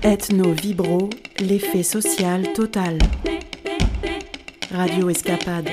Ethno 0.00 0.52
Vibro, 0.52 1.10
l'effet 1.40 1.82
social 1.82 2.52
total. 2.52 2.98
Radio 4.70 5.08
Escapade. 5.08 5.68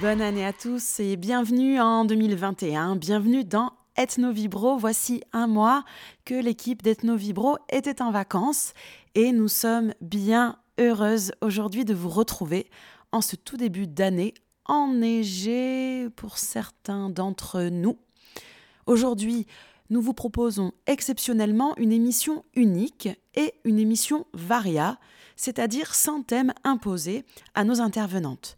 Bonne 0.00 0.20
année 0.20 0.46
à 0.46 0.52
tous 0.52 1.00
et 1.00 1.16
bienvenue 1.16 1.80
en 1.80 2.04
2021. 2.04 2.94
Bienvenue 2.94 3.44
dans 3.44 3.72
Ethno 3.96 4.30
Vibro. 4.30 4.76
Voici 4.76 5.24
un 5.32 5.48
mois 5.48 5.82
que 6.24 6.34
l'équipe 6.34 6.82
d'Ethno 6.82 7.16
Vibro 7.16 7.58
était 7.72 8.00
en 8.00 8.12
vacances 8.12 8.74
et 9.16 9.32
nous 9.32 9.48
sommes 9.48 9.92
bien 10.00 10.56
heureuses 10.78 11.32
aujourd'hui 11.40 11.84
de 11.84 11.94
vous 11.94 12.10
retrouver 12.10 12.70
en 13.10 13.22
ce 13.22 13.34
tout 13.34 13.56
début 13.56 13.88
d'année 13.88 14.34
enneigé 14.70 16.08
pour 16.14 16.38
certains 16.38 17.10
d'entre 17.10 17.62
nous. 17.64 17.98
Aujourd'hui, 18.86 19.46
nous 19.90 20.00
vous 20.00 20.14
proposons 20.14 20.70
exceptionnellement 20.86 21.76
une 21.76 21.90
émission 21.90 22.44
unique 22.54 23.08
et 23.34 23.54
une 23.64 23.80
émission 23.80 24.26
varia, 24.32 24.98
c'est-à-dire 25.34 25.92
sans 25.92 26.22
thème 26.22 26.54
imposé 26.62 27.24
à 27.54 27.64
nos 27.64 27.80
intervenantes. 27.80 28.56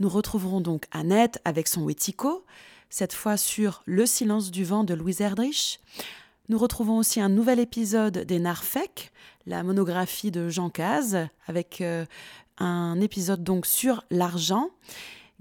Nous 0.00 0.08
retrouverons 0.08 0.60
donc 0.60 0.86
Annette 0.90 1.40
avec 1.44 1.68
son 1.68 1.84
Wetiko, 1.84 2.44
cette 2.90 3.12
fois 3.12 3.36
sur 3.36 3.84
Le 3.86 4.06
silence 4.06 4.50
du 4.50 4.64
vent 4.64 4.82
de 4.82 4.94
Louise 4.94 5.20
Erdrich. 5.20 5.78
Nous 6.48 6.58
retrouvons 6.58 6.98
aussi 6.98 7.20
un 7.20 7.28
nouvel 7.28 7.60
épisode 7.60 8.18
des 8.18 8.40
Narfec, 8.40 9.12
la 9.46 9.62
monographie 9.62 10.32
de 10.32 10.48
Jean 10.48 10.68
Caz, 10.68 11.28
avec 11.46 11.80
euh, 11.80 12.06
un 12.58 13.00
épisode 13.00 13.44
donc 13.44 13.66
sur 13.66 14.02
l'argent. 14.10 14.70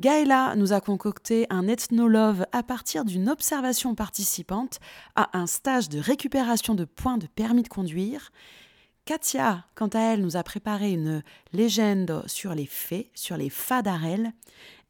Gaëla 0.04 0.58
nous 0.58 0.74
a 0.74 0.82
concocté 0.82 1.48
un 1.50 1.66
ethnolove 1.66 2.46
à 2.52 2.62
partir 2.62 3.06
d'une 3.06 3.30
observation 3.30 3.96
participante 3.96 4.82
à 5.16 5.30
un 5.40 5.48
stage 5.48 5.88
de 5.88 5.98
récupération 5.98 6.76
de 6.76 6.84
points 6.84 7.18
de 7.18 7.26
permis 7.26 7.64
de 7.64 7.70
conduire. 7.70 8.34
Katia, 9.06 9.64
quant 9.76 9.88
à 9.88 10.00
elle, 10.00 10.22
nous 10.22 10.36
a 10.36 10.44
préparé 10.44 10.92
une 10.92 11.24
légende 11.54 12.22
sur 12.28 12.54
les 12.54 12.66
fées, 12.66 13.12
sur 13.14 13.38
les 13.38 13.50
fadarelles. 13.50 14.34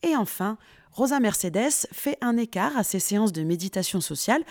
Et 0.02 0.16
enfin, 0.16 0.58
Rosa 0.92 1.20
Mercedes 1.20 1.86
fait 1.92 2.17
un 2.22 2.36
écart 2.36 2.75
à 2.75 2.83
ses 2.83 2.98
séances 2.98 3.33
de 3.33 3.44
méditation 3.44 4.02
sociale 4.02 4.44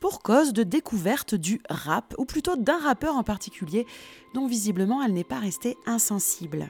pour 0.00 0.20
cause 0.20 0.52
de 0.52 0.64
découverte 0.64 1.34
du 1.34 1.62
rap, 1.70 2.14
ou 2.18 2.26
plutôt 2.26 2.56
d'un 2.56 2.78
rappeur 2.78 3.16
en 3.16 3.24
particulier, 3.24 3.86
dont 4.34 4.46
visiblement 4.46 5.02
elle 5.02 5.14
n'est 5.14 5.24
pas 5.24 5.38
restée 5.38 5.78
insensible. 5.86 6.68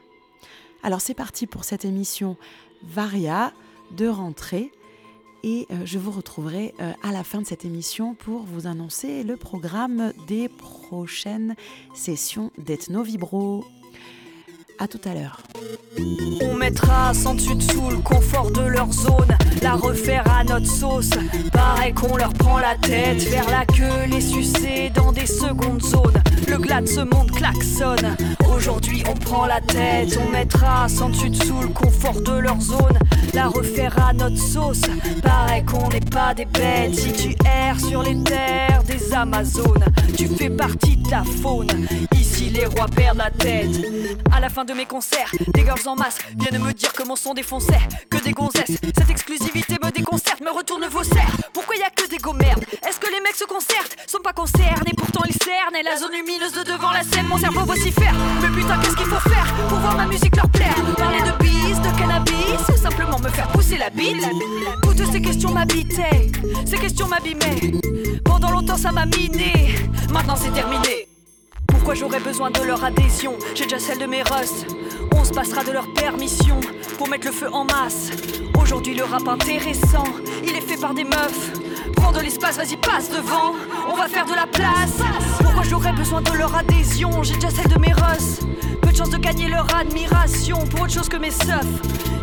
Alors 0.85 1.01
c'est 1.01 1.15
parti 1.15 1.47
pour 1.49 1.65
cette 1.65 1.85
émission 1.85 2.37
Varia 2.83 3.53
de 3.91 4.07
rentrée. 4.07 4.73
Et 5.43 5.67
euh, 5.71 5.87
je 5.87 5.99
vous 5.99 6.11
retrouverai 6.11 6.75
euh, 6.81 6.93
à 7.03 7.13
la 7.13 7.25
fin 7.25 7.41
de 7.41 7.47
cette 7.47 7.65
émission 7.65 8.15
pour 8.15 8.43
vous 8.43 8.67
annoncer 8.67 9.23
le 9.23 9.37
programme 9.37 10.13
des 10.27 10.49
prochaines 10.49 11.57
sessions 11.95 12.51
d'Ethno 12.59 13.03
Vibro. 13.03 13.65
Tout 14.89 15.09
à 15.09 15.15
l'heure. 15.15 15.39
On 16.41 16.55
mettra 16.55 17.13
sans 17.15 17.35
dessus 17.35 17.55
dessous 17.55 17.91
le 17.91 17.99
confort 17.99 18.51
de 18.51 18.63
leur 18.63 18.91
zone, 18.91 19.37
la 19.63 19.75
refaire 19.75 20.25
à 20.29 20.43
notre 20.43 20.67
sauce. 20.67 21.11
Pareil 21.53 21.93
qu'on 21.93 22.17
leur 22.17 22.33
prend 22.33 22.59
la 22.59 22.75
tête, 22.77 23.23
faire 23.23 23.49
la 23.51 23.67
queue, 23.67 24.11
les 24.11 24.23
sucer 24.23 24.91
dans 24.93 25.13
des 25.13 25.27
secondes 25.27 25.83
zones. 25.83 26.21
Le 26.49 26.59
glas 26.59 26.81
de 26.81 26.87
ce 26.87 27.01
monde 27.01 27.31
klaxonne. 27.31 28.17
Aujourd'hui 28.53 29.05
on 29.09 29.15
prend 29.15 29.47
la 29.47 29.61
tête, 29.61 30.19
on 30.27 30.31
mettra 30.31 30.89
sans 30.89 31.11
dessus 31.11 31.31
dessous 31.31 31.61
le 31.61 31.69
confort 31.69 32.21
de 32.23 32.39
leur 32.39 32.61
zone, 32.61 32.99
la 33.33 33.49
refaire 33.49 33.97
à 34.09 34.13
notre 34.13 34.39
sauce. 34.39 34.83
Pareil 35.23 35.65
qu'on 35.65 35.89
n'est 35.91 36.01
pas 36.01 36.35
des 36.35 36.47
bêtes. 36.47 36.97
Si 36.97 37.13
tu 37.13 37.37
erres 37.47 37.79
sur 37.79 38.03
les 38.03 38.21
terres 38.25 38.83
des 38.89 39.13
Amazones, 39.15 39.85
tu 40.17 40.27
fais 40.27 40.51
partie 40.51 40.97
de 40.97 41.11
la 41.11 41.23
faune. 41.23 41.69
Ici 42.41 42.49
les 42.51 42.65
rois 42.65 42.87
perdent 42.87 43.19
la 43.19 43.31
tête. 43.31 43.69
À 44.33 44.41
la 44.41 44.49
fin 44.49 44.65
de 44.65 44.73
mes 44.73 44.87
concerts, 44.87 45.31
des 45.49 45.61
girls 45.61 45.87
en 45.87 45.95
masse 45.95 46.17
viennent 46.39 46.63
me 46.63 46.73
dire 46.73 46.93
que 46.93 47.03
mon 47.03 47.15
son 47.15 47.35
défonçait, 47.35 47.81
que 48.09 48.17
des 48.17 48.33
gonzesses. 48.33 48.79
Cette 48.97 49.11
exclusivité 49.11 49.77
me 49.83 49.91
déconcerte, 49.91 50.41
me 50.41 50.51
retourne 50.51 50.87
vos 50.87 51.05
serres. 51.05 51.37
Pourquoi 51.53 51.77
y 51.77 51.83
a 51.83 51.91
que 51.91 52.09
des 52.09 52.17
go 52.17 52.33
merdes 52.33 52.65
Est-ce 52.87 52.99
que 52.99 53.11
les 53.11 53.21
mecs 53.21 53.37
se 53.37 53.45
concertent? 53.45 53.95
Sont 54.07 54.23
pas 54.25 54.33
concernés, 54.33 54.93
pourtant 54.97 55.21
ils 55.29 55.37
cernent. 55.45 55.77
Et 55.79 55.83
la 55.83 55.99
zone 55.99 56.13
lumineuse 56.13 56.53
de 56.53 56.63
devant 56.63 56.93
la 56.93 57.03
scène, 57.03 57.27
mon 57.29 57.37
cerveau 57.37 57.61
vocifère. 57.67 58.15
Mais 58.41 58.49
putain, 58.49 58.79
qu'est-ce 58.79 58.97
qu'il 58.97 59.07
faut 59.07 59.29
faire 59.29 59.55
pour 59.69 59.79
voir 59.79 59.97
ma 59.97 60.07
musique 60.07 60.35
leur 60.35 60.49
plaire? 60.49 60.75
Parler 60.97 61.21
de 61.21 61.43
bise, 61.43 61.81
de 61.81 61.99
cannabis, 61.99 62.81
simplement 62.81 63.19
me 63.19 63.29
faire 63.29 63.49
pousser 63.49 63.77
la 63.77 63.91
bite? 63.91 64.27
Toutes 64.83 65.13
ces 65.13 65.21
questions 65.21 65.53
m'habitaient, 65.53 66.33
ces 66.65 66.79
questions 66.79 67.07
m'abîmaient. 67.07 67.73
Pendant 68.25 68.51
longtemps 68.51 68.79
ça 68.79 68.93
m'a 68.93 69.05
miné, 69.05 69.75
maintenant 70.11 70.37
c'est 70.37 70.53
terminé. 70.55 71.10
Pourquoi 71.91 72.07
j'aurais 72.07 72.23
besoin 72.23 72.53
de 72.53 72.63
leur 72.63 72.85
adhésion 72.85 73.37
J'ai 73.53 73.65
déjà 73.65 73.81
celle 73.81 73.99
de 73.99 74.07
mes 74.07 74.23
rusts. 74.23 74.65
On 75.13 75.25
se 75.25 75.33
passera 75.33 75.65
de 75.65 75.73
leur 75.73 75.93
permission 75.93 76.61
pour 76.97 77.09
mettre 77.09 77.27
le 77.27 77.33
feu 77.33 77.49
en 77.53 77.65
masse. 77.65 78.13
Aujourd'hui, 78.63 78.95
le 78.95 79.03
rap 79.03 79.27
intéressant, 79.27 80.05
il 80.45 80.55
est 80.55 80.61
fait 80.61 80.81
par 80.81 80.95
des 80.95 81.03
meufs. 81.03 81.51
Prends 81.97 82.13
de 82.13 82.21
l'espace, 82.21 82.59
vas-y, 82.59 82.77
passe 82.77 83.11
devant. 83.11 83.57
On 83.91 83.97
va 83.97 84.07
faire 84.07 84.25
de 84.25 84.35
la 84.35 84.47
place. 84.47 85.03
Pourquoi 85.43 85.65
j'aurais 85.65 85.91
besoin 85.91 86.23
de 86.23 86.31
leur 86.31 86.55
adhésion? 86.55 87.25
J'ai 87.25 87.35
déjà 87.35 87.51
celle 87.51 87.73
de 87.73 87.81
mes 87.81 87.93
russes. 87.93 88.39
Peu 88.81 88.93
de 88.93 88.97
chance 88.97 89.11
de 89.11 89.19
gagner 89.19 89.49
leur 89.49 89.67
admiration 89.75 90.59
pour 90.67 90.83
autre 90.83 90.93
chose 90.93 91.09
que 91.09 91.17
mes 91.17 91.33
seufs. 91.33 91.67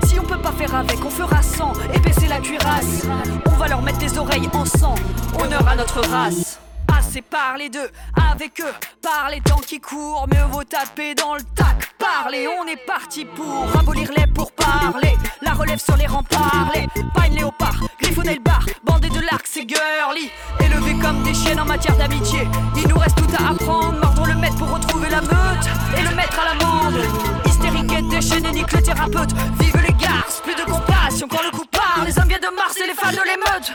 Si 0.05 0.17
on 0.17 0.23
peut 0.23 0.39
pas 0.39 0.53
faire 0.53 0.73
avec, 0.75 1.03
on 1.03 1.09
fera 1.09 1.41
sans. 1.41 1.73
Épaisser 1.93 2.27
la 2.27 2.39
cuirasse. 2.39 3.05
On 3.47 3.57
va 3.57 3.67
leur 3.67 3.81
mettre 3.81 3.99
les 3.99 4.17
oreilles 4.17 4.47
en 4.53 4.63
sang. 4.63 4.95
Honneur 5.37 5.67
à 5.67 5.75
notre 5.75 5.99
race 6.07 6.57
assez 6.97 7.21
parler 7.21 7.69
d'eux. 7.69 7.89
Avec 8.31 8.59
eux 8.61 8.73
par 9.01 9.29
les 9.29 9.41
temps 9.41 9.61
qui 9.65 9.79
courent 9.79 10.27
mieux 10.27 10.45
vaut 10.51 10.63
taper 10.63 11.15
dans 11.15 11.35
le 11.35 11.41
tac. 11.55 11.95
Parler 11.97 12.47
on 12.47 12.65
est 12.67 12.85
parti 12.85 13.25
pour 13.25 13.67
abolir 13.79 14.09
les 14.15 14.27
pour 14.27 14.51
parler 14.51 15.15
la 15.41 15.53
relève 15.53 15.79
sur 15.79 15.95
les 15.97 16.05
remparts 16.05 16.71
les 16.73 16.87
pine 16.93 17.35
léopard 17.35 17.79
griffonner 17.99 18.35
le 18.35 18.41
bar 18.41 18.65
bandé 18.83 19.09
de 19.09 19.19
l'arc 19.19 19.45
c'est 19.45 19.67
girly. 19.67 20.29
Élevés 20.59 20.97
comme 21.01 21.23
des 21.23 21.33
chiennes 21.33 21.59
en 21.59 21.65
matière 21.65 21.97
d'amitié. 21.97 22.47
Il 22.75 22.87
nous 22.87 22.97
reste 22.97 23.17
tout 23.17 23.43
à 23.43 23.51
apprendre 23.51 23.99
mordre 23.99 24.25
le 24.25 24.35
maître 24.35 24.57
pour 24.57 24.71
retrouver 24.71 25.09
la 25.09 25.21
meute 25.21 25.67
et 25.97 26.01
le 26.01 26.15
mettre 26.15 26.39
à 26.39 26.45
l'amende 26.53 26.99
hystérique 27.45 27.91
et 27.91 28.01
déchaîné 28.09 28.51
nique 28.51 28.71
le 28.71 28.81
thérapeute. 28.81 29.33
Vive 29.59 29.81
les 29.85 29.93
garces 29.93 30.41
plus 30.41 30.55
de 30.55 30.63
compassion 30.63 31.27
quand 31.29 31.43
le 31.43 31.51
coup 31.51 31.65
part. 31.65 32.03
Les 32.05 32.17
hommes 32.17 32.27
viennent 32.27 32.41
de 32.41 32.55
Mars 32.55 32.75
et 32.77 32.87
les 32.87 32.93
fans 32.93 33.11
de 33.11 33.25
l'émeute 33.27 33.73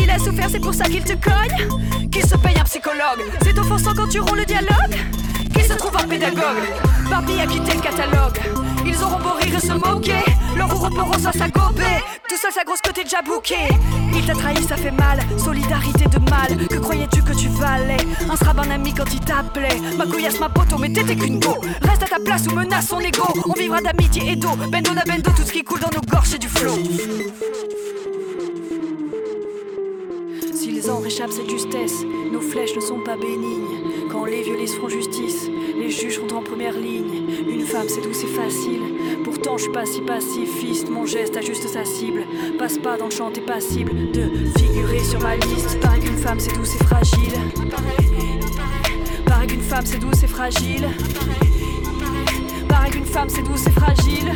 il 0.00 0.10
a 0.10 0.18
souffert, 0.18 0.48
c'est 0.50 0.60
pour 0.60 0.74
ça 0.74 0.84
qu'il 0.84 1.02
te 1.02 1.12
cogne. 1.12 1.68
Qu'il 2.10 2.26
se 2.26 2.36
paye 2.36 2.58
un 2.58 2.64
psychologue. 2.64 3.22
C'est 3.42 3.58
offensant 3.58 3.92
quand 3.96 4.08
tu 4.08 4.20
roules 4.20 4.38
le 4.38 4.44
dialogue. 4.44 4.96
Qu'il 5.52 5.64
se 5.64 5.72
trouve 5.74 5.96
un 5.96 6.06
pédagogue. 6.06 6.68
Barbie 7.08 7.40
a 7.40 7.46
quitté 7.46 7.74
le 7.74 7.80
catalogue. 7.80 8.38
Ils 8.86 9.02
auront 9.02 9.18
beau 9.18 9.34
rire 9.40 9.54
et 9.56 9.66
se 9.66 9.72
moquer. 9.72 10.24
Leur 10.56 10.68
reprendront 10.68 11.18
ça 11.18 11.32
s'agober. 11.32 12.02
Tout 12.28 12.36
seul, 12.36 12.52
sa 12.52 12.64
grosse 12.64 12.80
côté 12.80 13.04
déjà 13.04 13.22
bouqué. 13.22 13.56
Il 14.14 14.24
t'a 14.26 14.34
trahi, 14.34 14.62
ça 14.64 14.76
fait 14.76 14.90
mal. 14.90 15.20
Solidarité 15.36 16.06
de 16.06 16.18
mal. 16.30 16.66
Que 16.68 16.76
croyais-tu 16.76 17.22
que 17.22 17.32
tu 17.32 17.48
valais? 17.48 17.96
Un 18.30 18.36
sera 18.36 18.52
un 18.56 18.70
ami 18.70 18.92
quand 18.94 19.12
il 19.12 19.20
t'appelait. 19.20 19.80
Ma 19.96 20.06
couillasse, 20.06 20.40
ma 20.40 20.48
poteau, 20.48 20.78
mais 20.78 20.92
t'étais 20.92 21.16
qu'une 21.16 21.40
go. 21.40 21.56
Reste 21.82 22.02
à 22.02 22.06
ta 22.06 22.18
place 22.24 22.46
ou 22.46 22.54
menace 22.54 22.88
son 22.88 23.00
ego. 23.00 23.26
On 23.48 23.52
vivra 23.52 23.80
d'amitié 23.80 24.32
et 24.32 24.36
d'eau. 24.36 24.56
Bendo 24.70 24.92
na 24.92 25.04
bendo, 25.04 25.30
tout 25.30 25.42
ce 25.44 25.52
qui 25.52 25.62
coule 25.62 25.80
dans 25.80 25.90
nos 25.94 26.02
gorges, 26.02 26.28
c'est 26.30 26.38
du 26.38 26.48
flot. 26.48 26.78
Réchappent 30.86 31.32
cette 31.32 31.48
justesse, 31.50 32.04
nos 32.30 32.40
flèches 32.40 32.74
ne 32.76 32.80
sont 32.80 32.98
pas 32.98 33.16
bénignes. 33.16 34.08
Quand 34.10 34.26
les 34.26 34.42
violets 34.42 34.66
font 34.66 34.88
justice, 34.88 35.50
les 35.78 35.90
juges 35.90 36.16
sont 36.16 36.34
en 36.34 36.42
première 36.42 36.76
ligne. 36.78 37.26
Une 37.48 37.62
femme, 37.62 37.88
c'est 37.88 38.02
doux, 38.02 38.12
c'est 38.12 38.26
facile. 38.26 38.82
Pourtant, 39.24 39.56
je 39.56 39.64
suis 39.64 39.72
pas 39.72 39.86
si 39.86 40.02
pacifiste. 40.02 40.90
Mon 40.90 41.06
geste 41.06 41.36
ajuste 41.36 41.68
sa 41.68 41.86
cible. 41.86 42.26
Passe 42.58 42.78
pas 42.78 42.98
dans 42.98 43.06
le 43.06 43.10
champ, 43.10 43.30
t'es 43.30 43.40
passible 43.40 43.92
de 44.12 44.30
figurer 44.58 45.00
sur 45.00 45.20
ma 45.20 45.36
liste. 45.36 45.80
Pareil 45.80 46.02
qu'une 46.02 46.18
femme, 46.18 46.40
c'est 46.40 46.54
doux, 46.54 46.64
c'est 46.64 46.84
fragile. 46.84 47.32
Pareil 49.24 49.48
qu'une 49.48 49.62
femme, 49.62 49.86
c'est 49.86 49.98
doux, 49.98 50.12
c'est 50.12 50.26
fragile. 50.26 50.88
Pareil 52.68 52.92
qu'une 52.92 53.06
femme, 53.06 53.28
c'est 53.28 53.42
doux, 53.42 53.56
c'est 53.56 53.72
fragile. 53.72 54.32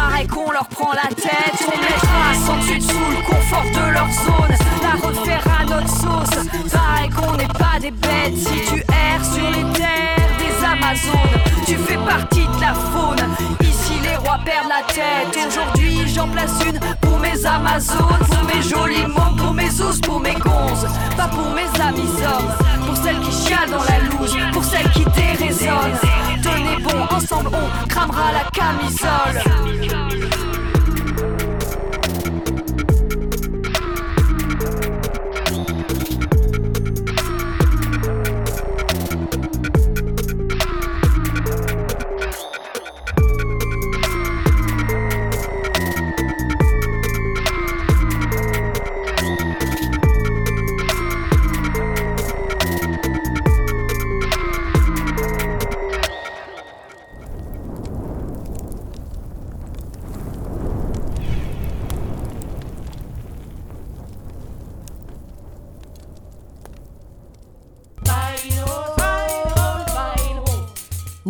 Pareil 0.00 0.26
qu'on 0.26 0.50
leur 0.50 0.66
prend 0.68 0.92
la 0.92 1.08
tête, 1.14 1.60
on 1.66 1.78
mettra 1.78 2.46
sans 2.46 2.56
dessus 2.56 2.78
dessous 2.78 3.10
le 3.10 3.22
confort 3.22 3.64
de 3.64 3.92
leur 3.92 4.08
zone, 4.10 4.56
la 4.82 5.06
refaire 5.06 5.44
à 5.60 5.64
notre 5.64 5.88
sauce. 5.88 6.72
Pareil 6.72 7.10
qu'on 7.10 7.36
n'est 7.36 7.46
pas 7.48 7.78
des 7.78 7.90
bêtes 7.90 8.36
si 8.36 8.72
tu 8.72 8.80
erres 8.80 9.24
sur 9.24 9.50
les 9.50 9.72
terres 9.78 10.30
des 10.38 10.64
Amazones, 10.64 11.40
tu 11.66 11.76
fais 11.76 11.98
partie 11.98 12.46
de 12.46 12.60
la 12.60 12.72
faune. 12.72 13.28
Ici 13.60 13.89
rois 14.20 14.38
perdent 14.44 14.68
la 14.68 14.82
tête. 14.92 15.38
Aujourd'hui 15.46 16.06
j'en 16.14 16.28
place 16.28 16.52
une 16.66 16.78
pour 17.00 17.18
mes 17.18 17.44
Amazones, 17.44 18.26
pour 18.28 18.44
mes 18.44 18.62
jolis 18.62 19.06
mots, 19.06 19.34
pour 19.36 19.52
mes 19.52 19.80
os, 19.80 20.00
pour 20.00 20.20
mes 20.20 20.34
gonzes, 20.34 20.86
pas 21.16 21.28
pour 21.28 21.52
mes 21.54 21.68
amis 21.80 22.22
hommes, 22.22 22.52
pour 22.86 22.96
celles 22.96 23.20
qui 23.20 23.32
chialent 23.32 23.70
dans 23.70 23.84
la 23.84 23.98
loose, 23.98 24.36
pour 24.52 24.64
celles 24.64 24.90
qui 24.90 25.04
déraisonnent. 25.04 25.98
Tenez 26.42 26.82
bon, 26.82 27.16
ensemble 27.16 27.50
on 27.52 27.88
cramera 27.88 28.32
la 28.32 28.44
camisole. 28.50 29.42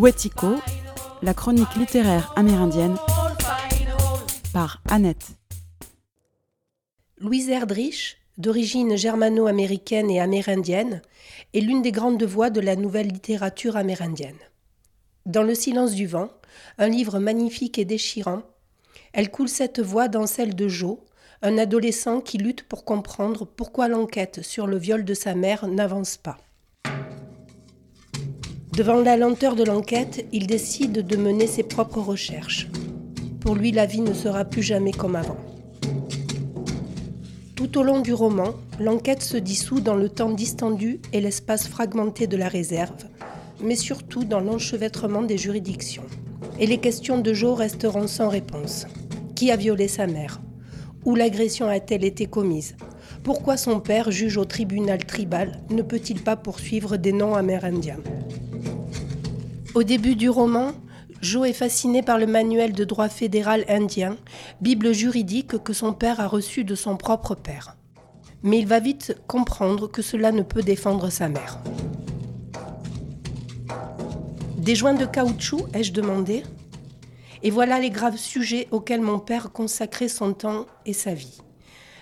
Wetiko, 0.01 0.55
la 1.21 1.35
chronique 1.35 1.75
littéraire 1.77 2.33
amérindienne 2.35 2.97
par 4.51 4.81
Annette. 4.89 5.33
Louise 7.19 7.51
Erdrich, 7.51 8.17
d'origine 8.39 8.97
germano-américaine 8.97 10.11
et 10.11 10.19
amérindienne, 10.19 11.03
est 11.53 11.61
l'une 11.61 11.83
des 11.83 11.93
grandes 11.93 12.23
voix 12.23 12.49
de 12.49 12.63
la 12.63 12.77
nouvelle 12.77 13.09
littérature 13.09 13.77
amérindienne. 13.77 14.39
Dans 15.27 15.43
Le 15.43 15.55
silence 15.55 15.93
du 15.93 16.07
vent, 16.07 16.31
un 16.79 16.89
livre 16.89 17.19
magnifique 17.19 17.79
et 17.79 17.85
déchirant, 17.85 18.41
elle 19.13 19.31
coule 19.31 19.51
cette 19.51 19.81
voix 19.81 20.09
dans 20.09 20.27
celle 20.27 20.55
de 20.55 20.67
Joe, 20.67 20.97
un 21.43 21.59
adolescent 21.59 22.23
qui 22.23 22.39
lutte 22.39 22.63
pour 22.63 22.87
comprendre 22.87 23.45
pourquoi 23.45 23.87
l'enquête 23.89 24.41
sur 24.41 24.67
le 24.67 24.79
viol 24.79 25.05
de 25.05 25.13
sa 25.13 25.35
mère 25.35 25.67
n'avance 25.67 26.17
pas. 26.17 26.39
Devant 28.81 29.03
la 29.03 29.19
lenteur 29.19 29.57
de 29.57 29.63
l'enquête, 29.63 30.25
il 30.33 30.47
décide 30.47 31.07
de 31.07 31.17
mener 31.19 31.47
ses 31.47 31.63
propres 31.63 32.01
recherches. 32.01 32.67
Pour 33.41 33.55
lui, 33.55 33.73
la 33.73 33.85
vie 33.85 34.01
ne 34.01 34.15
sera 34.15 34.47
plus 34.47 34.63
jamais 34.63 34.93
comme 34.93 35.17
avant. 35.17 35.37
Tout 37.57 37.77
au 37.77 37.83
long 37.83 38.01
du 38.01 38.15
roman, 38.15 38.55
l'enquête 38.79 39.21
se 39.21 39.37
dissout 39.37 39.81
dans 39.81 39.97
le 39.97 40.09
temps 40.09 40.31
distendu 40.31 40.99
et 41.13 41.21
l'espace 41.21 41.69
fragmenté 41.69 42.27
de 42.27 42.39
la 42.39 42.49
réserve, 42.49 43.05
mais 43.63 43.77
surtout 43.77 44.25
dans 44.25 44.41
l'enchevêtrement 44.41 45.25
des 45.25 45.37
juridictions. 45.37 46.07
Et 46.59 46.67
les 46.67 46.79
questions 46.79 47.19
de 47.19 47.35
Joe 47.35 47.59
resteront 47.59 48.07
sans 48.07 48.31
réponse. 48.31 48.87
Qui 49.35 49.51
a 49.51 49.57
violé 49.57 49.89
sa 49.89 50.07
mère? 50.07 50.41
Où 51.05 51.17
l'agression 51.17 51.69
a-t-elle 51.69 52.07
été 52.07 52.25
commise? 52.25 52.77
Pourquoi 53.25 53.59
son 53.59 53.79
père, 53.79 54.11
juge 54.11 54.39
au 54.39 54.47
tribunal 54.47 55.05
tribal, 55.05 55.61
ne 55.69 55.83
peut-il 55.83 56.23
pas 56.23 56.37
poursuivre 56.37 56.97
des 56.97 57.13
noms 57.13 57.35
amérindiens 57.35 57.99
Au 59.73 59.85
début 59.85 60.17
du 60.17 60.29
roman, 60.29 60.73
Joe 61.23 61.49
est 61.49 61.53
fasciné 61.53 62.03
par 62.03 62.19
le 62.19 62.27
manuel 62.27 62.73
de 62.73 62.83
droit 62.83 63.09
fédéral 63.09 63.65
indien, 63.69 64.17
bible 64.61 64.93
juridique 64.93 65.63
que 65.63 65.73
son 65.73 65.93
père 65.93 66.19
a 66.19 66.27
reçu 66.27 66.65
de 66.65 66.75
son 66.75 66.97
propre 66.97 67.37
père. 67.37 67.77
Mais 68.43 68.59
il 68.59 68.67
va 68.67 68.81
vite 68.81 69.17
comprendre 69.29 69.87
que 69.87 70.03
cela 70.03 70.33
ne 70.33 70.43
peut 70.43 70.63
défendre 70.63 71.09
sa 71.09 71.29
mère. 71.29 71.61
Des 74.57 74.75
joints 74.75 74.95
de 74.95 75.07
caoutchouc 75.07 75.67
ai-je 75.73 75.93
demandé? 75.93 76.43
Et 77.45 77.51
voilà 77.51 77.79
les 77.79 77.91
graves 77.91 78.17
sujets 78.17 78.67
auxquels 78.73 79.03
mon 79.03 79.21
père 79.21 79.53
consacrait 79.53 80.09
son 80.09 80.33
temps 80.33 80.67
et 80.85 80.93
sa 80.93 81.15
vie. 81.15 81.43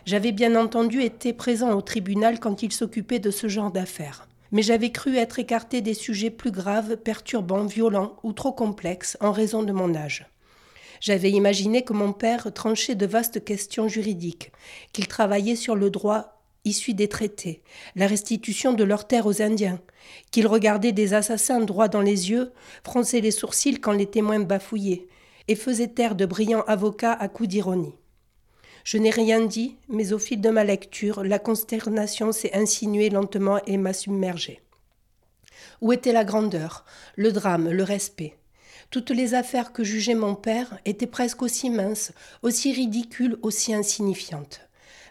J'avais 0.06 0.32
bien 0.32 0.56
entendu 0.56 1.02
été 1.02 1.34
présent 1.34 1.72
au 1.72 1.82
tribunal 1.82 2.40
quand 2.40 2.62
il 2.62 2.72
s'occupait 2.72 3.18
de 3.18 3.30
ce 3.30 3.46
genre 3.46 3.70
d'affaires. 3.70 4.27
Mais 4.52 4.62
j'avais 4.62 4.90
cru 4.90 5.16
être 5.16 5.38
écarté 5.38 5.80
des 5.82 5.94
sujets 5.94 6.30
plus 6.30 6.50
graves, 6.50 6.96
perturbants, 6.96 7.66
violents 7.66 8.16
ou 8.22 8.32
trop 8.32 8.52
complexes 8.52 9.16
en 9.20 9.32
raison 9.32 9.62
de 9.62 9.72
mon 9.72 9.94
âge. 9.94 10.26
J'avais 11.00 11.30
imaginé 11.30 11.82
que 11.82 11.92
mon 11.92 12.12
père 12.12 12.52
tranchait 12.52 12.94
de 12.94 13.06
vastes 13.06 13.44
questions 13.44 13.88
juridiques, 13.88 14.52
qu'il 14.92 15.06
travaillait 15.06 15.56
sur 15.56 15.76
le 15.76 15.90
droit 15.90 16.38
issus 16.64 16.94
des 16.94 17.08
traités, 17.08 17.62
la 17.96 18.06
restitution 18.06 18.72
de 18.72 18.84
leurs 18.84 19.06
terres 19.06 19.26
aux 19.26 19.42
Indiens, 19.42 19.80
qu'ils 20.30 20.46
regardaient 20.46 20.92
des 20.92 21.14
assassins 21.14 21.60
droit 21.60 21.88
dans 21.88 22.00
les 22.00 22.30
yeux, 22.30 22.52
fronçaient 22.84 23.20
les 23.20 23.30
sourcils 23.30 23.80
quand 23.80 23.92
les 23.92 24.06
témoins 24.06 24.40
bafouillaient, 24.40 25.06
et 25.46 25.54
faisaient 25.54 25.88
taire 25.88 26.14
de 26.14 26.26
brillants 26.26 26.64
avocats 26.66 27.12
à 27.12 27.28
coups 27.28 27.48
d'ironie. 27.48 27.94
Je 28.84 28.98
n'ai 28.98 29.10
rien 29.10 29.44
dit, 29.44 29.76
mais 29.88 30.12
au 30.12 30.18
fil 30.18 30.40
de 30.40 30.50
ma 30.50 30.64
lecture, 30.64 31.24
la 31.24 31.38
consternation 31.38 32.32
s'est 32.32 32.54
insinuée 32.54 33.10
lentement 33.10 33.60
et 33.66 33.76
m'a 33.76 33.92
submergée. 33.92 34.60
Où 35.80 35.92
était 35.92 36.12
la 36.12 36.24
grandeur, 36.24 36.84
le 37.16 37.32
drame, 37.32 37.70
le 37.70 37.82
respect? 37.82 38.36
Toutes 38.90 39.10
les 39.10 39.34
affaires 39.34 39.72
que 39.72 39.84
jugeait 39.84 40.14
mon 40.14 40.34
père 40.34 40.78
étaient 40.84 41.06
presque 41.06 41.42
aussi 41.42 41.68
minces, 41.68 42.12
aussi 42.42 42.72
ridicules, 42.72 43.38
aussi 43.42 43.74
insignifiantes 43.74 44.68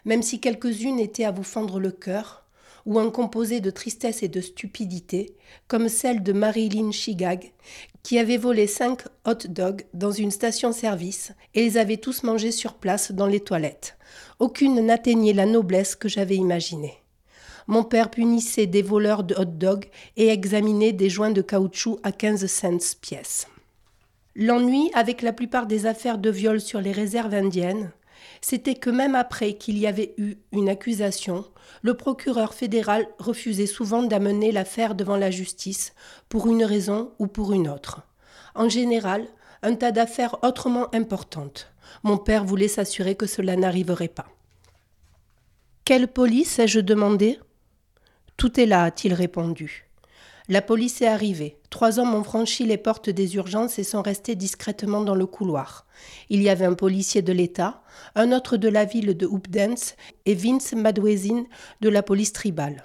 même 0.08 0.22
si 0.22 0.40
quelques-unes 0.40 0.98
étaient 0.98 1.24
à 1.24 1.30
vous 1.30 1.42
fendre 1.42 1.78
le 1.78 1.90
cœur, 1.90 2.44
ou 2.86 2.98
un 2.98 3.10
composé 3.10 3.60
de 3.60 3.70
tristesse 3.70 4.22
et 4.22 4.28
de 4.28 4.40
stupidité, 4.40 5.34
comme 5.66 5.90
celle 5.90 6.22
de 6.22 6.32
Marilyn 6.32 6.90
Shigag, 6.90 7.52
qui 8.08 8.18
avait 8.18 8.38
volé 8.38 8.66
cinq 8.66 9.02
hot 9.26 9.48
dogs 9.50 9.84
dans 9.92 10.12
une 10.12 10.30
station-service 10.30 11.32
et 11.52 11.62
les 11.62 11.76
avait 11.76 11.98
tous 11.98 12.22
mangés 12.22 12.52
sur 12.52 12.72
place 12.72 13.12
dans 13.12 13.26
les 13.26 13.40
toilettes. 13.40 13.98
Aucune 14.38 14.80
n'atteignait 14.86 15.34
la 15.34 15.44
noblesse 15.44 15.94
que 15.94 16.08
j'avais 16.08 16.36
imaginée. 16.36 16.94
Mon 17.66 17.84
père 17.84 18.10
punissait 18.10 18.64
des 18.64 18.80
voleurs 18.80 19.24
de 19.24 19.34
hot 19.34 19.44
dogs 19.44 19.90
et 20.16 20.28
examinait 20.28 20.92
des 20.92 21.10
joints 21.10 21.32
de 21.32 21.42
caoutchouc 21.42 22.00
à 22.02 22.10
15 22.10 22.46
cents 22.46 22.96
pièce. 23.02 23.46
L'ennui 24.34 24.90
avec 24.94 25.20
la 25.20 25.34
plupart 25.34 25.66
des 25.66 25.84
affaires 25.84 26.16
de 26.16 26.30
viol 26.30 26.62
sur 26.62 26.80
les 26.80 26.92
réserves 26.92 27.34
indiennes, 27.34 27.92
c'était 28.40 28.74
que 28.74 28.90
même 28.90 29.14
après 29.14 29.54
qu'il 29.54 29.78
y 29.78 29.86
avait 29.86 30.14
eu 30.18 30.36
une 30.52 30.68
accusation, 30.68 31.44
le 31.82 31.94
procureur 31.94 32.54
fédéral 32.54 33.06
refusait 33.18 33.66
souvent 33.66 34.02
d'amener 34.02 34.52
l'affaire 34.52 34.94
devant 34.94 35.16
la 35.16 35.30
justice, 35.30 35.94
pour 36.28 36.46
une 36.46 36.64
raison 36.64 37.12
ou 37.18 37.26
pour 37.26 37.52
une 37.52 37.68
autre. 37.68 38.02
En 38.54 38.68
général, 38.68 39.26
un 39.62 39.74
tas 39.74 39.92
d'affaires 39.92 40.36
autrement 40.42 40.94
importantes. 40.94 41.72
Mon 42.02 42.18
père 42.18 42.44
voulait 42.44 42.68
s'assurer 42.68 43.14
que 43.14 43.26
cela 43.26 43.56
n'arriverait 43.56 44.08
pas. 44.08 44.28
Quelle 45.84 46.08
police 46.08 46.58
ai-je 46.58 46.80
demandé? 46.80 47.38
Tout 48.36 48.60
est 48.60 48.66
là, 48.66 48.84
a-t-il 48.84 49.14
répondu. 49.14 49.87
La 50.50 50.62
police 50.62 51.02
est 51.02 51.06
arrivée. 51.06 51.58
Trois 51.68 51.98
hommes 51.98 52.14
ont 52.14 52.24
franchi 52.24 52.64
les 52.64 52.78
portes 52.78 53.10
des 53.10 53.36
urgences 53.36 53.78
et 53.78 53.84
sont 53.84 54.00
restés 54.00 54.34
discrètement 54.34 55.02
dans 55.02 55.14
le 55.14 55.26
couloir. 55.26 55.86
Il 56.30 56.42
y 56.42 56.48
avait 56.48 56.64
un 56.64 56.72
policier 56.72 57.20
de 57.20 57.34
l'État, 57.34 57.82
un 58.14 58.32
autre 58.32 58.56
de 58.56 58.68
la 58.68 58.86
ville 58.86 59.14
de 59.14 59.26
Hoopdance 59.26 59.94
et 60.24 60.34
Vince 60.34 60.72
Madwezin 60.72 61.44
de 61.82 61.88
la 61.90 62.02
police 62.02 62.32
tribale. 62.32 62.84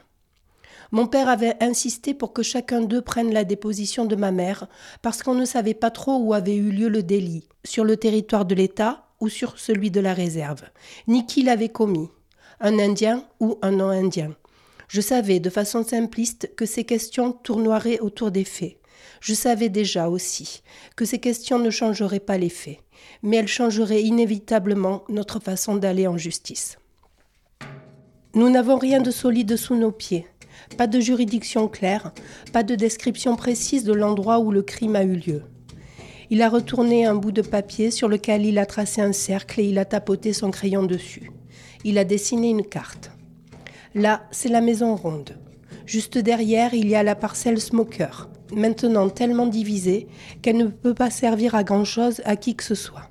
Mon 0.91 1.07
père 1.07 1.29
avait 1.29 1.55
insisté 1.63 2.13
pour 2.13 2.33
que 2.33 2.43
chacun 2.43 2.81
d'eux 2.81 3.01
prenne 3.01 3.33
la 3.33 3.45
déposition 3.45 4.03
de 4.03 4.17
ma 4.17 4.31
mère, 4.31 4.67
parce 5.01 5.23
qu'on 5.23 5.33
ne 5.33 5.45
savait 5.45 5.73
pas 5.73 5.89
trop 5.89 6.17
où 6.17 6.33
avait 6.33 6.57
eu 6.57 6.69
lieu 6.69 6.89
le 6.89 7.01
délit, 7.01 7.47
sur 7.63 7.85
le 7.85 7.95
territoire 7.95 8.43
de 8.43 8.55
l'État 8.55 9.05
ou 9.21 9.29
sur 9.29 9.57
celui 9.57 9.89
de 9.89 10.01
la 10.01 10.13
réserve, 10.13 10.63
ni 11.07 11.25
qui 11.25 11.43
l'avait 11.43 11.69
commis, 11.69 12.09
un 12.59 12.77
Indien 12.77 13.23
ou 13.39 13.57
un 13.61 13.71
non-Indien. 13.71 14.35
Je 14.93 15.01
savais 15.01 15.39
de 15.39 15.49
façon 15.49 15.83
simpliste 15.83 16.51
que 16.55 16.67
ces 16.67 16.83
questions 16.83 17.31
tournoieraient 17.31 17.99
autour 17.99 18.29
des 18.29 18.43
faits. 18.43 18.77
Je 19.21 19.33
savais 19.33 19.69
déjà 19.69 20.07
aussi 20.07 20.61
que 20.95 21.03
ces 21.03 21.17
questions 21.17 21.57
ne 21.57 21.71
changeraient 21.71 22.19
pas 22.19 22.37
les 22.37 22.49
faits, 22.49 22.77
mais 23.23 23.37
elles 23.37 23.47
changeraient 23.47 24.03
inévitablement 24.03 25.03
notre 25.09 25.39
façon 25.39 25.77
d'aller 25.77 26.05
en 26.05 26.15
justice. 26.15 26.77
Nous 28.35 28.51
n'avons 28.51 28.77
rien 28.77 29.01
de 29.01 29.09
solide 29.09 29.55
sous 29.55 29.75
nos 29.75 29.91
pieds, 29.91 30.27
pas 30.77 30.85
de 30.85 30.99
juridiction 30.99 31.67
claire, 31.67 32.13
pas 32.51 32.61
de 32.61 32.75
description 32.75 33.35
précise 33.35 33.85
de 33.85 33.93
l'endroit 33.93 34.37
où 34.37 34.51
le 34.51 34.61
crime 34.61 34.95
a 34.95 35.03
eu 35.03 35.15
lieu. 35.15 35.41
Il 36.29 36.43
a 36.43 36.49
retourné 36.49 37.07
un 37.07 37.15
bout 37.15 37.31
de 37.31 37.41
papier 37.41 37.89
sur 37.89 38.09
lequel 38.09 38.45
il 38.45 38.59
a 38.59 38.67
tracé 38.67 39.01
un 39.01 39.11
cercle 39.11 39.59
et 39.59 39.65
il 39.65 39.79
a 39.79 39.85
tapoté 39.85 40.33
son 40.33 40.51
crayon 40.51 40.83
dessus. 40.83 41.31
Il 41.83 41.97
a 41.97 42.03
dessiné 42.03 42.51
une 42.51 42.63
carte. 42.63 43.12
Là, 43.95 44.23
c'est 44.31 44.49
la 44.49 44.61
maison 44.61 44.95
ronde. 44.95 45.37
Juste 45.85 46.17
derrière, 46.17 46.73
il 46.73 46.87
y 46.87 46.95
a 46.95 47.03
la 47.03 47.13
parcelle 47.13 47.61
Smoker, 47.61 48.27
maintenant 48.55 49.07
tellement 49.07 49.45
divisée 49.45 50.07
qu'elle 50.41 50.57
ne 50.57 50.65
peut 50.65 50.95
pas 50.95 51.11
servir 51.11 51.53
à 51.53 51.63
grand-chose 51.63 52.19
à 52.25 52.35
qui 52.35 52.55
que 52.55 52.63
ce 52.63 52.73
soit. 52.73 53.07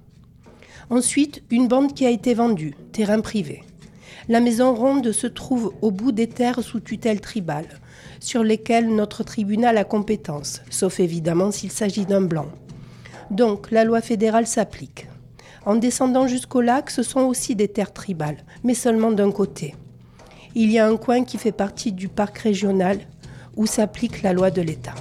Ensuite, 0.91 1.45
une 1.51 1.69
bande 1.69 1.95
qui 1.95 2.05
a 2.05 2.11
été 2.11 2.35
vendue, 2.35 2.75
terrain 2.91 3.21
privé. 3.21 3.63
La 4.29 4.41
maison 4.41 4.75
ronde 4.75 5.13
se 5.13 5.29
trouve 5.29 5.73
au 5.83 5.93
bout 5.93 6.11
des 6.11 6.27
terres 6.27 6.63
sous 6.63 6.81
tutelle 6.81 7.21
tribale, 7.21 7.81
sur 8.19 8.43
lesquelles 8.43 8.93
notre 8.93 9.23
tribunal 9.23 9.79
a 9.79 9.85
compétence, 9.85 10.63
sauf 10.69 10.99
évidemment 10.99 11.53
s'il 11.53 11.71
s'agit 11.71 12.07
d'un 12.07 12.23
blanc. 12.23 12.49
Donc, 13.31 13.71
la 13.71 13.85
loi 13.85 14.01
fédérale 14.01 14.49
s'applique. 14.49 15.07
En 15.65 15.77
descendant 15.77 16.27
jusqu'au 16.27 16.61
lac, 16.61 16.91
ce 16.91 17.05
sont 17.05 17.21
aussi 17.21 17.55
des 17.55 17.69
terres 17.69 17.93
tribales, 17.93 18.45
mais 18.65 18.75
seulement 18.75 19.13
d'un 19.13 19.31
côté 19.31 19.77
il 20.55 20.71
y 20.71 20.79
a 20.79 20.87
un 20.87 20.97
coin 20.97 21.25
qui 21.25 21.39
fait 21.39 21.53
partie 21.53 21.93
du 21.93 22.09
parc 22.09 22.39
régional 22.39 22.99
où 23.57 23.67
s'applique 23.67 24.23
la 24.23 24.33
loi 24.33 24.51
de 24.51 24.63
l'État. 24.63 24.95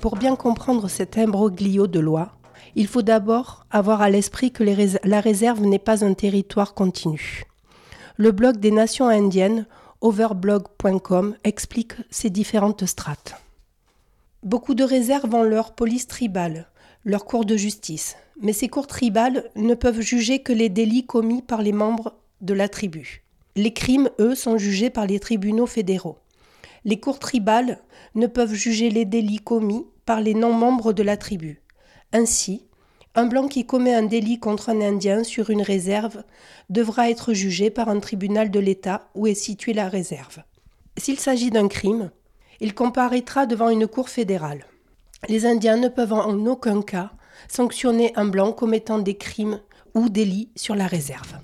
Pour 0.00 0.16
bien 0.16 0.34
comprendre 0.34 0.88
cet 0.88 1.16
imbroglio 1.16 1.86
de 1.86 2.00
loi, 2.00 2.32
il 2.74 2.86
faut 2.86 3.02
d'abord 3.02 3.66
avoir 3.70 4.02
à 4.02 4.10
l'esprit 4.10 4.50
que 4.50 4.64
la 5.04 5.20
réserve 5.20 5.60
n'est 5.60 5.78
pas 5.78 6.04
un 6.04 6.14
territoire 6.14 6.74
continu. 6.74 7.44
Le 8.16 8.32
blog 8.32 8.56
des 8.56 8.70
Nations 8.70 9.08
indiennes, 9.08 9.66
overblog.com, 10.00 11.36
explique 11.44 11.94
ces 12.10 12.30
différentes 12.30 12.86
strates. 12.86 13.40
Beaucoup 14.42 14.74
de 14.74 14.82
réserves 14.82 15.32
ont 15.34 15.44
leur 15.44 15.72
police 15.72 16.08
tribale, 16.08 16.66
leur 17.04 17.24
cour 17.24 17.44
de 17.44 17.56
justice, 17.56 18.16
mais 18.40 18.52
ces 18.52 18.68
cours 18.68 18.86
tribales 18.86 19.50
ne 19.56 19.74
peuvent 19.74 20.00
juger 20.00 20.40
que 20.40 20.52
les 20.52 20.68
délits 20.68 21.06
commis 21.06 21.42
par 21.42 21.62
les 21.62 21.72
membres 21.72 22.14
de 22.40 22.54
la 22.54 22.68
tribu. 22.68 23.22
Les 23.56 23.72
crimes, 23.72 24.10
eux, 24.18 24.34
sont 24.34 24.56
jugés 24.56 24.90
par 24.90 25.06
les 25.06 25.20
tribunaux 25.20 25.66
fédéraux. 25.66 26.18
Les 26.84 26.98
cours 26.98 27.18
tribales 27.18 27.80
ne 28.14 28.26
peuvent 28.26 28.54
juger 28.54 28.90
les 28.90 29.04
délits 29.04 29.38
commis 29.38 29.86
par 30.06 30.20
les 30.20 30.34
non-membres 30.34 30.92
de 30.92 31.02
la 31.02 31.16
tribu. 31.16 31.60
Ainsi, 32.12 32.64
un 33.14 33.26
blanc 33.26 33.46
qui 33.46 33.66
commet 33.66 33.94
un 33.94 34.04
délit 34.04 34.38
contre 34.38 34.70
un 34.70 34.80
Indien 34.80 35.22
sur 35.22 35.50
une 35.50 35.62
réserve 35.62 36.22
devra 36.70 37.10
être 37.10 37.34
jugé 37.34 37.70
par 37.70 37.88
un 37.88 38.00
tribunal 38.00 38.50
de 38.50 38.58
l'État 38.58 39.10
où 39.14 39.26
est 39.26 39.34
située 39.34 39.74
la 39.74 39.88
réserve. 39.88 40.42
S'il 40.96 41.18
s'agit 41.18 41.50
d'un 41.50 41.68
crime, 41.68 42.10
il 42.60 42.74
comparaîtra 42.74 43.44
devant 43.46 43.68
une 43.68 43.86
cour 43.86 44.08
fédérale. 44.08 44.64
Les 45.28 45.46
Indiens 45.46 45.76
ne 45.76 45.88
peuvent 45.88 46.12
en 46.12 46.46
aucun 46.46 46.82
cas 46.82 47.12
sanctionner 47.48 48.12
un 48.16 48.24
blanc 48.26 48.52
commettant 48.52 48.98
des 48.98 49.16
crimes 49.16 49.60
ou 49.94 50.08
délits 50.08 50.50
sur 50.56 50.74
la 50.74 50.86
réserve. 50.86 51.34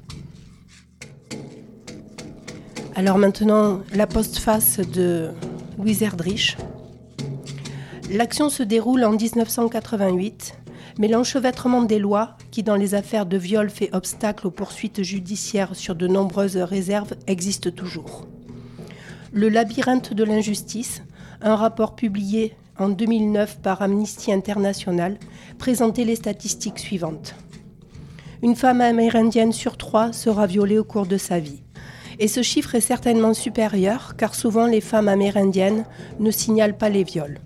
Alors 2.94 3.18
maintenant, 3.18 3.80
la 3.94 4.06
postface 4.06 4.80
de 4.80 5.30
Louise 5.78 6.02
Erdrich. 6.02 6.56
L'action 8.10 8.48
se 8.48 8.62
déroule 8.62 9.04
en 9.04 9.12
1988 9.12 10.58
mais 10.98 11.08
l'enchevêtrement 11.08 11.82
des 11.82 12.00
lois, 12.00 12.36
qui 12.50 12.62
dans 12.62 12.74
les 12.74 12.94
affaires 12.94 13.24
de 13.24 13.36
viol 13.36 13.70
fait 13.70 13.94
obstacle 13.94 14.48
aux 14.48 14.50
poursuites 14.50 15.02
judiciaires 15.02 15.76
sur 15.76 15.94
de 15.94 16.08
nombreuses 16.08 16.56
réserves, 16.56 17.14
existe 17.26 17.74
toujours. 17.74 18.26
Le 19.32 19.48
labyrinthe 19.48 20.12
de 20.12 20.24
l'injustice, 20.24 21.02
un 21.40 21.54
rapport 21.54 21.94
publié 21.94 22.56
en 22.78 22.88
2009 22.88 23.60
par 23.60 23.82
Amnesty 23.82 24.32
International, 24.32 25.18
présentait 25.58 26.04
les 26.04 26.16
statistiques 26.16 26.78
suivantes. 26.78 27.34
Une 28.42 28.54
femme 28.54 28.80
amérindienne 28.80 29.52
sur 29.52 29.76
trois 29.76 30.12
sera 30.12 30.46
violée 30.46 30.78
au 30.78 30.84
cours 30.84 31.06
de 31.06 31.16
sa 31.16 31.40
vie. 31.40 31.62
Et 32.20 32.28
ce 32.28 32.42
chiffre 32.42 32.74
est 32.74 32.80
certainement 32.80 33.34
supérieur 33.34 34.14
car 34.16 34.34
souvent 34.34 34.66
les 34.66 34.80
femmes 34.80 35.08
amérindiennes 35.08 35.84
ne 36.20 36.30
signalent 36.30 36.76
pas 36.76 36.88
les 36.88 37.04
viols. 37.04 37.40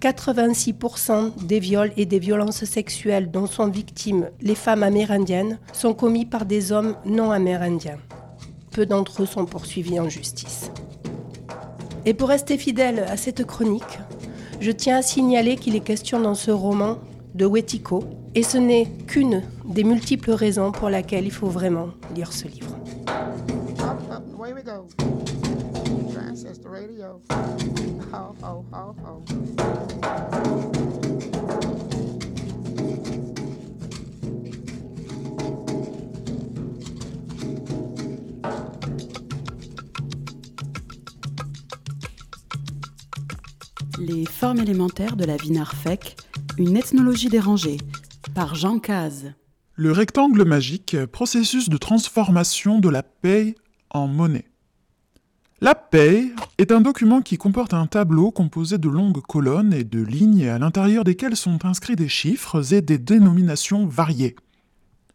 86% 0.00 1.46
des 1.46 1.58
viols 1.58 1.92
et 1.96 2.04
des 2.06 2.18
violences 2.18 2.64
sexuelles 2.64 3.30
dont 3.30 3.46
sont 3.46 3.68
victimes 3.68 4.30
les 4.40 4.54
femmes 4.54 4.82
amérindiennes 4.82 5.58
sont 5.72 5.94
commis 5.94 6.26
par 6.26 6.44
des 6.44 6.72
hommes 6.72 6.96
non 7.06 7.30
amérindiens. 7.30 7.98
Peu 8.70 8.84
d'entre 8.84 9.22
eux 9.22 9.26
sont 9.26 9.46
poursuivis 9.46 9.98
en 9.98 10.08
justice. 10.08 10.70
Et 12.04 12.14
pour 12.14 12.28
rester 12.28 12.58
fidèle 12.58 13.00
à 13.08 13.16
cette 13.16 13.44
chronique, 13.44 13.98
je 14.60 14.70
tiens 14.70 14.98
à 14.98 15.02
signaler 15.02 15.56
qu'il 15.56 15.76
est 15.76 15.80
question 15.80 16.20
dans 16.20 16.34
ce 16.34 16.50
roman 16.50 16.98
de 17.34 17.46
Wetiko, 17.46 18.04
et 18.34 18.42
ce 18.42 18.58
n'est 18.58 18.86
qu'une 19.06 19.42
des 19.64 19.84
multiples 19.84 20.30
raisons 20.32 20.72
pour 20.72 20.88
lesquelles 20.88 21.26
il 21.26 21.32
faut 21.32 21.48
vraiment 21.48 21.88
lire 22.14 22.32
ce 22.32 22.48
livre. 22.48 22.76
Les 44.08 44.24
formes 44.24 44.60
élémentaires 44.60 45.16
de 45.16 45.24
la 45.24 45.36
vie 45.36 45.50
narfec, 45.50 46.16
une 46.58 46.76
ethnologie 46.76 47.28
dérangée, 47.28 47.78
par 48.36 48.54
Jean 48.54 48.78
Caz. 48.78 49.34
Le 49.74 49.90
rectangle 49.90 50.44
magique, 50.44 50.96
processus 51.06 51.68
de 51.68 51.76
transformation 51.76 52.78
de 52.78 52.88
la 52.88 53.02
paix 53.02 53.56
en 53.90 54.06
monnaie. 54.06 54.46
La 55.60 55.74
paix 55.74 56.30
est 56.58 56.70
un 56.70 56.80
document 56.82 57.20
qui 57.20 57.36
comporte 57.36 57.74
un 57.74 57.88
tableau 57.88 58.30
composé 58.30 58.78
de 58.78 58.88
longues 58.88 59.22
colonnes 59.22 59.72
et 59.72 59.82
de 59.82 60.00
lignes 60.00 60.48
à 60.48 60.60
l'intérieur 60.60 61.02
desquelles 61.02 61.36
sont 61.36 61.66
inscrits 61.66 61.96
des 61.96 62.08
chiffres 62.08 62.74
et 62.74 62.82
des 62.82 62.98
dénominations 62.98 63.86
variées. 63.88 64.36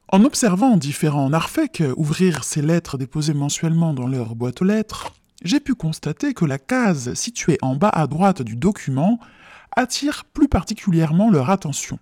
En 0.10 0.26
observant 0.26 0.76
différents 0.76 1.30
narfèques 1.30 1.84
ouvrir 1.96 2.44
ces 2.44 2.62
lettres 2.62 2.98
déposées 2.98 3.36
mensuellement 3.36 3.94
dans 3.94 4.08
leur 4.08 4.36
boîte 4.36 4.62
aux 4.62 4.66
lettres, 4.66 5.14
j'ai 5.42 5.60
pu 5.60 5.76
constater 5.76 6.34
que 6.34 6.46
la 6.46 6.60
case 6.60 7.14
située 7.14 7.58
en 7.62 7.76
bas 7.76 7.90
à 7.90 8.08
droite 8.08 8.42
du 8.42 8.56
document 8.56 9.20
attire 9.76 10.26
plus 10.26 10.48
particulièrement 10.48 11.32
leur 11.32 11.50
attention. 11.50 12.00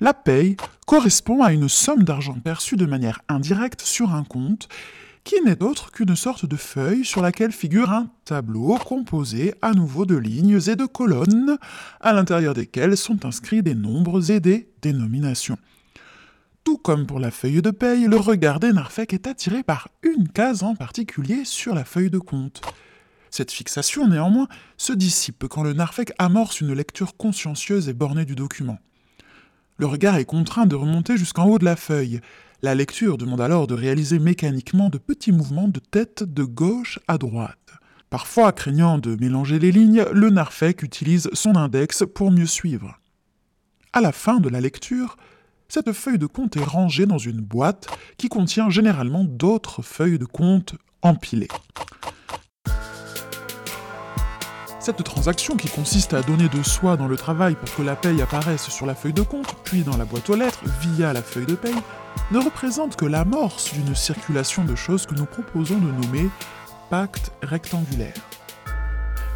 La 0.00 0.14
paye 0.14 0.56
correspond 0.86 1.42
à 1.42 1.52
une 1.52 1.68
somme 1.68 2.04
d'argent 2.04 2.38
perçue 2.38 2.76
de 2.76 2.86
manière 2.86 3.20
indirecte 3.28 3.82
sur 3.82 4.14
un 4.14 4.24
compte 4.24 4.68
qui 5.24 5.34
n'est 5.44 5.62
autre 5.62 5.90
qu'une 5.90 6.16
sorte 6.16 6.46
de 6.46 6.56
feuille 6.56 7.04
sur 7.04 7.20
laquelle 7.20 7.52
figure 7.52 7.90
un 7.90 8.08
tableau 8.24 8.78
composé 8.78 9.54
à 9.60 9.72
nouveau 9.72 10.06
de 10.06 10.16
lignes 10.16 10.60
et 10.68 10.76
de 10.76 10.86
colonnes, 10.86 11.58
à 12.00 12.12
l'intérieur 12.12 12.54
desquelles 12.54 12.96
sont 12.96 13.26
inscrits 13.26 13.62
des 13.62 13.74
nombres 13.74 14.30
et 14.30 14.40
des 14.40 14.70
dénominations. 14.80 15.58
Tout 16.68 16.76
comme 16.76 17.06
pour 17.06 17.18
la 17.18 17.30
feuille 17.30 17.62
de 17.62 17.70
paye, 17.70 18.04
le 18.04 18.18
regard 18.18 18.60
des 18.60 18.74
Narfek 18.74 19.14
est 19.14 19.26
attiré 19.26 19.62
par 19.62 19.88
une 20.02 20.28
case 20.28 20.62
en 20.62 20.74
particulier 20.74 21.46
sur 21.46 21.74
la 21.74 21.82
feuille 21.82 22.10
de 22.10 22.18
compte. 22.18 22.60
Cette 23.30 23.52
fixation, 23.52 24.06
néanmoins, 24.06 24.48
se 24.76 24.92
dissipe 24.92 25.46
quand 25.48 25.62
le 25.62 25.72
Narfek 25.72 26.12
amorce 26.18 26.60
une 26.60 26.74
lecture 26.74 27.16
consciencieuse 27.16 27.88
et 27.88 27.94
bornée 27.94 28.26
du 28.26 28.34
document. 28.34 28.78
Le 29.78 29.86
regard 29.86 30.16
est 30.16 30.26
contraint 30.26 30.66
de 30.66 30.76
remonter 30.76 31.16
jusqu'en 31.16 31.46
haut 31.46 31.58
de 31.58 31.64
la 31.64 31.74
feuille, 31.74 32.20
la 32.60 32.74
lecture 32.74 33.16
demande 33.16 33.40
alors 33.40 33.66
de 33.66 33.72
réaliser 33.72 34.18
mécaniquement 34.18 34.90
de 34.90 34.98
petits 34.98 35.32
mouvements 35.32 35.68
de 35.68 35.80
tête 35.80 36.22
de 36.22 36.44
gauche 36.44 36.98
à 37.08 37.16
droite. 37.16 37.70
Parfois, 38.10 38.52
craignant 38.52 38.98
de 38.98 39.16
mélanger 39.16 39.58
les 39.58 39.72
lignes, 39.72 40.04
le 40.12 40.28
narfec 40.28 40.82
utilise 40.82 41.30
son 41.32 41.56
index 41.56 42.04
pour 42.14 42.30
mieux 42.30 42.44
suivre. 42.44 43.00
À 43.94 44.02
la 44.02 44.12
fin 44.12 44.38
de 44.38 44.50
la 44.50 44.60
lecture, 44.60 45.16
cette 45.68 45.92
feuille 45.92 46.18
de 46.18 46.26
compte 46.26 46.56
est 46.56 46.64
rangée 46.64 47.04
dans 47.04 47.18
une 47.18 47.40
boîte 47.40 47.88
qui 48.16 48.28
contient 48.28 48.70
généralement 48.70 49.24
d'autres 49.24 49.82
feuilles 49.82 50.18
de 50.18 50.24
compte 50.24 50.74
empilées. 51.02 51.48
Cette 54.80 55.04
transaction 55.04 55.56
qui 55.56 55.68
consiste 55.68 56.14
à 56.14 56.22
donner 56.22 56.48
de 56.48 56.62
soi 56.62 56.96
dans 56.96 57.08
le 57.08 57.16
travail 57.16 57.54
pour 57.54 57.74
que 57.74 57.82
la 57.82 57.96
paye 57.96 58.22
apparaisse 58.22 58.70
sur 58.70 58.86
la 58.86 58.94
feuille 58.94 59.12
de 59.12 59.20
compte, 59.22 59.54
puis 59.64 59.82
dans 59.82 59.98
la 59.98 60.06
boîte 60.06 60.30
aux 60.30 60.36
lettres 60.36 60.64
via 60.80 61.12
la 61.12 61.20
feuille 61.20 61.44
de 61.44 61.54
paye, 61.54 61.74
ne 62.30 62.38
représente 62.38 62.96
que 62.96 63.04
l'amorce 63.04 63.74
d'une 63.74 63.94
circulation 63.94 64.64
de 64.64 64.74
choses 64.74 65.04
que 65.04 65.14
nous 65.14 65.26
proposons 65.26 65.76
de 65.76 65.90
nommer 65.90 66.30
pacte 66.88 67.32
rectangulaire. 67.42 68.14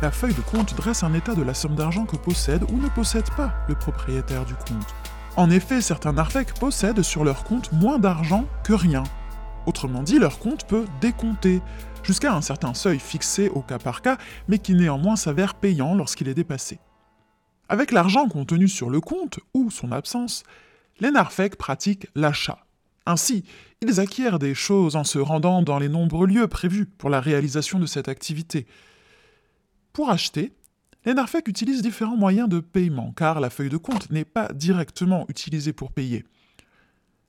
La 0.00 0.10
feuille 0.10 0.34
de 0.34 0.40
compte 0.40 0.74
dresse 0.74 1.02
un 1.02 1.12
état 1.12 1.34
de 1.34 1.42
la 1.42 1.52
somme 1.52 1.76
d'argent 1.76 2.06
que 2.06 2.16
possède 2.16 2.64
ou 2.72 2.78
ne 2.78 2.88
possède 2.88 3.30
pas 3.36 3.52
le 3.68 3.74
propriétaire 3.74 4.46
du 4.46 4.54
compte. 4.54 5.01
En 5.34 5.48
effet, 5.48 5.80
certains 5.80 6.12
narfec 6.12 6.52
possèdent 6.52 7.00
sur 7.00 7.24
leur 7.24 7.44
compte 7.44 7.72
moins 7.72 7.98
d'argent 7.98 8.44
que 8.64 8.74
rien. 8.74 9.02
Autrement 9.64 10.02
dit, 10.02 10.18
leur 10.18 10.38
compte 10.38 10.66
peut 10.66 10.84
décompter, 11.00 11.62
jusqu'à 12.02 12.34
un 12.34 12.42
certain 12.42 12.74
seuil 12.74 12.98
fixé 12.98 13.48
au 13.48 13.62
cas 13.62 13.78
par 13.78 14.02
cas, 14.02 14.18
mais 14.46 14.58
qui 14.58 14.74
néanmoins 14.74 15.16
s'avère 15.16 15.54
payant 15.54 15.94
lorsqu'il 15.94 16.28
est 16.28 16.34
dépassé. 16.34 16.80
Avec 17.70 17.92
l'argent 17.92 18.28
contenu 18.28 18.68
sur 18.68 18.90
le 18.90 19.00
compte, 19.00 19.40
ou 19.54 19.70
son 19.70 19.90
absence, 19.90 20.42
les 21.00 21.10
narfec 21.10 21.56
pratiquent 21.56 22.08
l'achat. 22.14 22.66
Ainsi, 23.06 23.44
ils 23.80 24.00
acquièrent 24.00 24.38
des 24.38 24.54
choses 24.54 24.96
en 24.96 25.04
se 25.04 25.18
rendant 25.18 25.62
dans 25.62 25.78
les 25.78 25.88
nombreux 25.88 26.26
lieux 26.26 26.46
prévus 26.46 26.84
pour 26.84 27.08
la 27.08 27.20
réalisation 27.20 27.78
de 27.78 27.86
cette 27.86 28.08
activité. 28.08 28.66
Pour 29.94 30.10
acheter, 30.10 30.52
les 31.04 31.14
Narfek 31.14 31.48
utilisent 31.48 31.82
différents 31.82 32.16
moyens 32.16 32.48
de 32.48 32.60
paiement, 32.60 33.12
car 33.16 33.40
la 33.40 33.50
feuille 33.50 33.68
de 33.68 33.76
compte 33.76 34.10
n'est 34.10 34.24
pas 34.24 34.52
directement 34.52 35.26
utilisée 35.28 35.72
pour 35.72 35.92
payer. 35.92 36.24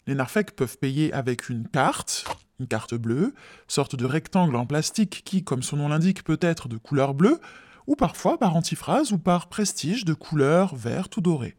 Les 0.06 0.16
Narfek 0.16 0.56
peuvent 0.56 0.78
payer 0.78 1.14
avec 1.14 1.50
une 1.50 1.68
carte, 1.68 2.26
une 2.60 2.68
carte 2.68 2.94
bleue, 2.94 3.34
sorte 3.68 3.96
de 3.96 4.06
rectangle 4.06 4.56
en 4.56 4.66
plastique 4.66 5.24
qui, 5.26 5.44
comme 5.44 5.64
son 5.64 5.78
nom 5.78 5.88
l'indique, 5.88 6.24
peut 6.24 6.40
être 6.42 6.68
de 6.68 6.78
couleur 6.78 7.14
bleue, 7.14 7.40
ou 7.88 7.96
parfois 7.96 8.38
par 8.38 8.56
antiphrase 8.56 9.12
ou 9.12 9.18
par 9.18 9.50
prestige 9.50 10.06
de 10.06 10.14
couleur 10.14 10.76
verte 10.76 11.18
ou 11.18 11.22
dorée. 11.22 11.56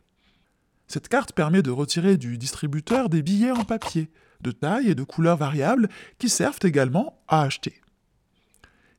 Cette 0.86 1.08
carte 1.08 1.32
permet 1.32 1.62
de 1.62 1.70
retirer 1.70 2.16
du 2.16 2.38
distributeur 2.38 3.08
des 3.08 3.22
billets 3.22 3.50
en 3.50 3.64
papier, 3.64 4.10
de 4.40 4.52
taille 4.52 4.90
et 4.90 4.94
de 4.94 5.02
couleur 5.02 5.36
variables, 5.36 5.88
qui 6.18 6.28
servent 6.28 6.58
également 6.62 7.22
à 7.28 7.42
acheter. 7.42 7.80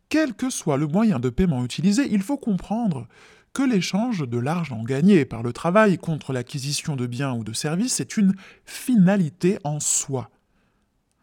Quel 0.10 0.34
que 0.34 0.50
soit 0.50 0.78
le 0.78 0.88
moyen 0.88 1.20
de 1.20 1.30
paiement 1.30 1.64
utilisé, 1.64 2.08
il 2.12 2.22
faut 2.22 2.38
comprendre 2.38 3.08
que 3.54 3.64
l'échange 3.64 4.28
de 4.28 4.38
l'argent 4.38 4.84
gagné 4.84 5.26
par 5.26 5.42
le 5.42 5.54
travail 5.54 5.98
contre 5.98 6.34
l'acquisition 6.34 6.96
de 6.96 7.08
biens 7.08 7.34
ou 7.34 7.44
de 7.44 7.54
services 7.54 8.00
est 8.00 8.18
une 8.18 8.36
finalité 8.66 9.58
en 9.64 9.80
soi. 9.80 10.30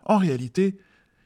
En 0.05 0.17
réalité, 0.17 0.79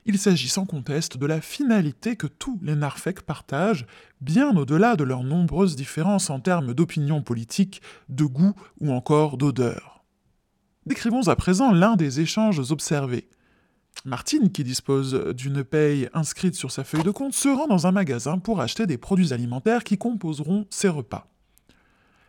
il 0.04 0.18
s'agit 0.18 0.48
sans 0.48 0.66
conteste 0.66 1.16
de 1.16 1.26
la 1.26 1.40
finalité 1.40 2.16
que 2.16 2.26
tous 2.26 2.58
les 2.62 2.76
Narfek 2.76 3.22
partagent, 3.22 3.86
bien 4.20 4.56
au-delà 4.56 4.96
de 4.96 5.04
leurs 5.04 5.24
nombreuses 5.24 5.76
différences 5.76 6.30
en 6.30 6.40
termes 6.40 6.74
d'opinion 6.74 7.22
politique, 7.22 7.82
de 8.08 8.24
goût 8.24 8.54
ou 8.80 8.92
encore 8.92 9.36
d'odeur. 9.36 10.04
Décrivons 10.86 11.26
à 11.26 11.34
présent 11.34 11.72
l'un 11.72 11.96
des 11.96 12.20
échanges 12.20 12.70
observés. 12.70 13.28
Martine, 14.04 14.52
qui 14.52 14.64
dispose 14.64 15.14
d'une 15.34 15.64
paye 15.64 16.08
inscrite 16.14 16.54
sur 16.54 16.70
sa 16.70 16.84
feuille 16.84 17.02
de 17.02 17.10
compte, 17.10 17.34
se 17.34 17.48
rend 17.48 17.66
dans 17.66 17.86
un 17.86 17.92
magasin 17.92 18.38
pour 18.38 18.60
acheter 18.60 18.86
des 18.86 18.98
produits 18.98 19.32
alimentaires 19.32 19.84
qui 19.84 19.98
composeront 19.98 20.66
ses 20.70 20.88
repas. 20.88 21.28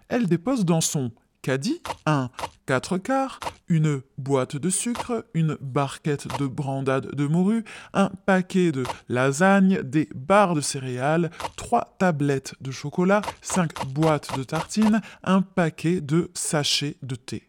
Elle 0.08 0.28
dépose 0.28 0.66
dans 0.66 0.82
son 0.82 1.12
caddie 1.42 1.82
un 2.06 2.30
4 2.66 2.98
quarts, 2.98 3.40
une 3.70 4.02
boîte 4.18 4.58
de 4.58 4.70
sucre, 4.70 5.26
une 5.34 5.58
barquette 5.62 6.28
de 6.40 6.46
brandade 6.46 7.16
de 7.16 7.26
morue, 7.26 7.64
un 7.94 8.10
paquet 8.26 8.72
de 8.72 8.84
lasagne, 9.08 9.82
des 9.84 10.10
barres 10.14 10.56
de 10.56 10.62
céréales, 10.62 11.32
trois 11.56 11.96
tablettes 12.00 12.56
de 12.62 12.72
chocolat, 12.72 13.22
cinq 13.42 13.86
boîtes 13.88 14.38
de 14.38 14.44
tartines, 14.44 15.02
un 15.24 15.42
paquet 15.42 16.02
de 16.02 16.30
sachets 16.34 16.98
de 17.02 17.16
thé. 17.16 17.47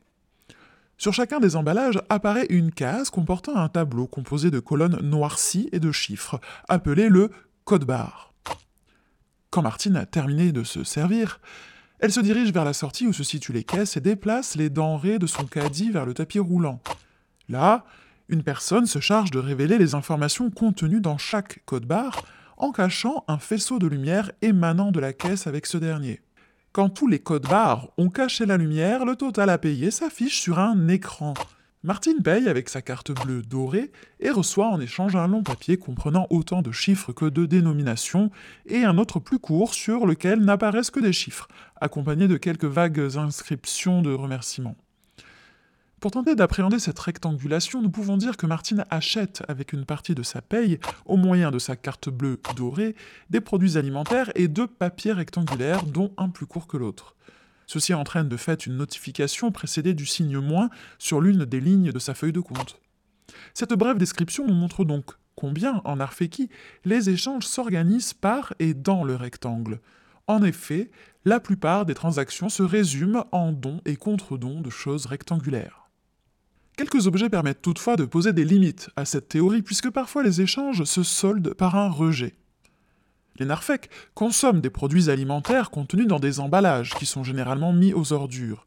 Sur 0.99 1.15
chacun 1.15 1.39
des 1.39 1.55
emballages 1.55 2.01
apparaît 2.09 2.49
une 2.51 2.73
case 2.73 3.09
comportant 3.09 3.55
un 3.55 3.69
tableau 3.69 4.09
composé 4.09 4.51
de 4.51 4.59
colonnes 4.59 4.99
noircies 5.01 5.69
et 5.71 5.79
de 5.79 5.93
chiffres, 5.93 6.41
appelé 6.69 7.09
le 7.09 7.31
code 7.65 7.85
barre. 7.85 8.35
Quand 9.51 9.63
Martine 9.63 9.95
a 9.95 10.07
terminé 10.07 10.51
de 10.51 10.65
se 10.65 10.83
servir, 10.83 11.41
elle 12.01 12.13
se 12.13 12.19
dirige 12.19 12.53
vers 12.53 12.65
la 12.65 12.73
sortie 12.73 13.07
où 13.07 13.13
se 13.13 13.23
situent 13.23 13.53
les 13.53 13.63
caisses 13.63 13.97
et 13.97 14.01
déplace 14.01 14.57
les 14.57 14.71
denrées 14.71 15.21
de 15.21 15.29
son 15.29 15.47
caddie 15.47 15.93
vers 15.93 16.05
le 16.05 16.15
tapis 16.15 16.41
roulant. 16.41 16.81
Là, 17.49 17.85
une 18.29 18.43
personne 18.43 18.87
se 18.87 18.99
charge 18.99 19.31
de 19.31 19.39
révéler 19.39 19.79
les 19.79 19.95
informations 19.95 20.51
contenues 20.51 21.01
dans 21.01 21.17
chaque 21.17 21.63
code 21.65 21.87
barre 21.87 22.25
en 22.57 22.73
cachant 22.73 23.25
un 23.29 23.39
faisceau 23.39 23.79
de 23.79 23.87
lumière 23.87 24.33
émanant 24.43 24.91
de 24.91 24.99
la 24.99 25.13
caisse 25.13 25.47
avec 25.47 25.67
ce 25.67 25.79
dernier. 25.79 26.21
Quand 26.79 26.91
tous 26.91 27.09
les 27.09 27.19
codes 27.19 27.49
barres 27.49 27.89
ont 27.99 28.09
caché 28.09 28.47
la 28.47 28.57
lumière, 28.57 29.05
le 29.05 29.17
total 29.17 29.51
à 29.51 29.59
payer 29.59 29.91
s'affiche 29.91 30.41
sur 30.41 30.61
un 30.61 30.87
écran. 30.87 31.35
Martine 31.83 32.23
paye 32.23 32.49
avec 32.49 32.69
sa 32.69 32.83
carte 32.83 33.11
bleue 33.11 33.43
dorée 33.43 33.91
et 34.21 34.31
reçoit 34.31 34.69
en 34.69 34.81
échange 34.81 35.17
un 35.17 35.27
long 35.27 35.43
papier 35.43 35.77
comprenant 35.77 36.29
autant 36.31 36.63
de 36.63 36.71
chiffres 36.71 37.13
que 37.13 37.25
de 37.25 37.47
dénominations 37.47 38.31
et 38.65 38.85
un 38.85 38.97
autre 38.97 39.19
plus 39.19 39.41
court 39.41 39.75
sur 39.75 40.07
lequel 40.07 40.39
n'apparaissent 40.39 40.93
que 40.93 41.01
des 41.01 41.13
chiffres, 41.13 41.49
accompagnés 41.81 42.29
de 42.29 42.37
quelques 42.37 42.65
vagues 42.65 43.17
inscriptions 43.17 44.01
de 44.01 44.13
remerciements. 44.13 44.77
Pour 46.01 46.13
tenter 46.13 46.37
d'appréhender 46.37 46.79
cette 46.79 46.99
rectangulation, 47.01 47.83
nous 47.83 47.91
pouvons 47.91 48.17
dire 48.17 48.37
que 48.37 48.47
Martine 48.47 48.85
achète 48.89 49.43
avec 49.49 49.73
une 49.73 49.85
partie 49.85 50.15
de 50.15 50.23
sa 50.23 50.41
paye, 50.41 50.79
au 51.07 51.17
moyen 51.17 51.51
de 51.51 51.59
sa 51.59 51.75
carte 51.75 52.09
bleue 52.09 52.41
dorée, 52.55 52.95
des 53.31 53.41
produits 53.41 53.77
alimentaires 53.77 54.31
et 54.37 54.47
deux 54.47 54.69
papiers 54.69 55.13
rectangulaires, 55.13 55.83
dont 55.83 56.13
un 56.17 56.29
plus 56.29 56.47
court 56.47 56.69
que 56.69 56.77
l'autre. 56.77 57.17
Ceci 57.67 57.95
entraîne 57.95 58.29
de 58.29 58.37
fait 58.37 58.65
une 58.65 58.77
notification 58.77 59.51
précédée 59.51 59.93
du 59.93 60.07
signe 60.07 60.39
moins 60.39 60.71
sur 61.01 61.21
l'une 61.21 61.45
des 61.45 61.61
lignes 61.61 61.91
de 61.91 61.99
sa 61.99 62.15
feuille 62.15 62.33
de 62.33 62.41
compte. 62.41 62.81
Cette 63.53 63.75
brève 63.75 63.99
description 63.99 64.47
nous 64.47 64.55
montre 64.55 64.85
donc 64.85 65.11
combien, 65.35 65.83
en 65.85 65.99
Arfeki, 65.99 66.49
les 66.85 67.11
échanges 67.11 67.45
s'organisent 67.45 68.15
par 68.15 68.55
et 68.61 68.73
dans 68.73 69.03
le 69.03 69.17
rectangle. 69.17 69.81
En 70.29 70.45
effet, 70.45 70.93
la 71.25 71.41
plupart 71.41 71.87
des 71.87 71.95
transactions 71.95 72.49
se 72.49 72.63
résument 72.63 73.27
en 73.33 73.51
dons 73.51 73.81
et 73.85 73.97
contre-dons 73.97 74.61
de 74.61 74.71
choses 74.71 75.07
rectangulaires. 75.07 75.78
Quelques 76.79 77.09
objets 77.09 77.29
permettent 77.29 77.61
toutefois 77.61 77.97
de 77.97 78.05
poser 78.05 78.33
des 78.33 78.45
limites 78.45 78.89
à 78.95 79.05
cette 79.05 79.29
théorie, 79.29 79.63
puisque 79.63 79.91
parfois 79.91 80.23
les 80.23 80.43
échanges 80.43 80.85
se 80.85 81.03
soldent 81.03 81.53
par 81.53 81.75
un 81.75 81.89
rejet. 81.89 82.37
Les 83.41 83.47
narfeks 83.47 83.91
consomment 84.15 84.61
des 84.61 84.71
produits 84.71 85.11
alimentaires 85.11 85.71
contenus 85.71 86.07
dans 86.07 86.21
des 86.21 86.39
emballages 86.39 86.95
qui 86.95 87.05
sont 87.05 87.25
généralement 87.25 87.73
mis 87.73 87.93
aux 87.93 88.13
ordures. 88.13 88.65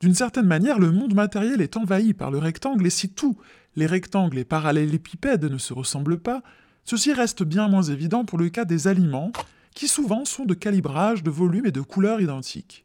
D'une 0.00 0.16
certaine 0.16 0.48
manière, 0.48 0.80
le 0.80 0.90
monde 0.90 1.14
matériel 1.14 1.60
est 1.60 1.76
envahi 1.76 2.14
par 2.14 2.32
le 2.32 2.38
rectangle, 2.38 2.84
et 2.84 2.90
si 2.90 3.10
tous 3.10 3.36
les 3.76 3.86
rectangles 3.86 4.38
et 4.38 4.44
parallélépipèdes 4.44 5.44
ne 5.44 5.58
se 5.58 5.72
ressemblent 5.72 6.18
pas, 6.18 6.42
ceci 6.84 7.12
reste 7.12 7.44
bien 7.44 7.68
moins 7.68 7.84
évident 7.84 8.24
pour 8.24 8.38
le 8.38 8.48
cas 8.48 8.64
des 8.64 8.88
aliments, 8.88 9.30
qui 9.76 9.86
souvent 9.86 10.24
sont 10.24 10.46
de 10.46 10.54
calibrage, 10.54 11.22
de 11.22 11.30
volume 11.30 11.66
et 11.66 11.72
de 11.72 11.80
couleur 11.80 12.20
identiques. 12.20 12.84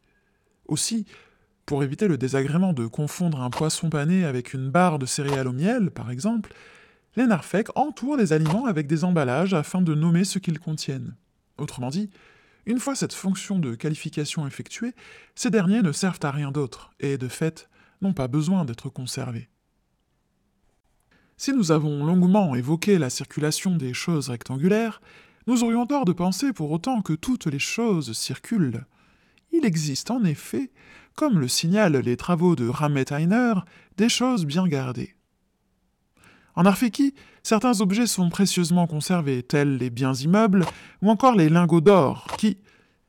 Aussi, 0.68 1.08
pour 1.66 1.84
éviter 1.84 2.08
le 2.08 2.18
désagrément 2.18 2.74
de 2.74 2.86
confondre 2.86 3.42
un 3.42 3.50
poisson 3.50 3.90
pané 3.90 4.24
avec 4.24 4.54
une 4.54 4.70
barre 4.70 5.00
de 5.00 5.06
céréales 5.06 5.48
au 5.48 5.54
miel, 5.54 5.92
par 5.92 6.12
exemple, 6.12 6.54
les 7.16 7.26
narfeks 7.26 7.70
entourent 7.76 8.18
les 8.18 8.34
aliments 8.34 8.66
avec 8.66 8.88
des 8.88 9.04
emballages 9.04 9.54
afin 9.54 9.82
de 9.82 9.96
nommer 9.96 10.26
ce 10.26 10.40
qu'ils 10.40 10.60
contiennent. 10.60 11.16
Autrement 11.58 11.90
dit, 11.90 12.10
une 12.66 12.80
fois 12.80 12.96
cette 12.96 13.14
fonction 13.14 13.58
de 13.58 13.76
qualification 13.76 14.46
effectuée, 14.46 14.94
ces 15.34 15.50
derniers 15.50 15.82
ne 15.82 15.92
servent 15.92 16.20
à 16.24 16.32
rien 16.32 16.52
d'autre, 16.52 16.92
et 17.00 17.18
de 17.18 17.28
fait, 17.28 17.70
n'ont 18.02 18.14
pas 18.14 18.28
besoin 18.28 18.66
d'être 18.66 18.90
conservés. 18.90 19.50
Si 21.38 21.52
nous 21.52 21.72
avons 21.72 22.06
longuement 22.06 22.56
évoqué 22.56 22.98
la 22.98 23.10
circulation 23.10 23.76
des 23.76 23.94
choses 23.94 24.30
rectangulaires, 24.30 25.02
nous 25.48 25.64
aurions 25.64 25.86
tort 25.86 26.06
de 26.06 26.14
penser 26.14 26.54
pour 26.54 26.72
autant 26.72 27.02
que 27.02 27.14
toutes 27.14 27.46
les 27.46 27.60
choses 27.60 28.14
circulent. 28.14 28.86
Il 29.52 29.66
existe 29.66 30.12
en 30.12 30.24
effet 30.24 30.72
comme 31.16 31.40
le 31.40 31.48
signalent 31.48 31.98
les 31.98 32.18
travaux 32.18 32.56
de 32.56 32.70
Heiner, 33.12 33.54
des 33.98 34.10
choses 34.10 34.46
bien 34.46 34.68
gardées. 34.68 35.16
En 36.56 36.66
Arfeki, 36.66 37.14
certains 37.44 37.82
objets 37.82 38.08
sont 38.08 38.30
précieusement 38.30 38.88
conservés, 38.88 39.44
tels 39.44 39.78
les 39.78 39.90
biens 39.90 40.14
immeubles 40.14 40.66
ou 41.02 41.10
encore 41.10 41.36
les 41.36 41.50
lingots 41.50 41.82
d'or, 41.82 42.28
qui, 42.38 42.58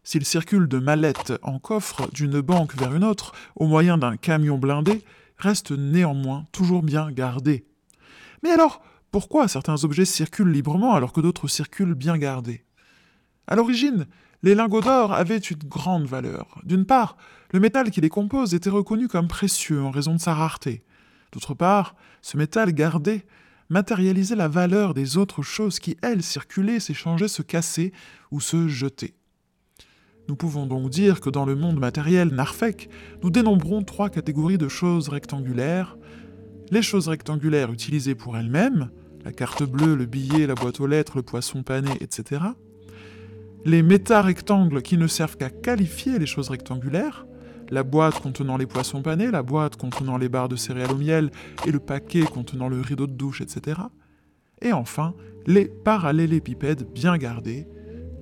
s'ils 0.02 0.24
circulent 0.24 0.68
de 0.68 0.78
mallettes 0.78 1.34
en 1.42 1.58
coffre 1.58 2.08
d'une 2.12 2.40
banque 2.40 2.76
vers 2.76 2.94
une 2.94 3.04
autre 3.04 3.32
au 3.54 3.66
moyen 3.66 3.98
d'un 3.98 4.16
camion 4.16 4.58
blindé, 4.58 5.04
restent 5.38 5.72
néanmoins 5.72 6.44
toujours 6.52 6.82
bien 6.82 7.10
gardés. 7.10 7.66
Mais 8.42 8.50
alors, 8.50 8.82
pourquoi 9.10 9.48
certains 9.48 9.84
objets 9.84 10.04
circulent 10.04 10.52
librement 10.52 10.94
alors 10.94 11.12
que 11.12 11.20
d'autres 11.20 11.48
circulent 11.48 11.94
bien 11.94 12.18
gardés? 12.18 12.64
À 13.46 13.54
l'origine, 13.54 14.06
les 14.42 14.54
lingots 14.54 14.80
d'or 14.80 15.12
avaient 15.12 15.38
une 15.38 15.68
grande 15.68 16.06
valeur. 16.06 16.60
D'une 16.64 16.84
part, 16.84 17.16
le 17.52 17.60
métal 17.60 17.90
qui 17.90 18.00
les 18.00 18.08
compose 18.08 18.54
était 18.54 18.70
reconnu 18.70 19.08
comme 19.08 19.28
précieux 19.28 19.82
en 19.82 19.90
raison 19.90 20.14
de 20.14 20.20
sa 20.20 20.34
rareté. 20.34 20.82
D'autre 21.32 21.54
part, 21.54 21.94
ce 22.22 22.36
métal 22.36 22.72
gardé 22.72 23.24
matérialisait 23.68 24.36
la 24.36 24.48
valeur 24.48 24.94
des 24.94 25.16
autres 25.16 25.42
choses 25.42 25.78
qui, 25.78 25.96
elles, 26.02 26.22
circulaient, 26.22 26.80
s'échangeaient, 26.80 27.28
se 27.28 27.42
cassaient 27.42 27.92
ou 28.30 28.40
se 28.40 28.68
jetaient. 28.68 29.14
Nous 30.28 30.36
pouvons 30.36 30.66
donc 30.66 30.90
dire 30.90 31.20
que 31.20 31.30
dans 31.30 31.44
le 31.44 31.54
monde 31.54 31.78
matériel 31.78 32.28
narfek, 32.28 32.88
nous 33.22 33.30
dénombrons 33.30 33.82
trois 33.82 34.10
catégories 34.10 34.58
de 34.58 34.68
choses 34.68 35.08
rectangulaires. 35.08 35.96
Les 36.70 36.82
choses 36.82 37.06
rectangulaires 37.08 37.72
utilisées 37.72 38.16
pour 38.16 38.36
elles-mêmes, 38.36 38.90
la 39.24 39.32
carte 39.32 39.62
bleue, 39.62 39.94
le 39.94 40.06
billet, 40.06 40.46
la 40.46 40.54
boîte 40.54 40.80
aux 40.80 40.86
lettres, 40.86 41.16
le 41.16 41.22
poisson 41.22 41.62
pané, 41.62 41.92
etc. 42.00 42.40
Les 43.66 43.82
méta-rectangles 43.82 44.80
qui 44.80 44.96
ne 44.96 45.08
servent 45.08 45.36
qu'à 45.36 45.50
qualifier 45.50 46.20
les 46.20 46.26
choses 46.26 46.50
rectangulaires, 46.50 47.26
la 47.68 47.82
boîte 47.82 48.20
contenant 48.20 48.56
les 48.56 48.66
poissons 48.66 49.02
panés, 49.02 49.32
la 49.32 49.42
boîte 49.42 49.74
contenant 49.74 50.18
les 50.18 50.28
barres 50.28 50.48
de 50.48 50.54
céréales 50.54 50.92
au 50.92 50.96
miel 50.96 51.32
et 51.66 51.72
le 51.72 51.80
paquet 51.80 52.22
contenant 52.22 52.68
le 52.68 52.80
rideau 52.80 53.08
de 53.08 53.12
douche, 53.12 53.40
etc. 53.40 53.80
Et 54.62 54.72
enfin, 54.72 55.14
les 55.48 55.64
parallélépipèdes 55.64 56.86
bien 56.94 57.18
gardés, 57.18 57.66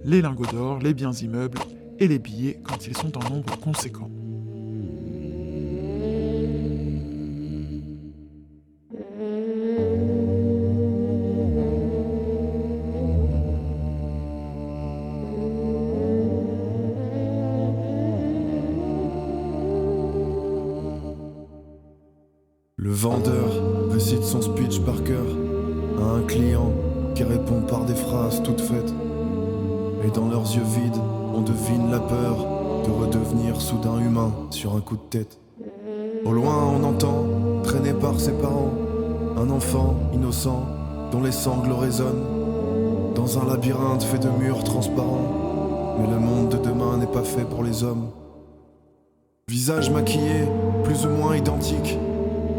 les 0.02 0.22
lingots 0.22 0.46
d'or, 0.46 0.78
les 0.78 0.94
biens 0.94 1.12
immeubles 1.12 1.58
et 1.98 2.08
les 2.08 2.18
billets 2.18 2.62
quand 2.64 2.86
ils 2.86 2.96
sont 2.96 3.18
en 3.18 3.28
nombre 3.28 3.58
conséquent. 3.58 4.10
Au 36.24 36.32
loin, 36.32 36.72
on 36.76 36.84
entend, 36.84 37.24
traîné 37.62 37.92
par 37.92 38.18
ses 38.18 38.32
parents, 38.32 38.72
un 39.36 39.50
enfant 39.50 39.96
innocent 40.12 40.62
dont 41.12 41.22
les 41.22 41.32
sangles 41.32 41.72
résonnent. 41.72 42.24
Dans 43.14 43.38
un 43.38 43.46
labyrinthe 43.46 44.02
fait 44.02 44.18
de 44.18 44.28
murs 44.28 44.64
transparents, 44.64 45.96
mais 45.98 46.06
le 46.12 46.18
monde 46.18 46.48
de 46.48 46.56
demain 46.56 46.96
n'est 46.98 47.06
pas 47.06 47.22
fait 47.22 47.44
pour 47.44 47.62
les 47.62 47.84
hommes. 47.84 48.10
Visage 49.48 49.90
maquillé, 49.90 50.48
plus 50.82 51.06
ou 51.06 51.10
moins 51.10 51.36
identique, 51.36 51.98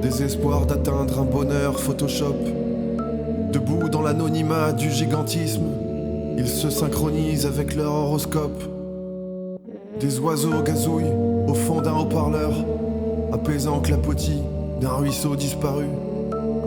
Désespoir 0.01 0.65
d'atteindre 0.65 1.19
un 1.19 1.25
bonheur 1.25 1.79
Photoshop. 1.79 2.35
Debout 3.51 3.89
dans 3.89 4.01
l'anonymat 4.01 4.71
du 4.71 4.91
gigantisme, 4.91 5.65
ils 6.37 6.47
se 6.47 6.69
synchronisent 6.69 7.47
avec 7.47 7.75
leur 7.75 7.91
horoscope. 7.91 8.63
Des 9.99 10.19
oiseaux 10.19 10.61
gazouillent 10.61 11.34
au 11.55 11.57
fond 11.57 11.81
d'un 11.81 11.95
haut-parleur, 11.95 12.51
apaisant 13.31 13.79
clapotis 13.79 14.41
d'un 14.81 14.89
ruisseau 14.89 15.37
disparu. 15.37 15.85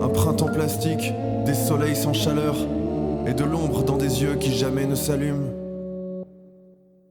Un 0.01 0.09
printemps 0.09 0.47
plastique 0.47 1.13
des 1.45 1.53
soleils 1.53 1.95
sans 1.95 2.15
chaleur 2.15 2.57
et 3.27 3.35
de 3.35 3.45
l'ombre 3.45 3.83
dans 3.83 3.99
des 3.99 4.23
yeux 4.23 4.37
qui 4.37 4.55
jamais 4.55 4.87
ne 4.87 4.95
s'allument. 4.95 5.51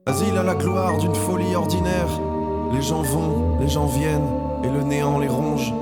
Asile 0.06 0.36
à 0.36 0.42
la 0.42 0.56
gloire 0.56 0.98
d'une 0.98 1.14
folie 1.14 1.54
ordinaire, 1.54 2.20
les 2.74 2.82
gens 2.82 3.02
vont, 3.02 3.60
les 3.60 3.68
gens 3.68 3.86
viennent, 3.86 4.28
et 4.64 4.68
le 4.68 4.82
néant 4.82 5.20
les 5.20 5.28
ronge. 5.28 5.72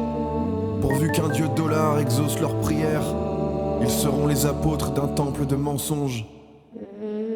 Pourvu 0.83 1.11
qu'un 1.13 1.29
dieu 1.29 1.47
dollar 1.57 1.99
exauce 1.99 2.39
leurs 2.41 2.57
prières, 2.57 3.15
ils 3.81 3.89
seront 3.89 4.27
les 4.27 4.45
apôtres 4.45 4.91
d'un 4.91 5.07
temple 5.07 5.47
de 5.47 5.57
mensonges. 5.57 6.27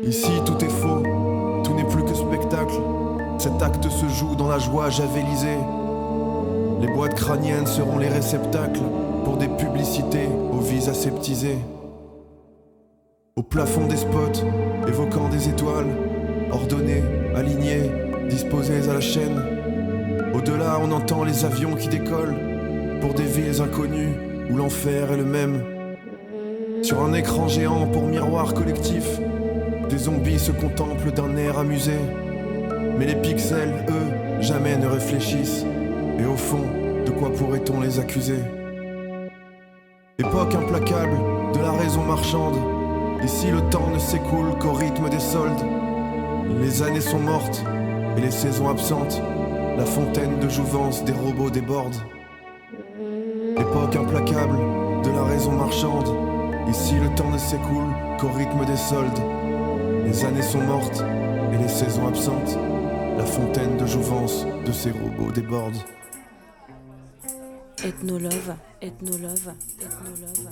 Ici 0.03 0.33
tout 0.45 0.63
est 0.63 0.69
faux, 0.69 1.03
tout 1.65 1.73
n'est 1.73 1.85
plus 1.85 2.05
que 2.05 2.15
spectacle. 2.15 2.75
Cet 3.41 3.63
acte 3.63 3.89
se 3.89 4.07
joue 4.07 4.35
dans 4.35 4.49
la 4.49 4.59
joie 4.59 4.91
javelisée. 4.91 5.57
Les 6.83 6.89
boîtes 6.89 7.15
crâniennes 7.15 7.67
seront 7.67 7.97
les 7.97 8.11
réceptacles 8.11 8.83
pour 9.25 9.39
des 9.39 9.49
publicités 9.49 10.29
aux 10.53 10.61
vies 10.61 10.91
aseptisées. 10.91 11.57
Au 13.37 13.43
plafond 13.43 13.87
des 13.87 13.97
spots, 13.97 14.45
évoquant 14.87 15.31
des 15.31 15.49
étoiles, 15.49 15.89
ordonnées, 16.53 17.03
alignées, 17.35 17.91
disposées 18.29 18.91
à 18.91 18.93
la 18.93 19.01
chaîne. 19.01 19.43
Au-delà, 20.35 20.79
on 20.79 20.93
entend 20.93 21.25
les 21.25 21.47
avions 21.47 21.77
qui 21.77 21.89
décollent 21.89 22.37
pour 23.01 23.15
des 23.15 23.25
villes 23.25 23.63
inconnues 23.63 24.17
où 24.51 24.57
l'enfer 24.59 25.13
est 25.13 25.17
le 25.17 25.25
même. 25.25 25.65
Sur 26.83 27.03
un 27.03 27.15
écran 27.15 27.49
géant 27.49 27.87
pour 27.87 28.03
miroir 28.03 28.53
collectif, 28.53 29.19
des 29.89 29.97
zombies 29.97 30.39
se 30.39 30.53
contemplent 30.53 31.13
d'un 31.13 31.35
air 31.39 31.59
amusé. 31.59 31.97
Mais 33.01 33.07
les 33.07 33.15
pixels, 33.15 33.73
eux, 33.89 34.43
jamais 34.43 34.77
ne 34.77 34.87
réfléchissent. 34.87 35.65
Et 36.19 36.27
au 36.27 36.37
fond, 36.37 36.67
de 37.07 37.11
quoi 37.11 37.33
pourrait-on 37.33 37.81
les 37.81 37.99
accuser? 37.99 38.41
Époque 40.19 40.55
implacable 40.55 41.17
de 41.55 41.61
la 41.61 41.73
raison 41.73 42.03
marchande. 42.03 42.57
Ici 43.25 43.47
le 43.51 43.63
temps 43.71 43.89
ne 43.91 43.99
s'écoule 43.99 44.51
qu'au 44.61 44.75
rythme 44.75 45.09
des 45.09 45.19
soldes? 45.19 45.65
Les 46.61 46.83
années 46.83 47.01
sont 47.01 47.21
mortes 47.21 47.65
et 48.19 48.21
les 48.21 48.31
saisons 48.31 48.69
absentes. 48.69 49.23
La 49.79 49.87
fontaine 49.87 50.39
de 50.39 50.51
jouvence 50.51 51.03
des 51.03 51.13
robots 51.13 51.49
déborde. 51.49 51.97
Époque 53.57 53.97
implacable 53.97 54.59
de 55.05 55.11
la 55.11 55.25
raison 55.25 55.53
marchande. 55.53 56.15
Ici 56.69 56.97
le 57.03 57.09
temps 57.15 57.31
ne 57.31 57.39
s'écoule 57.39 57.95
qu'au 58.21 58.29
rythme 58.37 58.67
des 58.67 58.77
soldes? 58.77 59.21
Les 60.05 60.23
années 60.23 60.43
sont 60.43 60.61
mortes 60.61 61.03
et 61.55 61.57
les 61.57 61.69
saisons 61.69 62.07
absentes. 62.07 62.59
La 63.21 63.27
fontaine 63.27 63.77
de 63.77 63.85
jouvence 63.85 64.47
de 64.65 64.73
ces 64.73 64.91
robots 64.93 65.31
déborde. 65.31 65.77
Ethnolove, 67.85 68.55
ethnolove, 68.81 69.53
ethnolove. 69.79 70.47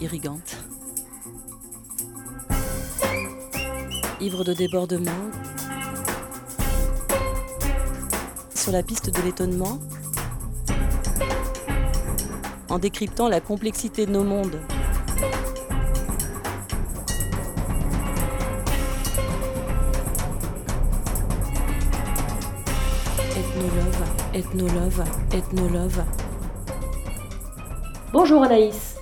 Irrigante. 0.00 0.56
Ivre 4.22 4.42
de 4.42 4.54
débordement. 4.54 5.10
Sur 8.54 8.72
la 8.72 8.82
piste 8.82 9.14
de 9.14 9.20
l'étonnement. 9.20 9.78
En 12.70 12.78
décryptant 12.78 13.28
la 13.28 13.42
complexité 13.42 14.06
de 14.06 14.12
nos 14.12 14.24
mondes. 14.24 14.58
Ethnolove, 24.42 25.04
ethnolove. 25.32 26.02
Bonjour 28.12 28.42
Anaïs. 28.42 28.96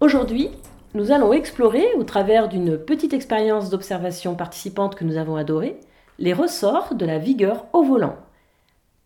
Aujourd'hui, 0.00 0.50
nous 0.92 1.10
allons 1.10 1.32
explorer, 1.32 1.86
au 1.96 2.04
travers 2.04 2.48
d'une 2.48 2.76
petite 2.76 3.14
expérience 3.14 3.70
d'observation 3.70 4.34
participante 4.34 4.94
que 4.94 5.04
nous 5.04 5.16
avons 5.16 5.36
adorée, 5.36 5.80
les 6.18 6.34
ressorts 6.34 6.94
de 6.96 7.06
la 7.06 7.18
vigueur 7.18 7.64
au 7.72 7.82
volant. 7.82 8.16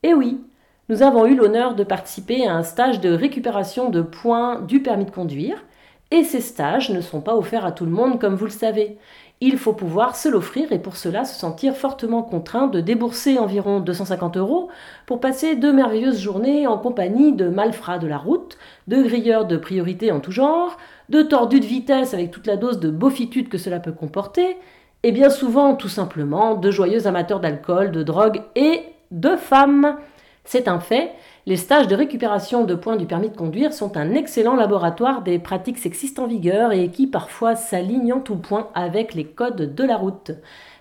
Et 0.03 0.14
oui, 0.14 0.41
nous 0.88 1.05
avons 1.05 1.27
eu 1.27 1.37
l'honneur 1.37 1.77
de 1.77 1.85
participer 1.85 2.49
à 2.49 2.57
un 2.57 2.64
stage 2.64 3.01
de 3.01 3.12
récupération 3.12 3.88
de 3.88 4.03
points 4.03 4.61
du 4.61 4.83
permis 4.83 5.05
de 5.05 5.12
conduire, 5.12 5.64
et 6.11 6.25
ces 6.25 6.41
stages 6.41 6.91
ne 6.91 7.01
sont 7.01 7.21
pas 7.21 7.37
offerts 7.37 7.67
à 7.67 7.73
tout 7.73 7.85
le 7.85 7.93
monde 7.93 8.21
comme 8.21 8.35
vous 8.35 8.47
le 8.47 8.51
savez. 8.51 8.99
Il 9.40 9.57
faut 9.57 9.72
pouvoir 9.72 10.16
se 10.16 10.29
l'offrir 10.29 10.72
et 10.72 10.81
pour 10.81 10.96
cela 10.96 11.24
se 11.24 11.38
sentir 11.38 11.77
fortement 11.77 12.24
contraint 12.24 12.66
de 12.66 12.81
débourser 12.81 13.38
environ 13.38 13.79
250 13.79 14.37
euros 14.37 14.68
pour 15.07 15.20
passer 15.20 15.55
deux 15.55 15.72
merveilleuses 15.72 16.20
journées 16.20 16.66
en 16.66 16.77
compagnie 16.77 17.33
de 17.33 17.48
malfrats 17.48 17.98
de 17.98 18.09
la 18.09 18.18
route, 18.18 18.59
de 18.88 19.01
grilleurs 19.01 19.46
de 19.46 19.57
priorité 19.57 20.11
en 20.11 20.18
tout 20.18 20.33
genre, 20.33 20.77
de 21.09 21.22
tordus 21.22 21.61
de 21.61 21.66
vitesse 21.66 22.14
avec 22.14 22.33
toute 22.33 22.48
la 22.48 22.57
dose 22.57 22.81
de 22.81 22.90
beaufitude 22.90 23.48
que 23.48 23.59
cela 23.59 23.79
peut 23.79 23.92
comporter, 23.92 24.57
et 25.05 25.12
bien 25.12 25.31
souvent 25.31 25.77
tout 25.77 25.88
simplement 25.88 26.57
de 26.57 26.72
joyeux 26.72 27.07
amateurs 27.07 27.38
d'alcool, 27.38 27.92
de 27.92 28.03
drogue 28.03 28.42
et 28.57 28.83
de 29.12 29.37
femmes. 29.37 29.98
C'est 30.51 30.67
un 30.67 30.81
fait, 30.81 31.13
les 31.45 31.59
stages 31.59 31.89
de 31.89 31.95
récupération 31.95 32.65
de 32.65 32.75
points 32.75 32.97
du 32.97 33.05
permis 33.05 33.29
de 33.29 33.37
conduire 33.37 33.75
sont 33.75 33.99
un 33.99 34.15
excellent 34.15 34.57
laboratoire 34.57 35.21
des 35.21 35.39
pratiques 35.39 35.77
sexistes 35.77 36.19
en 36.19 36.27
vigueur 36.27 36.73
et 36.73 36.89
qui 36.89 37.07
parfois 37.07 37.55
s'alignent 37.55 38.15
en 38.15 38.21
tout 38.21 38.37
point 38.37 38.71
avec 38.75 39.13
les 39.13 39.27
codes 39.27 39.75
de 39.75 39.85
la 39.85 39.99
route. 39.99 40.31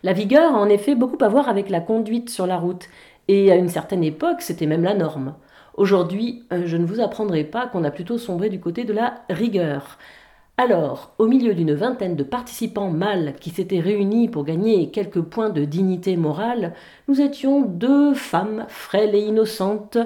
La 0.03 0.13
vigueur 0.13 0.56
a 0.56 0.58
en 0.58 0.69
effet 0.69 0.95
beaucoup 0.95 1.21
à 1.21 1.27
voir 1.27 1.49
avec 1.49 1.69
la 1.69 1.82
conduite 1.82 2.30
sur 2.30 2.47
la 2.47 2.56
route, 2.56 2.86
et 3.27 3.51
à 3.51 3.56
une 3.56 3.67
certaine 3.67 4.06
époque 4.06 4.41
c'était 4.41 4.67
même 4.67 4.86
la 4.86 4.93
norme. 4.93 5.36
Aujourd'hui, 5.73 6.45
euh, 6.53 6.63
je 6.65 6.77
ne 6.77 6.86
vous 6.86 7.01
apprendrai 7.01 7.43
pas 7.43 7.67
qu'on 7.67 7.84
a 7.84 7.91
plutôt 7.91 8.17
sombré 8.17 8.47
du 8.47 8.62
côté 8.62 8.86
de 8.86 8.93
la 8.93 9.15
rigueur. 9.30 9.97
Alors, 10.59 11.13
au 11.19 11.27
milieu 11.27 11.53
d'une 11.53 11.75
vingtaine 11.75 12.15
de 12.15 12.23
participants 12.23 12.89
mâles 12.89 13.35
qui 13.39 13.51
s'étaient 13.51 13.79
réunis 13.79 14.27
pour 14.27 14.43
gagner 14.43 14.89
quelques 14.89 15.21
points 15.21 15.51
de 15.51 15.65
dignité 15.65 16.17
morale, 16.17 16.73
nous 17.07 17.21
étions 17.21 17.61
deux 17.61 18.15
femmes 18.15 18.65
frêles 18.67 19.13
et 19.13 19.19
innocentes. 19.19 19.99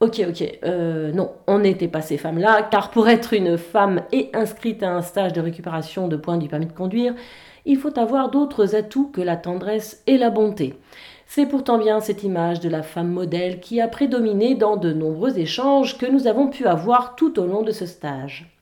Ok, 0.00 0.22
ok, 0.26 0.58
euh, 0.64 1.12
non, 1.12 1.32
on 1.46 1.58
n'était 1.58 1.88
pas 1.88 2.00
ces 2.00 2.16
femmes-là, 2.16 2.62
car 2.70 2.90
pour 2.90 3.06
être 3.10 3.34
une 3.34 3.58
femme 3.58 4.00
et 4.12 4.30
inscrite 4.32 4.82
à 4.82 4.94
un 4.94 5.02
stage 5.02 5.34
de 5.34 5.42
récupération 5.42 6.08
de 6.08 6.16
points 6.16 6.38
du 6.38 6.48
permis 6.48 6.66
de 6.66 6.72
conduire, 6.72 7.14
il 7.66 7.76
faut 7.76 7.98
avoir 7.98 8.30
d'autres 8.30 8.76
atouts 8.76 9.10
que 9.12 9.20
la 9.20 9.36
tendresse 9.36 10.02
et 10.06 10.16
la 10.16 10.30
bonté. 10.30 10.72
C'est 11.26 11.46
pourtant 11.46 11.76
bien 11.76 12.00
cette 12.00 12.22
image 12.22 12.60
de 12.60 12.70
la 12.70 12.82
femme 12.82 13.10
modèle 13.10 13.60
qui 13.60 13.82
a 13.82 13.88
prédominé 13.88 14.54
dans 14.54 14.78
de 14.78 14.94
nombreux 14.94 15.38
échanges 15.38 15.98
que 15.98 16.06
nous 16.06 16.26
avons 16.26 16.48
pu 16.48 16.66
avoir 16.66 17.14
tout 17.14 17.38
au 17.38 17.46
long 17.46 17.62
de 17.62 17.72
ce 17.72 17.84
stage. 17.84 18.55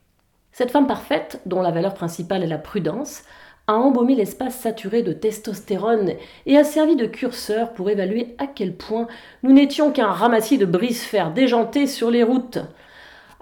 Cette 0.57 0.71
femme 0.71 0.87
parfaite, 0.87 1.41
dont 1.45 1.61
la 1.61 1.71
valeur 1.71 1.93
principale 1.93 2.41
est 2.41 2.47
la 2.47 2.57
prudence, 2.57 3.23
a 3.67 3.73
embaumé 3.73 4.15
l'espace 4.15 4.57
saturé 4.57 5.03
de 5.03 5.11
testostérone 5.11 6.13
et 6.45 6.57
a 6.57 6.63
servi 6.63 6.95
de 6.95 7.07
curseur 7.07 7.73
pour 7.73 7.89
évaluer 7.89 8.35
à 8.37 8.47
quel 8.47 8.73
point 8.73 9.07
nous 9.43 9.51
n'étions 9.51 9.91
qu'un 9.91 10.07
ramassis 10.07 10.57
de 10.57 10.65
brise-fer 10.65 11.33
déjanté 11.33 11.87
sur 11.87 12.09
les 12.09 12.23
routes. 12.23 12.59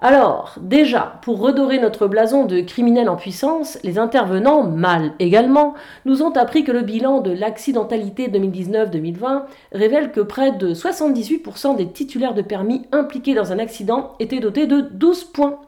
Alors, 0.00 0.56
déjà, 0.60 1.20
pour 1.22 1.38
redorer 1.38 1.78
notre 1.78 2.08
blason 2.08 2.46
de 2.46 2.60
criminel 2.62 3.08
en 3.08 3.14
puissance, 3.14 3.78
les 3.84 4.00
intervenants, 4.00 4.64
mâles 4.64 5.12
également, 5.20 5.74
nous 6.06 6.20
ont 6.20 6.32
appris 6.32 6.64
que 6.64 6.72
le 6.72 6.82
bilan 6.82 7.20
de 7.20 7.30
l'accidentalité 7.30 8.26
2019-2020 8.26 9.42
révèle 9.70 10.10
que 10.10 10.20
près 10.20 10.50
de 10.50 10.74
78% 10.74 11.76
des 11.76 11.92
titulaires 11.92 12.34
de 12.34 12.42
permis 12.42 12.88
impliqués 12.90 13.34
dans 13.34 13.52
un 13.52 13.60
accident 13.60 14.16
étaient 14.18 14.40
dotés 14.40 14.66
de 14.66 14.80
12 14.80 15.22
points. 15.26 15.60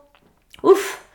Ouf 0.65 1.06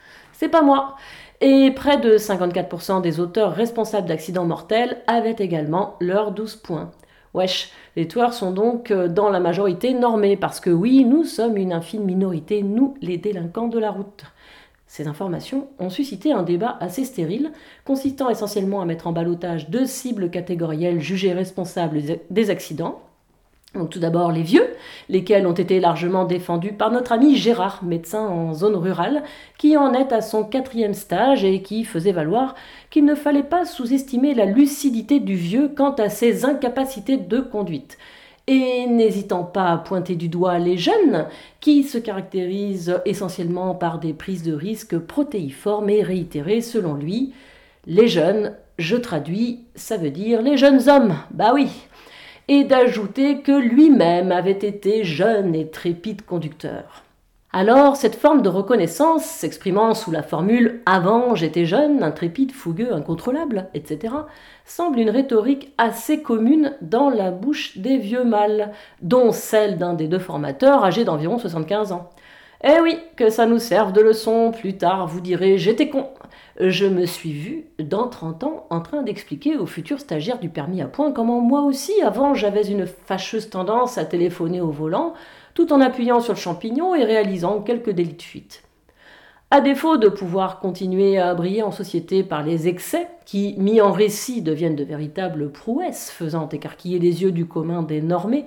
c'est 0.42 0.50
pas 0.50 0.64
moi. 0.64 0.96
Et 1.40 1.70
près 1.70 2.00
de 2.00 2.18
54% 2.18 3.00
des 3.04 3.20
auteurs 3.20 3.54
responsables 3.54 4.08
d'accidents 4.08 4.48
mortels 4.48 4.98
avaient 5.06 5.36
également 5.38 5.98
leurs 6.02 6.32
12 6.32 6.56
points. 6.56 6.90
Wesh, 7.36 7.72
les 7.96 8.08
tueurs 8.08 8.34
sont 8.34 8.50
donc 8.50 8.90
euh, 8.90 9.08
dans 9.08 9.30
la 9.30 9.40
majorité 9.40 9.94
normée, 9.94 10.38
parce 10.38 10.60
que 10.60 10.72
oui, 10.72 11.06
nous 11.06 11.26
sommes 11.26 11.58
une 11.58 11.72
infime 11.72 12.06
minorité, 12.06 12.64
nous, 12.64 12.96
les 13.04 13.20
délinquants 13.20 13.68
de 13.68 13.78
la 13.78 13.92
route. 13.92 14.24
Ces 14.88 15.08
informations 15.08 15.68
ont 15.78 15.92
suscité 15.92 16.34
un 16.34 16.42
débat 16.42 16.76
assez 16.80 17.06
stérile, 17.06 17.52
consistant 17.86 18.32
essentiellement 18.32 18.82
à 18.82 18.86
mettre 18.86 19.06
en 19.06 19.12
balotage 19.12 19.70
deux 19.70 19.86
cibles 19.86 20.32
catégorielles 20.32 21.02
jugées 21.02 21.34
responsables 21.34 22.02
des 22.32 22.50
accidents, 22.50 23.04
tout 23.90 24.00
d'abord 24.00 24.32
les 24.32 24.44
vieux, 24.44 24.68
lesquels 25.08 25.48
ont 25.48 25.54
été 25.54 25.80
largement 25.80 26.26
défendus 26.26 26.74
par 26.74 26.92
notre 26.92 27.14
ami 27.14 27.36
Gérard, 27.38 27.84
médecin 27.84 28.28
en 28.28 28.54
zone 28.54 28.76
rurale, 28.76 29.24
qui 29.58 29.78
en 29.78 29.94
est 29.94 30.12
à 30.12 30.22
son 30.22 30.44
quatrième 30.44 30.94
stage 30.94 31.46
et 31.46 31.62
qui 31.62 31.86
faisait 31.86 32.12
valoir 32.12 32.56
qu'il 32.90 33.06
ne 33.06 33.16
fallait 33.16 33.44
pas 33.44 33.66
sous-estimer 33.66 34.34
la 34.34 34.46
lucidité 34.46 35.22
du 35.22 35.36
vieux 35.36 35.70
quant 35.70 35.94
à 35.94 36.10
ses 36.10 36.44
incapacités 36.44 37.16
de 37.16 37.40
conduite. 37.40 37.98
Et 38.48 38.88
n'hésitant 38.88 39.44
pas 39.44 39.70
à 39.70 39.78
pointer 39.78 40.16
du 40.16 40.28
doigt 40.28 40.60
les 40.60 40.78
jeunes, 40.78 41.28
qui 41.62 41.84
se 41.84 41.98
caractérisent 41.98 43.00
essentiellement 43.06 43.76
par 43.76 44.00
des 44.00 44.14
prises 44.14 44.44
de 44.44 44.54
risques 44.54 44.98
protéiformes 44.98 45.90
et 45.90 46.04
réitérées 46.04 46.62
selon 46.62 46.96
lui. 46.96 47.34
Les 47.88 48.10
jeunes, 48.10 48.54
je 48.78 48.98
traduis, 48.98 49.62
ça 49.76 49.96
veut 49.96 50.10
dire 50.10 50.42
les 50.42 50.58
jeunes 50.58 50.90
hommes, 50.90 51.16
bah 51.32 51.52
oui, 51.54 51.70
et 52.54 52.66
d'ajouter 52.66 53.40
que 53.40 53.54
lui-même 53.54 54.34
avait 54.34 54.52
été 54.52 55.06
jeune 55.06 55.56
et 55.56 55.70
trépide 55.70 56.26
conducteur. 56.26 57.04
Alors, 57.54 57.96
cette 57.96 58.18
forme 58.18 58.42
de 58.42 58.50
reconnaissance, 58.50 59.24
s'exprimant 59.24 59.94
sous 59.94 60.12
la 60.12 60.22
formule 60.22 60.82
Avant 60.86 61.34
j'étais 61.34 61.64
jeune, 61.64 62.04
intrépide, 62.04 62.52
fougueux, 62.52 62.94
incontrôlable, 62.94 63.70
etc., 63.74 64.14
semble 64.66 65.00
une 65.00 65.10
rhétorique 65.10 65.72
assez 65.78 66.22
commune 66.22 66.76
dans 66.82 67.10
la 67.10 67.32
bouche 67.32 67.78
des 67.78 67.98
vieux 67.98 68.26
mâles, 68.26 68.74
dont 69.02 69.32
celle 69.32 69.78
d'un 69.78 69.94
des 69.94 70.10
deux 70.10 70.20
formateurs 70.20 70.84
âgé 70.84 71.06
d'environ 71.06 71.38
75 71.38 71.94
ans. 71.94 72.10
Eh 72.66 72.82
oui, 72.82 73.00
que 73.16 73.30
ça 73.30 73.46
nous 73.46 73.60
serve 73.60 73.94
de 73.94 74.02
leçon, 74.02 74.52
plus 74.52 74.76
tard 74.76 75.08
vous 75.08 75.22
direz 75.22 75.58
J'étais 75.58 75.88
con. 75.88 76.10
Je 76.64 76.86
me 76.86 77.08
suis 77.08 77.32
vu, 77.32 77.66
dans 77.80 78.08
30 78.08 78.44
ans, 78.44 78.68
en 78.70 78.82
train 78.82 79.02
d'expliquer 79.02 79.58
aux 79.58 79.66
futurs 79.66 80.00
stagiaires 80.00 80.38
du 80.38 80.50
permis 80.50 80.80
à 80.84 80.86
point 80.86 81.12
comment 81.12 81.42
moi 81.42 81.62
aussi, 81.62 81.92
avant, 82.04 82.36
j'avais 82.36 82.68
une 82.68 82.86
fâcheuse 82.86 83.50
tendance 83.50 83.98
à 83.98 84.06
téléphoner 84.06 84.62
au 84.62 84.70
volant 84.70 85.16
tout 85.56 85.74
en 85.74 85.82
appuyant 85.82 86.20
sur 86.20 86.34
le 86.34 86.38
champignon 86.38 86.94
et 86.94 87.04
réalisant 87.04 87.62
quelques 87.62 87.90
délits 87.90 88.14
de 88.14 88.22
fuite. 88.22 88.62
À 89.50 89.60
défaut 89.60 89.98
de 89.98 90.08
pouvoir 90.08 90.60
continuer 90.60 91.18
à 91.18 91.34
briller 91.34 91.64
en 91.64 91.72
société 91.72 92.22
par 92.22 92.44
les 92.44 92.68
excès, 92.68 93.08
qui, 93.26 93.56
mis 93.58 93.82
en 93.82 93.92
récit, 93.92 94.44
deviennent 94.44 94.76
de 94.76 94.84
véritables 94.84 95.52
prouesses, 95.52 96.12
faisant 96.12 96.48
écarquiller 96.48 97.00
les 97.00 97.24
yeux 97.24 97.32
du 97.32 97.48
commun 97.48 97.82
des 97.82 98.04
normés, 98.04 98.46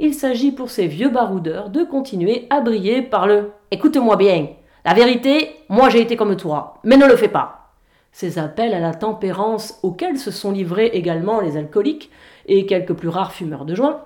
il 0.00 0.14
s'agit 0.14 0.50
pour 0.50 0.68
ces 0.68 0.88
vieux 0.88 1.10
baroudeurs 1.10 1.70
de 1.70 1.84
continuer 1.84 2.48
à 2.50 2.60
briller 2.60 3.02
par 3.02 3.28
le 3.28 3.52
Écoute-moi 3.70 4.16
bien, 4.16 4.48
la 4.84 4.94
vérité, 4.94 5.56
moi 5.68 5.90
j'ai 5.90 6.00
été 6.00 6.16
comme 6.16 6.36
toi, 6.36 6.78
mais 6.82 6.96
ne 6.96 7.06
le 7.06 7.16
fais 7.16 7.28
pas. 7.28 7.70
Ces 8.10 8.38
appels 8.38 8.74
à 8.74 8.80
la 8.80 8.94
tempérance 8.94 9.78
auxquels 9.82 10.18
se 10.18 10.30
sont 10.30 10.52
livrés 10.52 10.90
également 10.92 11.40
les 11.40 11.56
alcooliques 11.56 12.10
et 12.46 12.66
quelques 12.66 12.92
plus 12.92 13.08
rares 13.08 13.32
fumeurs 13.32 13.64
de 13.64 13.74
joint 13.74 14.00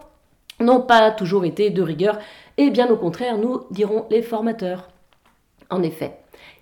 n'ont 0.61 0.81
pas 0.81 1.11
toujours 1.11 1.45
été 1.45 1.71
de 1.71 1.83
rigueur, 1.83 2.19
et 2.57 2.71
bien 2.71 2.89
au 2.89 2.97
contraire, 2.97 3.37
nous 3.37 3.63
dirons 3.71 4.07
les 4.11 4.23
formateurs. 4.23 4.89
En 5.71 5.83
effet, 5.83 6.19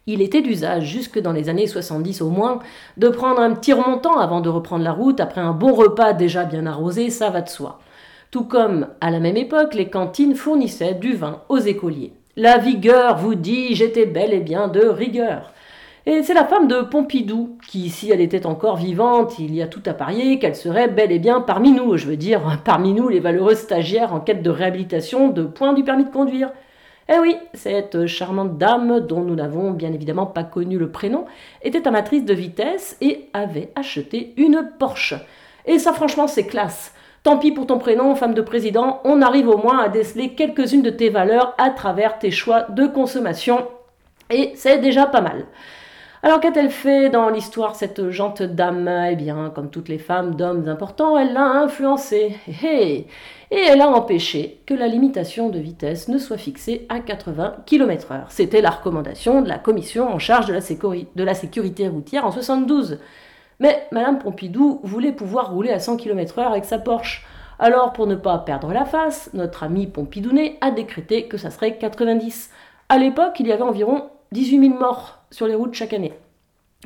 il 0.06 0.20
était 0.20 0.42
d'usage, 0.42 0.84
jusque 0.84 1.20
dans 1.20 1.32
les 1.32 1.48
années 1.48 1.66
70 1.66 2.22
au 2.22 2.28
moins, 2.28 2.58
de 2.96 3.08
prendre 3.08 3.40
un 3.40 3.54
petit 3.54 3.72
remontant 3.72 4.18
avant 4.18 4.40
de 4.40 4.48
reprendre 4.48 4.84
la 4.84 4.92
route 4.92 5.20
après 5.20 5.40
un 5.40 5.52
bon 5.52 5.74
repas 5.74 6.12
déjà 6.12 6.44
bien 6.44 6.66
arrosé, 6.66 7.10
ça 7.10 7.30
va 7.30 7.40
de 7.40 7.48
soi. 7.48 7.78
Tout 8.30 8.44
comme, 8.44 8.88
à 9.00 9.10
la 9.10 9.20
même 9.20 9.36
époque, 9.36 9.74
les 9.74 9.88
cantines 9.88 10.34
fournissaient 10.34 10.94
du 10.94 11.14
vin 11.14 11.42
aux 11.48 11.58
écoliers. 11.58 12.12
La 12.36 12.58
vigueur 12.58 13.16
vous 13.18 13.36
dit, 13.36 13.76
j'étais 13.76 14.06
bel 14.06 14.34
et 14.34 14.40
bien 14.40 14.66
de 14.66 14.84
rigueur. 14.84 15.52
Et 16.04 16.24
c'est 16.24 16.34
la 16.34 16.44
femme 16.44 16.66
de 16.66 16.80
Pompidou, 16.80 17.56
qui, 17.68 17.90
si 17.90 18.10
elle 18.10 18.20
était 18.20 18.44
encore 18.44 18.76
vivante, 18.76 19.38
il 19.38 19.54
y 19.54 19.62
a 19.62 19.68
tout 19.68 19.84
à 19.86 19.94
parier 19.94 20.40
qu'elle 20.40 20.56
serait 20.56 20.88
bel 20.88 21.12
et 21.12 21.20
bien 21.20 21.40
parmi 21.40 21.70
nous, 21.70 21.96
je 21.96 22.06
veux 22.06 22.16
dire, 22.16 22.60
parmi 22.64 22.92
nous 22.92 23.08
les 23.08 23.20
valeureux 23.20 23.54
stagiaires 23.54 24.12
en 24.12 24.18
quête 24.18 24.42
de 24.42 24.50
réhabilitation 24.50 25.28
de 25.28 25.44
points 25.44 25.74
du 25.74 25.84
permis 25.84 26.06
de 26.06 26.10
conduire. 26.10 26.50
Eh 27.08 27.20
oui, 27.20 27.36
cette 27.52 28.06
charmante 28.06 28.58
dame, 28.58 28.98
dont 28.98 29.20
nous 29.20 29.36
n'avons 29.36 29.70
bien 29.70 29.92
évidemment 29.92 30.26
pas 30.26 30.42
connu 30.42 30.76
le 30.76 30.90
prénom, 30.90 31.26
était 31.62 31.86
amatrice 31.86 32.24
de 32.24 32.34
vitesse 32.34 32.96
et 33.00 33.28
avait 33.32 33.70
acheté 33.76 34.34
une 34.36 34.70
Porsche. 34.80 35.14
Et 35.66 35.78
ça 35.78 35.92
franchement 35.92 36.26
c'est 36.26 36.46
classe. 36.46 36.94
Tant 37.24 37.38
pis 37.38 37.52
pour 37.52 37.66
ton 37.66 37.78
prénom, 37.78 38.14
femme 38.14 38.34
de 38.34 38.42
président, 38.42 39.00
on 39.04 39.22
arrive 39.22 39.48
au 39.48 39.56
moins 39.56 39.78
à 39.78 39.88
déceler 39.88 40.34
quelques-unes 40.34 40.82
de 40.82 40.90
tes 40.90 41.08
valeurs 41.08 41.54
à 41.56 41.70
travers 41.70 42.18
tes 42.18 42.30
choix 42.30 42.66
de 42.68 42.86
consommation. 42.86 43.66
Et 44.28 44.52
c'est 44.56 44.76
déjà 44.76 45.06
pas 45.06 45.22
mal. 45.22 45.46
Alors 46.22 46.38
qu'a-t-elle 46.38 46.68
fait 46.68 47.08
dans 47.08 47.30
l'histoire 47.30 47.76
cette 47.76 48.10
jante 48.10 48.42
dame? 48.42 49.06
Eh 49.10 49.16
bien, 49.16 49.50
comme 49.54 49.70
toutes 49.70 49.88
les 49.88 49.96
femmes 49.96 50.34
d'hommes 50.34 50.68
importants, 50.68 51.16
elle 51.16 51.32
l'a 51.32 51.46
influencée. 51.46 52.36
Et 52.62 53.06
elle 53.50 53.80
a 53.80 53.88
empêché 53.88 54.60
que 54.66 54.74
la 54.74 54.86
limitation 54.86 55.48
de 55.48 55.58
vitesse 55.58 56.08
ne 56.08 56.18
soit 56.18 56.36
fixée 56.36 56.84
à 56.90 57.00
80 57.00 57.56
km/h. 57.64 58.24
C'était 58.28 58.60
la 58.60 58.68
recommandation 58.70 59.40
de 59.40 59.48
la 59.48 59.58
commission 59.58 60.12
en 60.12 60.18
charge 60.18 60.44
de 60.44 60.52
la, 60.52 60.60
de 60.60 61.24
la 61.24 61.34
sécurité 61.34 61.88
routière 61.88 62.26
en 62.26 62.32
72. 62.32 62.98
Mais 63.64 63.88
Madame 63.92 64.18
Pompidou 64.18 64.78
voulait 64.82 65.10
pouvoir 65.10 65.50
rouler 65.50 65.70
à 65.70 65.78
100 65.78 65.96
km/h 65.96 66.42
avec 66.42 66.66
sa 66.66 66.78
Porsche. 66.78 67.24
Alors, 67.58 67.94
pour 67.94 68.06
ne 68.06 68.14
pas 68.14 68.36
perdre 68.36 68.74
la 68.74 68.84
face, 68.84 69.30
notre 69.32 69.62
ami 69.62 69.86
Pompidounet 69.86 70.58
a 70.60 70.70
décrété 70.70 71.28
que 71.28 71.38
ça 71.38 71.48
serait 71.48 71.78
90. 71.78 72.50
À 72.90 72.98
l'époque, 72.98 73.36
il 73.40 73.46
y 73.46 73.52
avait 73.52 73.62
environ 73.62 74.10
18 74.32 74.68
000 74.68 74.78
morts 74.78 75.20
sur 75.30 75.46
les 75.46 75.54
routes 75.54 75.72
chaque 75.72 75.94
année. 75.94 76.12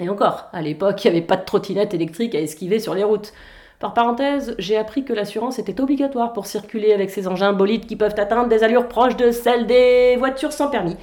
Et 0.01 0.09
encore, 0.09 0.51
à 0.53 0.63
l'époque, 0.63 1.05
il 1.05 1.11
n'y 1.11 1.17
avait 1.17 1.27
pas 1.27 1.37
de 1.37 1.45
trottinette 1.45 1.95
électrique 1.95 2.37
à 2.37 2.41
esquiver 2.41 2.79
sur 2.79 2.95
les 2.95 3.03
routes. 3.03 3.33
Par 3.81 3.93
parenthèse, 3.93 4.55
j'ai 4.61 4.77
appris 4.77 5.05
que 5.05 5.13
l'assurance 5.13 5.59
était 5.59 5.81
obligatoire 5.81 6.33
pour 6.33 6.47
circuler 6.47 6.93
avec 6.93 7.11
ces 7.11 7.27
engins 7.27 7.55
bolides 7.55 7.87
qui 7.87 7.97
peuvent 7.97 8.15
atteindre 8.17 8.49
des 8.49 8.63
allures 8.63 8.87
proches 8.87 9.17
de 9.17 9.33
celles 9.33 9.67
des 9.67 10.15
voitures 10.17 10.53
sans 10.53 10.69
permis. 10.69 10.97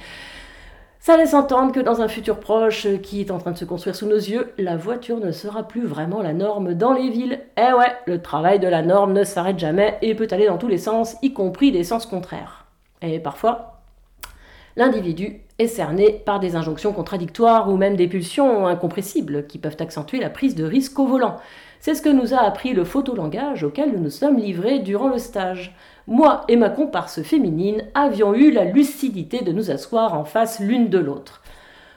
Ça 1.06 1.16
laisse 1.16 1.34
entendre 1.34 1.70
que 1.70 1.78
dans 1.78 2.02
un 2.02 2.08
futur 2.08 2.40
proche 2.40 2.88
qui 3.00 3.20
est 3.20 3.30
en 3.30 3.38
train 3.38 3.52
de 3.52 3.56
se 3.56 3.64
construire 3.64 3.94
sous 3.94 4.08
nos 4.08 4.16
yeux, 4.16 4.52
la 4.58 4.76
voiture 4.76 5.20
ne 5.20 5.30
sera 5.30 5.62
plus 5.62 5.86
vraiment 5.86 6.20
la 6.20 6.32
norme 6.32 6.74
dans 6.74 6.92
les 6.92 7.10
villes. 7.10 7.38
Eh 7.56 7.72
ouais, 7.74 7.92
le 8.06 8.20
travail 8.20 8.58
de 8.58 8.66
la 8.66 8.82
norme 8.82 9.12
ne 9.12 9.22
s'arrête 9.22 9.60
jamais 9.60 9.98
et 10.02 10.16
peut 10.16 10.26
aller 10.32 10.48
dans 10.48 10.58
tous 10.58 10.66
les 10.66 10.78
sens, 10.78 11.14
y 11.22 11.32
compris 11.32 11.70
les 11.70 11.84
sens 11.84 12.06
contraires. 12.06 12.66
Et 13.02 13.20
parfois, 13.20 13.82
l'individu 14.74 15.42
est 15.60 15.68
cerné 15.68 16.10
par 16.10 16.40
des 16.40 16.56
injonctions 16.56 16.92
contradictoires 16.92 17.70
ou 17.70 17.76
même 17.76 17.94
des 17.94 18.08
pulsions 18.08 18.66
incompressibles 18.66 19.46
qui 19.46 19.58
peuvent 19.58 19.76
accentuer 19.78 20.18
la 20.18 20.28
prise 20.28 20.56
de 20.56 20.64
risque 20.64 20.98
au 20.98 21.06
volant. 21.06 21.36
C'est 21.78 21.94
ce 21.94 22.02
que 22.02 22.08
nous 22.08 22.34
a 22.34 22.38
appris 22.38 22.72
le 22.72 22.82
photolangage 22.82 23.62
auquel 23.62 23.92
nous 23.92 24.00
nous 24.00 24.10
sommes 24.10 24.38
livrés 24.38 24.80
durant 24.80 25.08
le 25.08 25.18
stage. 25.18 25.72
Moi 26.08 26.44
et 26.46 26.54
ma 26.54 26.70
comparse 26.70 27.22
féminine 27.22 27.82
avions 27.94 28.32
eu 28.32 28.52
la 28.52 28.64
lucidité 28.64 29.42
de 29.42 29.50
nous 29.50 29.72
asseoir 29.72 30.14
en 30.14 30.24
face 30.24 30.60
l'une 30.60 30.88
de 30.88 30.98
l'autre. 30.98 31.42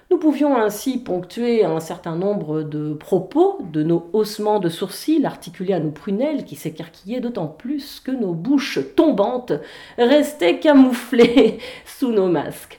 Nous 0.10 0.18
pouvions 0.18 0.58
ainsi 0.58 0.98
ponctuer 0.98 1.64
un 1.64 1.80
certain 1.80 2.16
nombre 2.16 2.64
de 2.64 2.96
propos, 2.96 3.60
de 3.72 3.84
nos 3.84 4.10
haussements 4.14 4.60
de 4.60 4.68
sourcils 4.68 5.24
articulés 5.24 5.74
à 5.74 5.80
nos 5.80 5.92
prunelles 5.92 6.46
qui 6.46 6.56
s'écarquillaient 6.56 7.20
d'autant 7.20 7.46
plus 7.46 8.00
que 8.00 8.10
nos 8.10 8.34
bouches 8.34 8.80
tombantes 8.96 9.54
restaient 10.00 10.58
camouflées 10.58 11.60
sous 11.86 12.12
nos 12.12 12.30
masques. 12.30 12.79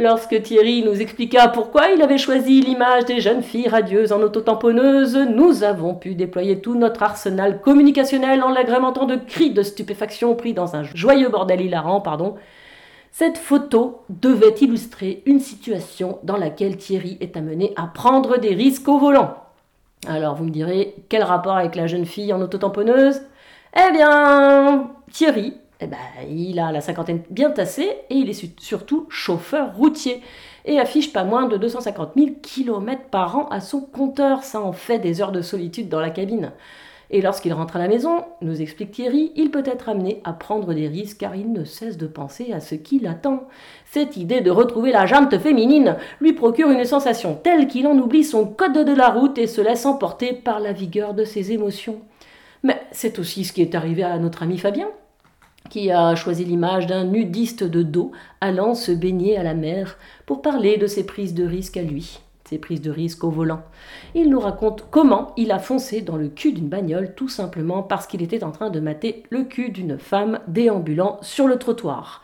Lorsque 0.00 0.40
Thierry 0.40 0.82
nous 0.82 1.02
expliqua 1.02 1.48
pourquoi 1.48 1.90
il 1.90 2.00
avait 2.00 2.16
choisi 2.16 2.62
l'image 2.62 3.04
des 3.04 3.20
jeunes 3.20 3.42
filles 3.42 3.68
radieuses 3.68 4.12
en 4.12 4.22
autotamponneuses, 4.22 5.14
nous 5.14 5.62
avons 5.62 5.94
pu 5.94 6.14
déployer 6.14 6.62
tout 6.62 6.74
notre 6.74 7.02
arsenal 7.02 7.60
communicationnel 7.60 8.42
en 8.42 8.48
l'agrémentant 8.48 9.04
de 9.04 9.16
cris 9.16 9.50
de 9.50 9.62
stupéfaction 9.62 10.34
pris 10.36 10.54
dans 10.54 10.74
un 10.74 10.84
joyeux 10.84 11.28
bordel 11.28 11.60
hilarant, 11.60 12.00
pardon, 12.00 12.36
cette 13.12 13.36
photo 13.36 14.00
devait 14.08 14.54
illustrer 14.62 15.22
une 15.26 15.38
situation 15.38 16.18
dans 16.22 16.38
laquelle 16.38 16.78
Thierry 16.78 17.18
est 17.20 17.36
amené 17.36 17.74
à 17.76 17.86
prendre 17.86 18.38
des 18.38 18.54
risques 18.54 18.88
au 18.88 18.96
volant. 18.96 19.34
Alors 20.08 20.34
vous 20.34 20.44
me 20.44 20.50
direz, 20.50 20.94
quel 21.10 21.24
rapport 21.24 21.58
avec 21.58 21.74
la 21.74 21.86
jeune 21.86 22.06
fille 22.06 22.32
en 22.32 22.40
autotamponneuse? 22.40 23.20
Eh 23.76 23.92
bien, 23.92 24.92
Thierry, 25.12 25.59
eh 25.80 25.86
ben, 25.86 25.96
il 26.28 26.58
a 26.58 26.72
la 26.72 26.80
cinquantaine 26.80 27.22
bien 27.30 27.50
tassée 27.50 27.90
et 28.10 28.14
il 28.14 28.28
est 28.28 28.60
surtout 28.60 29.06
chauffeur 29.08 29.74
routier 29.74 30.20
et 30.66 30.78
affiche 30.78 31.12
pas 31.12 31.24
moins 31.24 31.48
de 31.48 31.56
250 31.56 32.12
000 32.16 32.28
km 32.42 33.02
par 33.10 33.38
an 33.38 33.48
à 33.48 33.60
son 33.60 33.80
compteur. 33.80 34.42
Ça 34.42 34.60
en 34.60 34.72
fait 34.72 34.98
des 34.98 35.22
heures 35.22 35.32
de 35.32 35.42
solitude 35.42 35.88
dans 35.88 36.00
la 36.00 36.10
cabine. 36.10 36.52
Et 37.12 37.22
lorsqu'il 37.22 37.52
rentre 37.52 37.74
à 37.74 37.80
la 37.80 37.88
maison, 37.88 38.24
nous 38.40 38.62
explique 38.62 38.92
Thierry, 38.92 39.32
il 39.34 39.50
peut 39.50 39.64
être 39.66 39.88
amené 39.88 40.20
à 40.22 40.32
prendre 40.32 40.72
des 40.74 40.86
risques 40.86 41.18
car 41.18 41.34
il 41.34 41.52
ne 41.52 41.64
cesse 41.64 41.96
de 41.96 42.06
penser 42.06 42.52
à 42.52 42.60
ce 42.60 42.76
qui 42.76 43.00
l'attend. 43.00 43.48
Cette 43.84 44.16
idée 44.16 44.42
de 44.42 44.50
retrouver 44.50 44.92
la 44.92 45.06
jante 45.06 45.36
féminine 45.38 45.96
lui 46.20 46.34
procure 46.34 46.70
une 46.70 46.84
sensation 46.84 47.34
telle 47.34 47.66
qu'il 47.66 47.88
en 47.88 47.98
oublie 47.98 48.22
son 48.22 48.46
code 48.46 48.84
de 48.84 48.94
la 48.94 49.08
route 49.08 49.38
et 49.38 49.48
se 49.48 49.60
laisse 49.60 49.86
emporter 49.86 50.34
par 50.34 50.60
la 50.60 50.72
vigueur 50.72 51.14
de 51.14 51.24
ses 51.24 51.50
émotions. 51.50 52.00
Mais 52.62 52.80
c'est 52.92 53.18
aussi 53.18 53.44
ce 53.44 53.52
qui 53.52 53.62
est 53.62 53.74
arrivé 53.74 54.04
à 54.04 54.18
notre 54.18 54.44
ami 54.44 54.58
Fabien, 54.58 54.88
qui 55.70 55.90
a 55.90 56.14
choisi 56.14 56.44
l'image 56.44 56.86
d'un 56.86 57.04
nudiste 57.04 57.64
de 57.64 57.82
dos 57.82 58.12
allant 58.42 58.74
se 58.74 58.92
baigner 58.92 59.38
à 59.38 59.42
la 59.42 59.54
mer 59.54 59.96
pour 60.26 60.42
parler 60.42 60.76
de 60.76 60.86
ses 60.86 61.06
prises 61.06 61.34
de 61.34 61.44
risques 61.44 61.78
à 61.78 61.82
lui 61.82 62.20
ses 62.50 62.58
prises 62.58 62.80
de 62.80 62.90
risque 62.90 63.22
au 63.22 63.30
volant. 63.30 63.62
Il 64.16 64.28
nous 64.28 64.40
raconte 64.40 64.86
comment 64.90 65.32
il 65.36 65.52
a 65.52 65.60
foncé 65.60 66.00
dans 66.00 66.16
le 66.16 66.26
cul 66.26 66.52
d'une 66.52 66.68
bagnole 66.68 67.14
tout 67.14 67.28
simplement 67.28 67.84
parce 67.84 68.08
qu'il 68.08 68.22
était 68.22 68.42
en 68.42 68.50
train 68.50 68.70
de 68.70 68.80
mater 68.80 69.22
le 69.30 69.44
cul 69.44 69.70
d'une 69.70 70.00
femme 70.00 70.40
déambulant 70.48 71.18
sur 71.22 71.46
le 71.46 71.60
trottoir. 71.60 72.22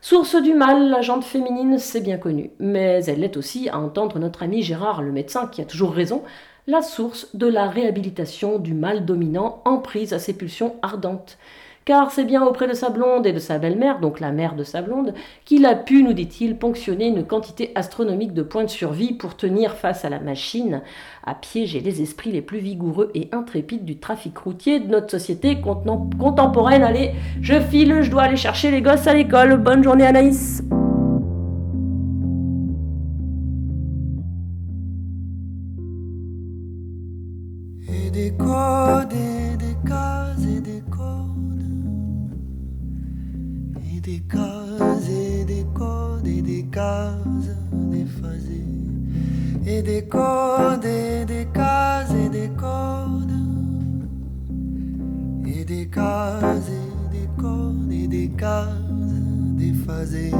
Source 0.00 0.34
du 0.34 0.52
mal, 0.52 0.90
la 0.90 1.00
jante 1.00 1.22
féminine, 1.22 1.78
c'est 1.78 2.00
bien 2.00 2.18
connu, 2.18 2.50
mais 2.58 3.04
elle 3.04 3.20
l'est 3.20 3.36
aussi 3.36 3.68
à 3.68 3.78
entendre 3.78 4.18
notre 4.18 4.42
ami 4.42 4.62
Gérard 4.64 5.00
le 5.00 5.12
médecin 5.12 5.46
qui 5.46 5.62
a 5.62 5.64
toujours 5.64 5.92
raison, 5.92 6.24
la 6.66 6.82
source 6.82 7.28
de 7.36 7.46
la 7.46 7.68
réhabilitation 7.68 8.58
du 8.58 8.74
mal 8.74 9.04
dominant 9.04 9.62
en 9.64 9.78
prise 9.78 10.12
à 10.12 10.18
ses 10.18 10.32
pulsions 10.32 10.74
ardentes. 10.82 11.38
Car 11.84 12.10
c'est 12.10 12.24
bien 12.24 12.44
auprès 12.44 12.68
de 12.68 12.74
sa 12.74 12.90
blonde 12.90 13.26
et 13.26 13.32
de 13.32 13.38
sa 13.38 13.58
belle-mère, 13.58 14.00
donc 14.00 14.20
la 14.20 14.30
mère 14.30 14.54
de 14.54 14.64
sa 14.64 14.82
blonde, 14.82 15.14
qu'il 15.44 15.66
a 15.66 15.74
pu, 15.74 16.02
nous 16.02 16.12
dit-il, 16.12 16.56
ponctionner 16.56 17.06
une 17.06 17.24
quantité 17.24 17.72
astronomique 17.74 18.34
de 18.34 18.42
points 18.42 18.64
de 18.64 18.70
survie 18.70 19.14
pour 19.14 19.36
tenir 19.36 19.74
face 19.74 20.04
à 20.04 20.10
la 20.10 20.20
machine, 20.20 20.82
à 21.24 21.34
piéger 21.34 21.80
les 21.80 22.02
esprits 22.02 22.32
les 22.32 22.42
plus 22.42 22.58
vigoureux 22.58 23.10
et 23.14 23.28
intrépides 23.32 23.84
du 23.84 23.98
trafic 23.98 24.36
routier 24.38 24.80
de 24.80 24.88
notre 24.88 25.10
société 25.10 25.60
contemporaine. 25.60 26.82
Allez, 26.82 27.12
je 27.40 27.58
file, 27.60 28.02
je 28.02 28.10
dois 28.10 28.22
aller 28.22 28.36
chercher 28.36 28.70
les 28.70 28.82
gosses 28.82 29.06
à 29.06 29.14
l'école. 29.14 29.56
Bonne 29.56 29.82
journée 29.82 30.06
Anaïs 30.06 30.62
des 44.02 44.20
codes 44.28 44.90
et 46.26 46.42
des 46.42 46.64
cases 46.64 47.32
et 49.64 49.82
des 49.82 50.02
codes 50.08 50.84
et 50.84 51.24
des 51.24 51.46
cases 51.46 52.10
et 52.10 52.28
des 52.28 52.48
codes 57.36 57.92
et 57.92 58.08
des 58.08 58.28
cases 58.30 58.68
déphasées. 59.56 60.32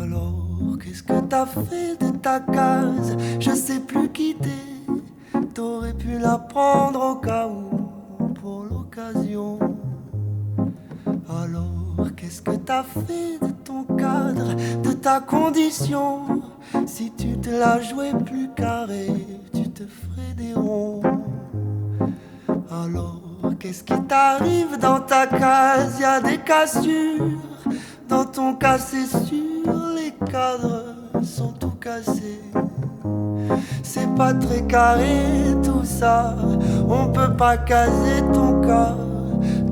Alors 0.00 0.78
qu'est-ce 0.80 1.02
que 1.02 1.20
t'as 1.28 1.46
fait 1.46 1.96
de 2.00 2.16
ta 2.18 2.38
case 2.40 2.67
T'aurais 5.54 5.92
pu 5.92 6.18
la 6.18 6.38
prendre 6.38 7.00
au 7.00 7.14
cas 7.16 7.46
où 7.46 8.32
pour 8.34 8.64
l'occasion. 8.64 9.58
Alors, 11.28 12.12
qu'est-ce 12.16 12.42
que 12.42 12.56
t'as 12.56 12.82
fait 12.82 13.38
de 13.40 13.52
ton 13.64 13.84
cadre, 13.96 14.54
de 14.82 14.92
ta 14.92 15.20
condition? 15.20 16.42
Si 16.86 17.12
tu 17.12 17.38
te 17.38 17.50
la 17.50 17.80
jouais 17.80 18.12
plus 18.24 18.48
carré, 18.54 19.08
tu 19.52 19.68
te 19.70 19.84
ferais 19.84 20.34
des 20.36 20.54
ronds. 20.54 21.02
Alors, 22.70 23.20
qu'est-ce 23.58 23.82
qui 23.82 24.00
t'arrive 24.02 24.78
dans 24.80 25.00
ta 25.00 25.26
case? 25.26 25.98
Y 26.00 26.04
a 26.04 26.20
des 26.20 26.38
cassures. 26.38 27.38
Dans 28.08 28.24
ton 28.24 28.54
cas, 28.54 28.78
c'est 28.78 29.06
sûr, 29.06 29.64
les 29.96 30.12
cadres 30.30 30.94
sont 31.22 31.52
tout 31.52 31.76
cassés. 31.80 32.40
C'est 33.82 34.14
pas 34.14 34.34
très 34.34 34.62
carré 34.62 35.56
tout 35.62 35.84
ça, 35.84 36.36
on 36.88 37.08
peut 37.08 37.34
pas 37.36 37.56
caser 37.56 38.22
ton 38.32 38.60
cas 38.60 38.94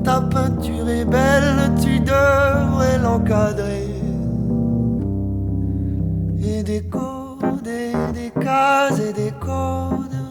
ta 0.07 0.21
peinture 0.21 0.87
est 0.87 1.03
belle, 1.03 1.69
tu 1.81 1.99
devrais 1.99 2.97
l'encadrer. 2.97 3.89
Et 6.41 6.63
des 6.63 6.83
codes, 6.83 7.67
et 7.67 7.91
des 8.13 8.31
cases, 8.41 9.01
et 9.01 9.11
des 9.11 9.33
codes. 9.37 10.21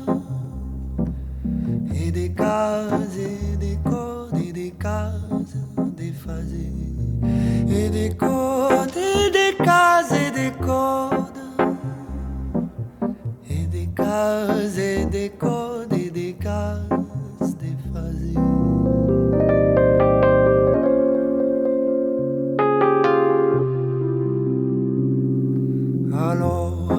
Et 1.94 2.10
des 2.10 2.32
cases, 2.32 3.18
et 3.18 3.56
des 3.58 3.78
codes, 3.84 4.40
et 4.48 4.52
des 4.52 4.70
cases. 4.70 5.12
Et 7.68 7.90
des 7.90 8.06
et 8.06 9.30
des 9.30 9.56
cases, 9.62 10.12
et 10.12 10.30
des 10.30 10.52
codes. 10.52 11.35
Et 14.78 15.06
des 15.06 15.30
codes, 15.30 15.92
et 15.92 16.10
déphasées. 16.10 16.76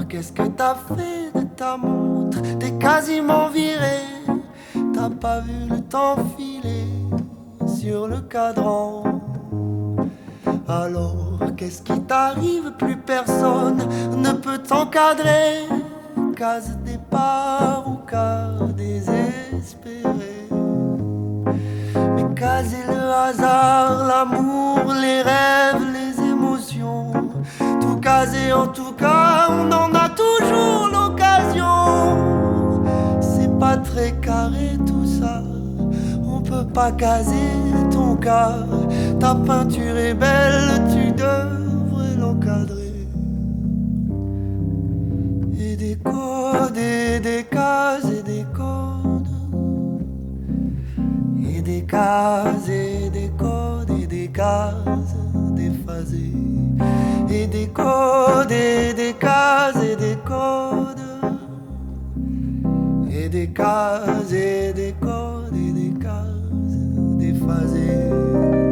qu'est-ce 0.10 0.32
que 0.32 0.48
t'as 0.48 0.76
fait 0.76 1.40
de 1.40 1.46
ta 1.56 1.78
montre? 1.78 2.40
T'es 2.60 2.72
quasiment 2.80 3.50
viré, 3.50 4.02
t'as 4.94 5.10
pas 5.10 5.40
vu 5.42 5.68
le 5.70 5.82
temps 5.82 6.18
filer 6.38 6.88
sur 7.68 8.08
le 8.08 8.22
cadran. 8.22 9.04
Alors, 10.68 11.40
qu'est-ce 11.56 11.82
qui 11.82 12.00
t'arrive? 12.02 12.72
Plus 12.78 12.98
personne 12.98 13.84
ne 14.16 14.34
peut 14.34 14.60
t'encadrer. 14.60 15.68
Case 16.36 16.78
départ 16.86 17.84
ou 17.88 17.96
cas 18.06 18.50
désespéré. 18.76 20.48
Mais 22.16 22.36
caser 22.36 22.86
le 22.88 23.12
hasard, 23.12 24.06
l'amour, 24.06 24.94
les 25.02 25.24
rêves, 25.24 25.84
les 25.94 26.24
émotions, 26.24 27.12
tout 27.82 27.98
caser 27.98 28.54
en 28.54 28.68
tout 28.68 28.92
cas, 28.92 29.48
on 29.50 29.72
en 29.72 29.94
a 29.96 30.10
toujours 30.10 30.90
l'occasion. 30.94 31.76
C'est 33.20 33.58
pas 33.58 33.78
très 33.78 34.12
carré 34.22 34.78
tout 34.86 35.08
ça, 35.08 35.42
on 36.24 36.40
peut 36.42 36.68
pas 36.72 36.92
caser 36.92 37.52
ton 37.92 38.16
cas. 38.16 38.58
Ta 39.20 39.34
peinture 39.34 39.98
est 39.98 40.14
belle, 40.14 40.84
tu 40.92 41.12
devrais 41.14 41.68
codes, 46.52 46.78
et 46.78 47.20
des 47.20 47.44
cases, 47.44 48.06
et 48.06 48.24
des 48.24 48.46
codes. 48.54 49.28
Et 51.50 51.62
des 51.62 51.84
cases, 51.84 52.70
et 52.70 53.10
des 53.10 53.32
codes, 53.38 53.92
et 53.92 54.08
des 54.08 54.28
cases 54.28 55.16
déphasées. 55.56 56.34
Et 57.30 57.48
des 57.48 57.68
codes, 57.68 58.52
et 58.52 58.94
des 58.94 59.14
cases, 59.14 59.84
et 59.84 59.96
des 59.96 60.18
codes. 60.26 61.00
Et 63.12 63.30
des 63.30 63.48
cases, 63.48 64.32
et 64.32 64.74
des 64.74 64.94
codes, 65.02 65.56
et 65.56 65.72
des 65.72 66.00
cases 66.00 66.78
déphasées. 67.18 68.67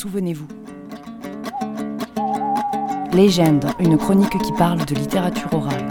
Souvenez-vous. 0.00 0.48
Légende, 3.12 3.66
une 3.80 3.98
chronique 3.98 4.38
qui 4.42 4.52
parle 4.52 4.82
de 4.86 4.94
littérature 4.94 5.52
orale. 5.52 5.90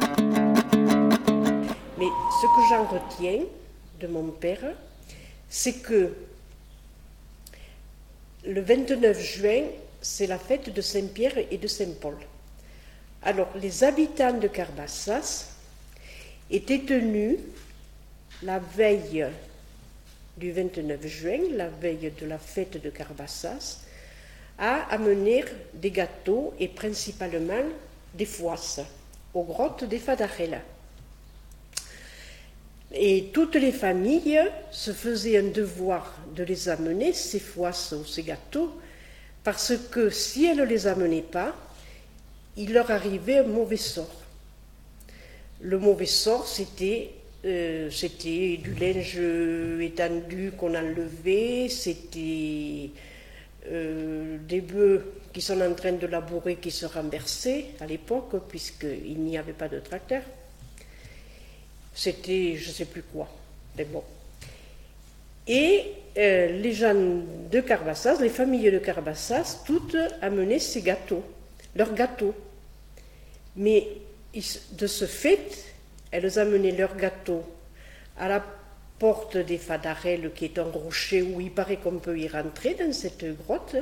Mais 1.99 2.07
ce 2.41 2.47
que 2.47 2.62
j'en 2.72 2.86
retiens 2.86 3.43
de 3.99 4.07
mon 4.07 4.32
père, 4.32 4.74
c'est 5.47 5.84
que 5.84 6.12
le 8.47 8.62
29 8.62 9.22
juin, 9.22 9.66
c'est 10.01 10.26
la 10.26 10.39
fête 10.39 10.74
de 10.74 10.82
Saint-Pierre 10.82 11.38
et 11.51 11.60
de 11.60 11.68
Saint-Paul. 11.68 12.18
Alors, 13.22 13.49
les 13.62 13.84
habitants 13.84 14.39
de 14.39 14.47
Carbassas 14.47 15.51
étaient 16.49 16.80
tenus 16.80 17.38
la 18.41 18.57
veille 18.57 19.28
du 20.36 20.51
29 20.51 21.05
juin, 21.05 21.41
la 21.53 21.68
veille 21.68 22.12
de 22.20 22.26
la 22.26 22.39
fête 22.39 22.82
de 22.82 22.89
Carbassas, 22.89 23.86
à 24.60 24.93
amener 24.93 25.45
des 25.74 25.91
gâteaux 25.91 26.53
et 26.60 26.68
principalement 26.68 27.64
des 28.14 28.26
foisses 28.26 28.82
aux 29.34 29.43
grottes 29.43 29.86
des 29.86 29.99
Fadarella. 29.99 30.60
Et 32.91 33.26
toutes 33.32 33.55
les 33.55 33.72
familles 33.72 34.41
se 34.72 34.91
faisaient 34.91 35.38
un 35.38 35.49
devoir 35.51 36.16
de 36.36 36.43
les 36.43 36.70
amener, 36.70 37.14
ces 37.14 37.39
foisses 37.39 37.93
ou 37.93 38.03
ces 38.03 38.24
gâteaux, 38.24 38.74
parce 39.43 39.74
que 39.91 40.10
si 40.10 40.45
elles 40.45 40.57
ne 40.57 40.64
les 40.64 40.88
amenaient 40.88 41.22
pas, 41.22 41.55
il 42.57 42.74
leur 42.74 42.89
arrivait 42.91 43.38
un 43.38 43.43
mauvais 43.43 43.78
sort. 43.78 44.14
Le 45.62 45.78
mauvais 45.78 46.07
sort, 46.07 46.47
c'était 46.47 47.12
euh, 47.45 47.89
du 47.89 48.74
linge 48.74 49.20
étendu 49.82 50.51
qu'on 50.57 50.76
enlevait, 50.76 51.70
c'était 51.70 52.89
euh, 53.68 54.38
des 54.47 54.62
bœufs 54.62 55.05
qui 55.34 55.41
sont 55.41 55.60
en 55.62 55.74
train 55.74 55.91
de 55.91 56.07
labourer 56.07 56.55
qui 56.55 56.72
se 56.72 56.86
renversaient 56.86 57.66
à 57.80 57.86
l'époque, 57.86 58.47
puisqu'il 58.47 59.20
n'y 59.20 59.38
avait 59.38 59.53
pas 59.53 59.68
de 59.68 59.80
tracteur. 59.80 60.24
C'était 61.93 62.55
je 62.55 62.70
ne 62.70 62.74
sais 62.74 62.86
plus 62.86 63.03
quoi, 63.03 63.28
mais 63.78 63.86
bon. 63.86 64.03
Et 65.47 65.93
euh, 66.18 66.60
les 66.62 66.74
gens 66.74 66.93
de 66.93 67.60
Carbassas, 67.60 68.22
les 68.22 68.30
familles 68.30 68.72
de 68.72 68.80
Carbassas, 68.80 69.64
toutes 69.66 69.97
amenaient 70.22 70.60
ces 70.60 70.82
gâteaux, 70.82 71.24
leurs 71.76 71.93
gâteaux. 71.93 72.36
Mais 73.55 73.88
de 74.72 74.88
ce 74.88 75.05
fait, 75.05 75.66
elles 76.12 76.39
amenaient 76.39 76.72
leurs 76.72 76.95
gâteaux 76.95 77.43
à 78.18 78.30
la 78.30 78.45
porte 79.00 79.38
des 79.38 79.58
Fadarelles, 79.58 80.32
qui 80.36 80.45
est 80.45 80.60
un 80.60 80.70
rocher 80.70 81.22
où 81.22 81.39
il 81.39 81.52
paraît 81.52 81.78
qu'on 81.78 82.00
peut 82.00 82.20
y 82.20 82.28
rentrer 82.28 82.76
dans 82.76 82.91
cette 82.93 83.26
grotte, 83.38 83.78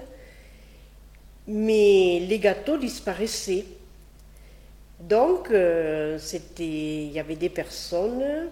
mais 1.48 2.20
les 2.28 2.40
gâteaux 2.40 2.78
disparaissaient. 2.78 3.66
Donc, 5.00 5.50
euh, 5.52 6.18
il 6.60 7.12
y 7.12 7.20
avait 7.20 7.36
des 7.36 7.50
personnes 7.50 8.50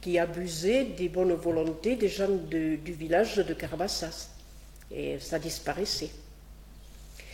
qui 0.00 0.18
abusaient 0.18 0.84
des 0.84 1.08
bonnes 1.08 1.34
volontés 1.34 1.96
des 1.96 2.08
gens 2.08 2.28
du 2.28 2.92
village 2.92 3.36
de 3.36 3.54
Carbassas. 3.54 4.30
Et 4.90 5.18
ça 5.18 5.38
disparaissait. 5.38 6.10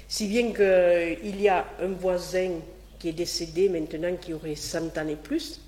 Si 0.08 0.26
bien 0.26 0.52
qu'il 0.52 1.40
y 1.40 1.48
a 1.48 1.66
un 1.80 1.88
voisin 1.88 2.52
qui 2.98 3.10
est 3.10 3.12
décédé 3.12 3.68
maintenant, 3.68 4.16
qui 4.16 4.32
aurait 4.32 4.54
100 4.54 4.96
ans 4.98 5.08
et 5.08 5.16
plus, 5.16 5.60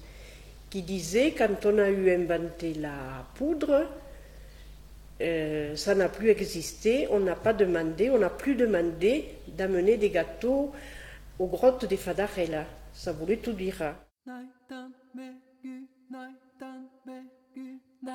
qui 0.70 0.82
disait 0.82 1.32
quand 1.32 1.64
on 1.66 1.78
a 1.78 1.88
eu 1.88 2.10
inventé 2.10 2.74
la 2.74 3.24
poudre, 3.34 3.86
euh, 5.20 5.74
ça 5.76 5.94
n'a 5.94 6.08
plus 6.08 6.28
existé, 6.28 7.08
on 7.10 7.20
n'a 7.20 7.34
pas 7.36 7.52
demandé, 7.52 8.10
on 8.10 8.18
n'a 8.18 8.30
plus 8.30 8.54
demandé 8.54 9.24
d'amener 9.48 9.96
des 9.96 10.10
gâteaux 10.10 10.72
aux 11.38 11.46
grottes 11.46 11.86
des 11.86 11.96
Fadarella. 11.96 12.64
Ça 12.92 13.12
voulait 13.12 13.38
tout 13.38 13.52
dire. 13.52 13.94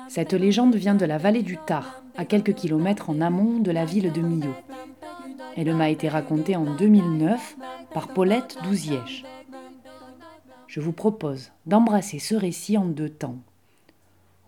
Cette 0.08 0.32
légende 0.32 0.74
vient 0.76 0.94
de 0.94 1.04
la 1.04 1.18
vallée 1.18 1.42
du 1.42 1.58
Tar, 1.66 2.02
à 2.16 2.24
quelques 2.24 2.54
kilomètres 2.54 3.10
en 3.10 3.20
amont 3.20 3.58
de 3.58 3.70
la 3.70 3.84
ville 3.84 4.12
de 4.12 4.20
Millau. 4.20 4.54
Elle 5.56 5.74
m'a 5.74 5.90
été 5.90 6.08
racontée 6.08 6.56
en 6.56 6.64
2009 6.76 7.56
par 7.92 8.08
Paulette 8.08 8.56
Douzièche. 8.62 9.24
Je 10.72 10.80
vous 10.80 10.92
propose 10.92 11.50
d'embrasser 11.66 12.18
ce 12.18 12.34
récit 12.34 12.78
en 12.78 12.86
deux 12.86 13.10
temps. 13.10 13.36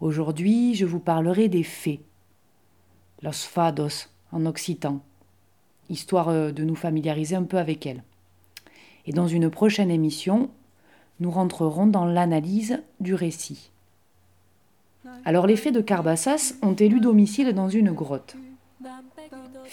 Aujourd'hui, 0.01 0.75
je 0.75 0.87
vous 0.87 0.99
parlerai 0.99 1.51
des 1.51 1.63
fées, 1.63 2.01
los 3.21 3.33
fados 3.33 4.09
en 4.33 4.47
occitan, 4.47 5.03
histoire 5.91 6.31
euh, 6.31 6.51
de 6.51 6.65
nous 6.65 6.77
familiariser 6.77 7.37
un 7.37 7.43
peu 7.43 7.59
avec 7.59 7.85
elles. 7.85 8.03
Et 9.05 9.13
dans 9.13 9.29
une 9.29 9.51
prochaine 9.51 9.91
émission, 9.91 10.49
nous 11.21 11.31
rentrerons 11.31 11.89
dans 11.89 12.07
l'analyse 12.07 12.83
du 13.01 13.13
récit. 13.13 13.71
Alors 15.27 15.47
les 15.47 15.57
fées 15.57 15.73
de 15.73 15.83
Carbassas 15.83 16.55
ont 16.63 16.73
élu 16.75 17.01
domicile 17.01 17.53
dans 17.53 17.69
une 17.69 17.93
grotte. 17.93 18.35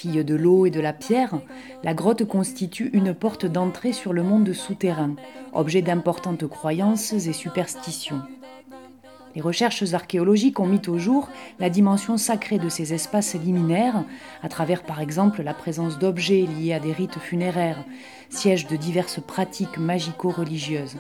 De 0.03 0.35
l'eau 0.35 0.65
et 0.65 0.71
de 0.71 0.79
la 0.79 0.93
pierre, 0.93 1.39
la 1.83 1.93
grotte 1.93 2.25
constitue 2.25 2.89
une 2.93 3.13
porte 3.13 3.45
d'entrée 3.45 3.93
sur 3.93 4.13
le 4.13 4.23
monde 4.23 4.51
souterrain, 4.51 5.15
objet 5.53 5.83
d'importantes 5.83 6.47
croyances 6.47 7.13
et 7.13 7.33
superstitions. 7.33 8.21
Les 9.35 9.41
recherches 9.41 9.93
archéologiques 9.93 10.59
ont 10.59 10.65
mis 10.65 10.81
au 10.87 10.97
jour 10.97 11.29
la 11.59 11.69
dimension 11.69 12.17
sacrée 12.17 12.57
de 12.57 12.67
ces 12.67 12.93
espaces 12.93 13.35
liminaires, 13.35 14.03
à 14.41 14.49
travers 14.49 14.81
par 14.81 15.01
exemple 15.01 15.43
la 15.43 15.53
présence 15.53 15.99
d'objets 15.99 16.47
liés 16.47 16.73
à 16.73 16.79
des 16.79 16.93
rites 16.93 17.19
funéraires, 17.19 17.85
siège 18.29 18.65
de 18.65 18.77
diverses 18.77 19.19
pratiques 19.21 19.77
magico-religieuses. 19.77 20.97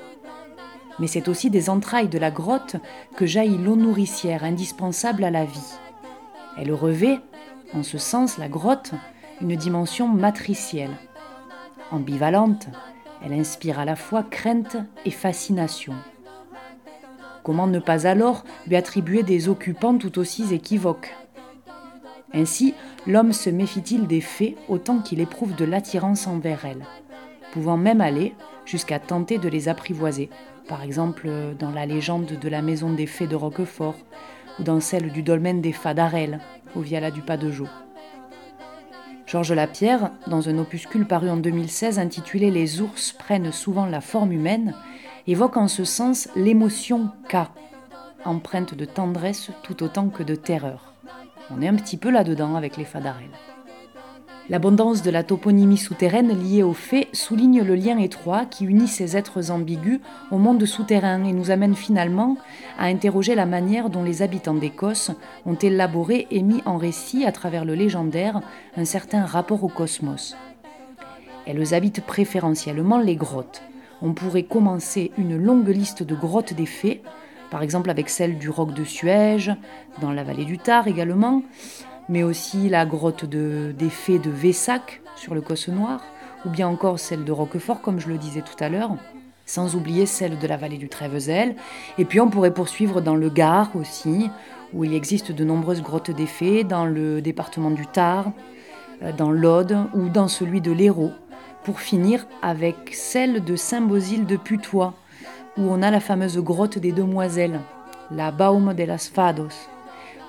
Mais 0.99 1.07
c'est 1.07 1.27
aussi 1.27 1.49
des 1.49 1.71
entrailles 1.71 2.07
de 2.07 2.19
la 2.19 2.29
grotte 2.29 2.75
que 3.15 3.25
jaillit 3.25 3.57
l'eau 3.57 3.75
nourricière 3.75 4.43
indispensable 4.43 5.23
à 5.23 5.31
la 5.31 5.45
vie. 5.45 5.73
Elle 6.57 6.71
revêt, 6.71 7.19
en 7.73 7.83
ce 7.83 7.97
sens, 7.97 8.37
la 8.37 8.47
grotte, 8.47 8.91
une 9.41 9.55
dimension 9.55 10.07
matricielle. 10.07 10.97
Ambivalente, 11.91 12.67
elle 13.23 13.33
inspire 13.33 13.79
à 13.79 13.85
la 13.85 13.95
fois 13.95 14.23
crainte 14.23 14.77
et 15.05 15.11
fascination. 15.11 15.93
Comment 17.43 17.67
ne 17.67 17.79
pas 17.79 18.07
alors 18.07 18.43
lui 18.67 18.75
attribuer 18.75 19.23
des 19.23 19.49
occupants 19.49 19.97
tout 19.97 20.19
aussi 20.19 20.53
équivoques? 20.53 21.15
Ainsi, 22.33 22.73
l'homme 23.07 23.33
se 23.33 23.49
méfie-t-il 23.49 24.07
des 24.07 24.21
fées 24.21 24.55
autant 24.69 24.99
qu'il 24.99 25.19
éprouve 25.19 25.55
de 25.55 25.65
l'attirance 25.65 26.27
envers 26.27 26.65
elles, 26.65 26.85
pouvant 27.51 27.77
même 27.77 27.99
aller 27.99 28.33
jusqu'à 28.65 28.99
tenter 28.99 29.37
de 29.37 29.49
les 29.49 29.69
apprivoiser, 29.69 30.29
par 30.67 30.83
exemple 30.83 31.29
dans 31.59 31.71
la 31.71 31.85
légende 31.85 32.37
de 32.39 32.49
la 32.49 32.61
maison 32.61 32.93
des 32.93 33.07
fées 33.07 33.27
de 33.27 33.35
Roquefort, 33.35 33.97
ou 34.59 34.63
dans 34.63 34.79
celle 34.79 35.11
du 35.11 35.23
dolmen 35.23 35.61
des 35.61 35.71
Fadarelles, 35.71 36.39
au 36.75 36.81
Viala 36.81 37.11
du 37.11 37.21
Pas 37.21 37.37
de 37.37 37.51
Jo. 37.51 37.67
Georges 39.25 39.53
Lapierre, 39.53 40.11
dans 40.27 40.49
un 40.49 40.57
opuscule 40.57 41.05
paru 41.05 41.29
en 41.29 41.37
2016 41.37 41.99
intitulé 41.99 42.51
Les 42.51 42.81
ours 42.81 43.13
prennent 43.13 43.51
souvent 43.51 43.85
la 43.85 44.01
forme 44.01 44.33
humaine, 44.33 44.75
évoque 45.27 45.57
en 45.57 45.67
ce 45.67 45.85
sens 45.85 46.27
l'émotion 46.35 47.09
K, 47.29 47.47
empreinte 48.25 48.73
de 48.75 48.85
tendresse 48.85 49.51
tout 49.63 49.83
autant 49.83 50.09
que 50.09 50.23
de 50.23 50.35
terreur. 50.35 50.93
On 51.49 51.61
est 51.61 51.67
un 51.67 51.75
petit 51.75 51.97
peu 51.97 52.11
là-dedans 52.11 52.55
avec 52.55 52.77
les 52.77 52.85
fadarelles. 52.85 53.29
L'abondance 54.51 55.01
de 55.01 55.11
la 55.11 55.23
toponymie 55.23 55.77
souterraine 55.77 56.37
liée 56.37 56.61
aux 56.61 56.73
faits 56.73 57.07
souligne 57.13 57.61
le 57.61 57.73
lien 57.73 57.97
étroit 57.97 58.43
qui 58.43 58.65
unit 58.65 58.89
ces 58.89 59.15
êtres 59.15 59.49
ambigus 59.49 60.01
au 60.29 60.37
monde 60.37 60.65
souterrain 60.65 61.23
et 61.23 61.31
nous 61.31 61.51
amène 61.51 61.73
finalement 61.73 62.35
à 62.77 62.87
interroger 62.87 63.33
la 63.33 63.45
manière 63.45 63.89
dont 63.89 64.03
les 64.03 64.21
habitants 64.21 64.53
d'Écosse 64.53 65.11
ont 65.45 65.55
élaboré 65.55 66.27
et 66.31 66.41
mis 66.41 66.61
en 66.65 66.75
récit 66.75 67.23
à 67.23 67.31
travers 67.31 67.63
le 67.63 67.75
légendaire 67.75 68.41
un 68.75 68.83
certain 68.83 69.23
rapport 69.23 69.63
au 69.63 69.69
cosmos. 69.69 70.35
Elles 71.47 71.73
habitent 71.73 72.05
préférentiellement 72.05 72.99
les 72.99 73.15
grottes, 73.15 73.61
on 74.01 74.11
pourrait 74.11 74.43
commencer 74.43 75.11
une 75.17 75.37
longue 75.37 75.69
liste 75.69 76.03
de 76.03 76.13
grottes 76.13 76.53
des 76.53 76.65
fées, 76.65 77.01
par 77.51 77.63
exemple 77.63 77.89
avec 77.89 78.09
celle 78.09 78.37
du 78.37 78.49
roc 78.49 78.73
de 78.73 78.83
Suège, 78.83 79.53
dans 80.01 80.11
la 80.11 80.25
vallée 80.25 80.43
du 80.43 80.57
Tar 80.57 80.89
également, 80.89 81.41
mais 82.11 82.23
aussi 82.23 82.67
la 82.67 82.85
grotte 82.85 83.23
de, 83.23 83.73
des 83.75 83.89
fées 83.89 84.19
de 84.19 84.29
Vessac 84.29 85.01
sur 85.15 85.33
le 85.33 85.39
Cosse 85.39 85.69
Noir, 85.69 86.01
ou 86.45 86.49
bien 86.49 86.67
encore 86.67 86.99
celle 86.99 87.23
de 87.23 87.31
Roquefort, 87.31 87.81
comme 87.81 88.01
je 88.01 88.09
le 88.09 88.17
disais 88.17 88.41
tout 88.41 88.61
à 88.61 88.67
l'heure, 88.67 88.97
sans 89.45 89.77
oublier 89.77 90.05
celle 90.05 90.37
de 90.37 90.45
la 90.45 90.57
vallée 90.57 90.77
du 90.77 90.89
Trèvezel. 90.89 91.55
Et 91.97 92.03
puis 92.03 92.19
on 92.19 92.29
pourrait 92.29 92.53
poursuivre 92.53 92.99
dans 92.99 93.15
le 93.15 93.29
Gard 93.29 93.69
aussi, 93.75 94.29
où 94.73 94.83
il 94.83 94.93
existe 94.93 95.31
de 95.31 95.45
nombreuses 95.45 95.81
grottes 95.81 96.11
des 96.11 96.25
fées, 96.25 96.65
dans 96.65 96.85
le 96.85 97.21
département 97.21 97.71
du 97.71 97.87
Tar, 97.87 98.33
euh, 99.03 99.13
dans 99.13 99.31
l'Aude 99.31 99.77
ou 99.93 100.09
dans 100.09 100.27
celui 100.27 100.59
de 100.59 100.73
l'Hérault, 100.73 101.13
pour 101.63 101.79
finir 101.79 102.27
avec 102.41 102.89
celle 102.91 103.41
de 103.41 103.55
Saint-Bosile 103.55 104.25
de 104.25 104.35
Putois, 104.35 104.95
où 105.57 105.61
on 105.61 105.81
a 105.81 105.89
la 105.89 106.01
fameuse 106.01 106.39
grotte 106.39 106.77
des 106.77 106.91
Demoiselles, 106.91 107.61
la 108.13 108.31
Baum 108.31 108.73
de 108.73 108.83
las 108.83 109.07
Fados, 109.07 109.69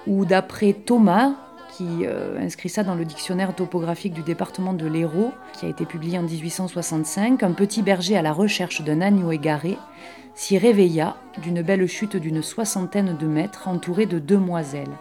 où 0.06 0.24
d'après 0.24 0.74
Thomas, 0.74 1.32
qui 1.72 2.04
euh, 2.06 2.38
inscrit 2.38 2.68
ça 2.68 2.84
dans 2.84 2.94
le 2.94 3.04
dictionnaire 3.04 3.54
topographique 3.54 4.12
du 4.12 4.22
département 4.22 4.74
de 4.74 4.86
l'Hérault, 4.86 5.32
qui 5.58 5.66
a 5.66 5.68
été 5.68 5.86
publié 5.86 6.18
en 6.18 6.22
1865, 6.22 7.42
un 7.42 7.52
petit 7.52 7.82
berger 7.82 8.16
à 8.16 8.22
la 8.22 8.32
recherche 8.32 8.82
d'un 8.82 9.00
agneau 9.00 9.32
égaré 9.32 9.78
s'y 10.34 10.58
réveilla 10.58 11.16
d'une 11.42 11.62
belle 11.62 11.86
chute 11.86 12.16
d'une 12.16 12.42
soixantaine 12.42 13.16
de 13.16 13.26
mètres 13.26 13.68
entouré 13.68 14.06
de 14.06 14.18
demoiselles. 14.18 14.96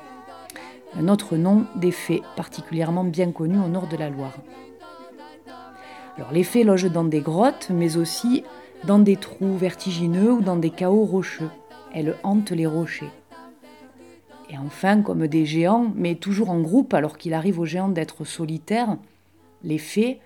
Un 0.97 1.07
autre 1.07 1.38
nom 1.38 1.65
des 1.76 1.91
fées 1.91 2.22
particulièrement 2.36 3.05
bien 3.05 3.32
connu 3.32 3.57
au 3.57 3.67
nord 3.67 3.88
de 3.88 3.95
la 3.95 4.09
Loire. 4.09 4.38
Alors, 6.17 6.34
les 6.34 6.43
fées 6.43 6.65
logent 6.65 6.91
dans 6.91 7.05
des 7.05 7.22
grottes, 7.22 7.69
mais 7.74 7.95
aussi 7.95 8.43
dans 8.84 8.99
des 8.99 9.15
trous 9.15 9.57
vertigineux 9.57 10.34
ou 10.34 10.41
dans 10.41 10.57
des 10.57 10.69
chaos 10.69 11.05
rocheux. 11.05 11.49
Elles 11.93 12.15
hantent 12.24 12.51
les 12.51 12.67
rochers. 12.67 13.09
Et 14.52 14.58
enfin, 14.58 15.02
comme 15.02 15.28
des 15.28 15.45
géants, 15.45 15.93
mais 15.95 16.16
toujours 16.16 16.49
en 16.49 16.60
groupe 16.60 16.93
alors 16.93 17.18
qu'il 17.18 17.34
arrive 17.34 17.60
aux 17.60 17.66
géants 17.66 17.88
d'être 17.88 18.26
solitaires, 18.26 18.97
les 19.64 19.78
fées, 19.78 20.20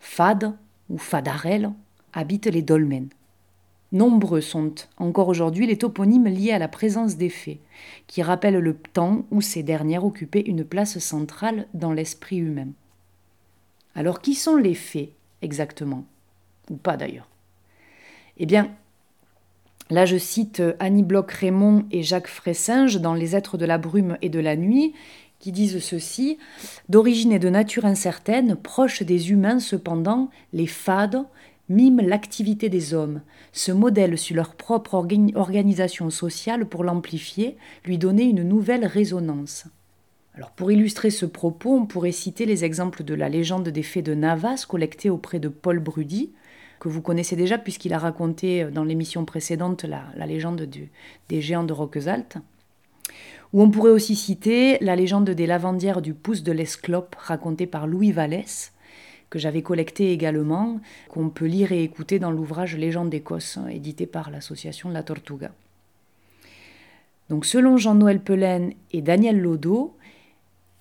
fades 0.00 0.54
ou 0.90 0.98
fadarelles, 0.98 1.72
habitent 2.12 2.46
les 2.46 2.60
dolmens. 2.60 3.08
Nombreux 3.90 4.42
sont 4.42 4.74
encore 4.98 5.28
aujourd'hui 5.28 5.66
les 5.66 5.78
toponymes 5.78 6.26
liés 6.26 6.52
à 6.52 6.58
la 6.58 6.68
présence 6.68 7.16
des 7.16 7.30
fées, 7.30 7.60
qui 8.06 8.22
rappellent 8.22 8.58
le 8.58 8.74
temps 8.74 9.24
où 9.30 9.40
ces 9.40 9.62
dernières 9.62 10.04
occupaient 10.04 10.42
une 10.42 10.64
place 10.64 10.98
centrale 10.98 11.66
dans 11.72 11.92
l'esprit 11.92 12.38
humain. 12.38 12.68
Alors 13.94 14.20
qui 14.20 14.34
sont 14.34 14.56
les 14.56 14.74
fées 14.74 15.14
exactement? 15.40 16.04
Ou 16.70 16.76
pas 16.76 16.98
d'ailleurs? 16.98 17.28
Eh 18.36 18.46
bien, 18.46 18.74
là 19.94 20.06
je 20.06 20.16
cite 20.16 20.60
Annie 20.80 21.04
Bloch-Raymond 21.04 21.84
et 21.92 22.02
Jacques 22.02 22.26
Fressinge 22.26 23.00
dans 23.00 23.14
Les 23.14 23.36
êtres 23.36 23.56
de 23.56 23.64
la 23.64 23.78
brume 23.78 24.18
et 24.22 24.28
de 24.28 24.40
la 24.40 24.56
nuit, 24.56 24.92
qui 25.38 25.52
disent 25.52 25.78
ceci 25.78 26.36
D'origine 26.88 27.30
et 27.30 27.38
de 27.38 27.48
nature 27.48 27.84
incertaine, 27.84 28.56
proches 28.56 29.04
des 29.04 29.30
humains 29.30 29.60
cependant, 29.60 30.30
les 30.52 30.66
fades 30.66 31.24
miment 31.68 32.02
l'activité 32.02 32.68
des 32.68 32.92
hommes, 32.92 33.22
se 33.52 33.70
modèlent 33.70 34.18
sur 34.18 34.34
leur 34.34 34.56
propre 34.56 34.94
organisation 35.34 36.10
sociale 36.10 36.66
pour 36.66 36.82
l'amplifier, 36.82 37.56
lui 37.84 37.96
donner 37.96 38.24
une 38.24 38.42
nouvelle 38.42 38.84
résonance. 38.84 39.66
Alors 40.34 40.50
pour 40.50 40.72
illustrer 40.72 41.10
ce 41.10 41.24
propos, 41.24 41.72
on 41.76 41.86
pourrait 41.86 42.10
citer 42.10 42.44
les 42.44 42.64
exemples 42.64 43.04
de 43.04 43.14
la 43.14 43.28
légende 43.28 43.68
des 43.68 43.82
fées 43.84 44.02
de 44.02 44.14
Navas 44.14 44.66
collectée 44.68 45.08
auprès 45.08 45.38
de 45.38 45.48
Paul 45.48 45.78
Brudy, 45.78 46.32
que 46.84 46.90
vous 46.90 47.00
connaissez 47.00 47.34
déjà 47.34 47.56
puisqu'il 47.56 47.94
a 47.94 47.98
raconté 47.98 48.64
dans 48.64 48.84
l'émission 48.84 49.24
précédente 49.24 49.84
la, 49.84 50.26
légende 50.26 50.68
des 51.30 51.40
géants 51.40 51.64
de 51.64 51.72
Roquesalte. 51.72 52.36
Ou 53.54 53.62
on 53.62 53.70
pourrait 53.70 53.90
aussi 53.90 54.14
citer 54.14 54.76
la 54.82 54.94
légende 54.94 55.30
des 55.30 55.46
lavandières 55.46 56.02
du 56.02 56.12
pouce 56.12 56.42
de 56.42 56.52
l'Esclope 56.52 57.16
racontée 57.18 57.66
par 57.66 57.86
Louis 57.86 58.12
Vallès, 58.12 58.74
que 59.30 59.38
j'avais 59.38 59.62
collecté 59.62 60.12
également, 60.12 60.78
qu'on 61.08 61.30
peut 61.30 61.46
lire 61.46 61.72
et 61.72 61.82
écouter 61.82 62.18
dans 62.18 62.30
l'ouvrage 62.30 62.76
Légende 62.76 63.08
d'Écosse, 63.08 63.58
édité 63.70 64.04
par 64.04 64.30
l'association 64.30 64.90
La 64.90 65.02
Tortuga. 65.02 65.52
Donc 67.30 67.46
selon 67.46 67.78
Jean-Noël 67.78 68.20
Pelaine 68.20 68.74
et 68.92 69.00
Daniel 69.00 69.40
Lodo, 69.40 69.96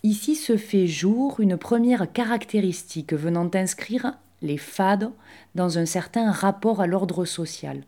ici 0.03 0.35
se 0.35 0.57
fait 0.57 0.85
jour 0.85 1.39
une 1.39 1.55
première 1.55 2.11
caractéristique 2.11 3.13
venant 3.13 3.49
inscrire 3.53 4.17
les 4.43 4.57
fades 4.57 5.11
dans 5.55 5.79
un 5.79 5.85
certain 5.85 6.31
rapport 6.31 6.81
à 6.81 6.87
l'ordre 6.87 7.25
social, 7.25 7.81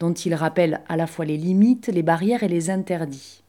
dont 0.00 0.14
il 0.14 0.34
rappelle 0.34 0.80
à 0.88 0.96
la 0.96 1.06
fois 1.06 1.26
les 1.26 1.36
limites, 1.36 1.88
les 1.88 2.02
barrières 2.02 2.42
et 2.42 2.48
les 2.48 2.70
interdits. 2.70 3.42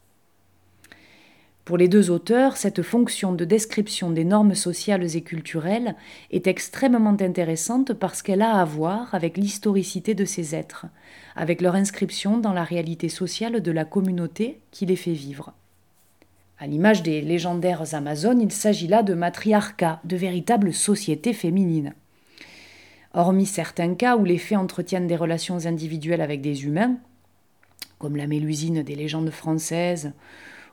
Pour 1.67 1.77
les 1.77 1.89
deux 1.89 2.11
auteurs, 2.11 2.55
cette 2.55 2.81
fonction 2.81 3.33
de 3.33 3.43
description 3.43 4.09
des 4.09 4.23
normes 4.23 4.55
sociales 4.55 5.17
et 5.17 5.21
culturelles 5.21 5.95
est 6.31 6.47
extrêmement 6.47 7.17
intéressante 7.19 7.91
parce 7.91 8.21
qu'elle 8.21 8.41
a 8.41 8.53
à 8.53 8.63
voir 8.63 9.13
avec 9.13 9.35
l'historicité 9.35 10.15
de 10.15 10.23
ces 10.23 10.55
êtres, 10.55 10.85
avec 11.35 11.61
leur 11.61 11.75
inscription 11.75 12.37
dans 12.37 12.53
la 12.53 12.63
réalité 12.63 13.09
sociale 13.09 13.61
de 13.61 13.71
la 13.71 13.83
communauté 13.83 14.61
qui 14.71 14.85
les 14.85 14.95
fait 14.95 15.11
vivre. 15.11 15.51
À 16.57 16.67
l'image 16.67 17.03
des 17.03 17.19
légendaires 17.19 17.93
Amazones, 17.93 18.39
il 18.39 18.53
s'agit 18.53 18.87
là 18.87 19.03
de 19.03 19.13
matriarcats, 19.13 19.99
de 20.05 20.15
véritables 20.15 20.73
sociétés 20.73 21.33
féminines. 21.33 21.93
Hormis 23.13 23.45
certains 23.45 23.95
cas 23.95 24.17
où 24.17 24.25
les 24.25 24.37
faits 24.37 24.57
entretiennent 24.57 25.07
des 25.07 25.15
relations 25.15 25.65
individuelles 25.65 26.21
avec 26.21 26.41
des 26.41 26.65
humains, 26.65 26.97
comme 27.99 28.15
la 28.15 28.27
mélusine 28.27 28.83
des 28.83 28.95
légendes 28.95 29.31
françaises 29.31 30.11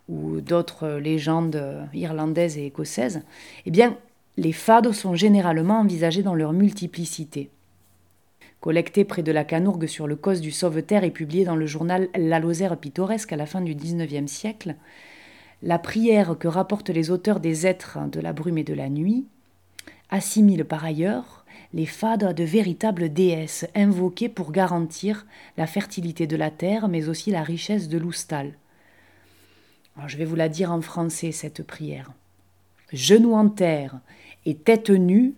ou 0.08 0.40
d'autres 0.40 0.98
légendes 0.98 1.88
irlandaises 1.94 2.58
et 2.58 2.66
écossaises, 2.66 3.22
eh 3.64 3.70
bien, 3.70 3.96
les 4.36 4.52
fades 4.52 4.92
sont 4.92 5.14
généralement 5.14 5.80
envisagés 5.80 6.22
dans 6.22 6.34
leur 6.34 6.52
multiplicité. 6.52 7.50
Collecté 8.60 9.04
près 9.04 9.22
de 9.22 9.32
la 9.32 9.44
Canourgue 9.44 9.86
sur 9.86 10.06
le 10.06 10.16
cos 10.16 10.40
du 10.40 10.50
Sauveterre 10.50 11.04
et 11.04 11.10
publié 11.10 11.44
dans 11.44 11.56
le 11.56 11.66
journal 11.66 12.08
La 12.16 12.40
Lozère 12.40 12.76
pittoresque 12.76 13.32
à 13.32 13.36
la 13.36 13.46
fin 13.46 13.60
du 13.60 13.74
XIXe 13.74 14.30
siècle, 14.30 14.74
la 15.62 15.78
prière 15.78 16.36
que 16.38 16.48
rapportent 16.48 16.90
les 16.90 17.10
auteurs 17.10 17.40
des 17.40 17.66
êtres 17.66 17.98
de 18.10 18.20
la 18.20 18.32
brume 18.32 18.58
et 18.58 18.64
de 18.64 18.74
la 18.74 18.88
nuit 18.88 19.26
assimile 20.10 20.64
par 20.64 20.84
ailleurs 20.84 21.43
les 21.74 21.86
fades 21.86 22.34
de 22.34 22.44
véritables 22.44 23.12
déesses 23.12 23.66
invoquées 23.74 24.30
pour 24.30 24.50
garantir 24.50 25.26
la 25.58 25.66
fertilité 25.66 26.26
de 26.26 26.36
la 26.36 26.50
terre 26.50 26.88
mais 26.88 27.10
aussi 27.10 27.30
la 27.30 27.42
richesse 27.42 27.90
de 27.90 27.98
l'oustal 27.98 28.54
je 30.06 30.16
vais 30.16 30.24
vous 30.24 30.36
la 30.36 30.48
dire 30.48 30.72
en 30.72 30.80
français, 30.80 31.32
cette 31.32 31.62
prière. 31.62 32.12
Genoux 32.92 33.34
en 33.34 33.48
terre 33.48 33.98
et 34.44 34.54
tête 34.54 34.90
nue 34.90 35.34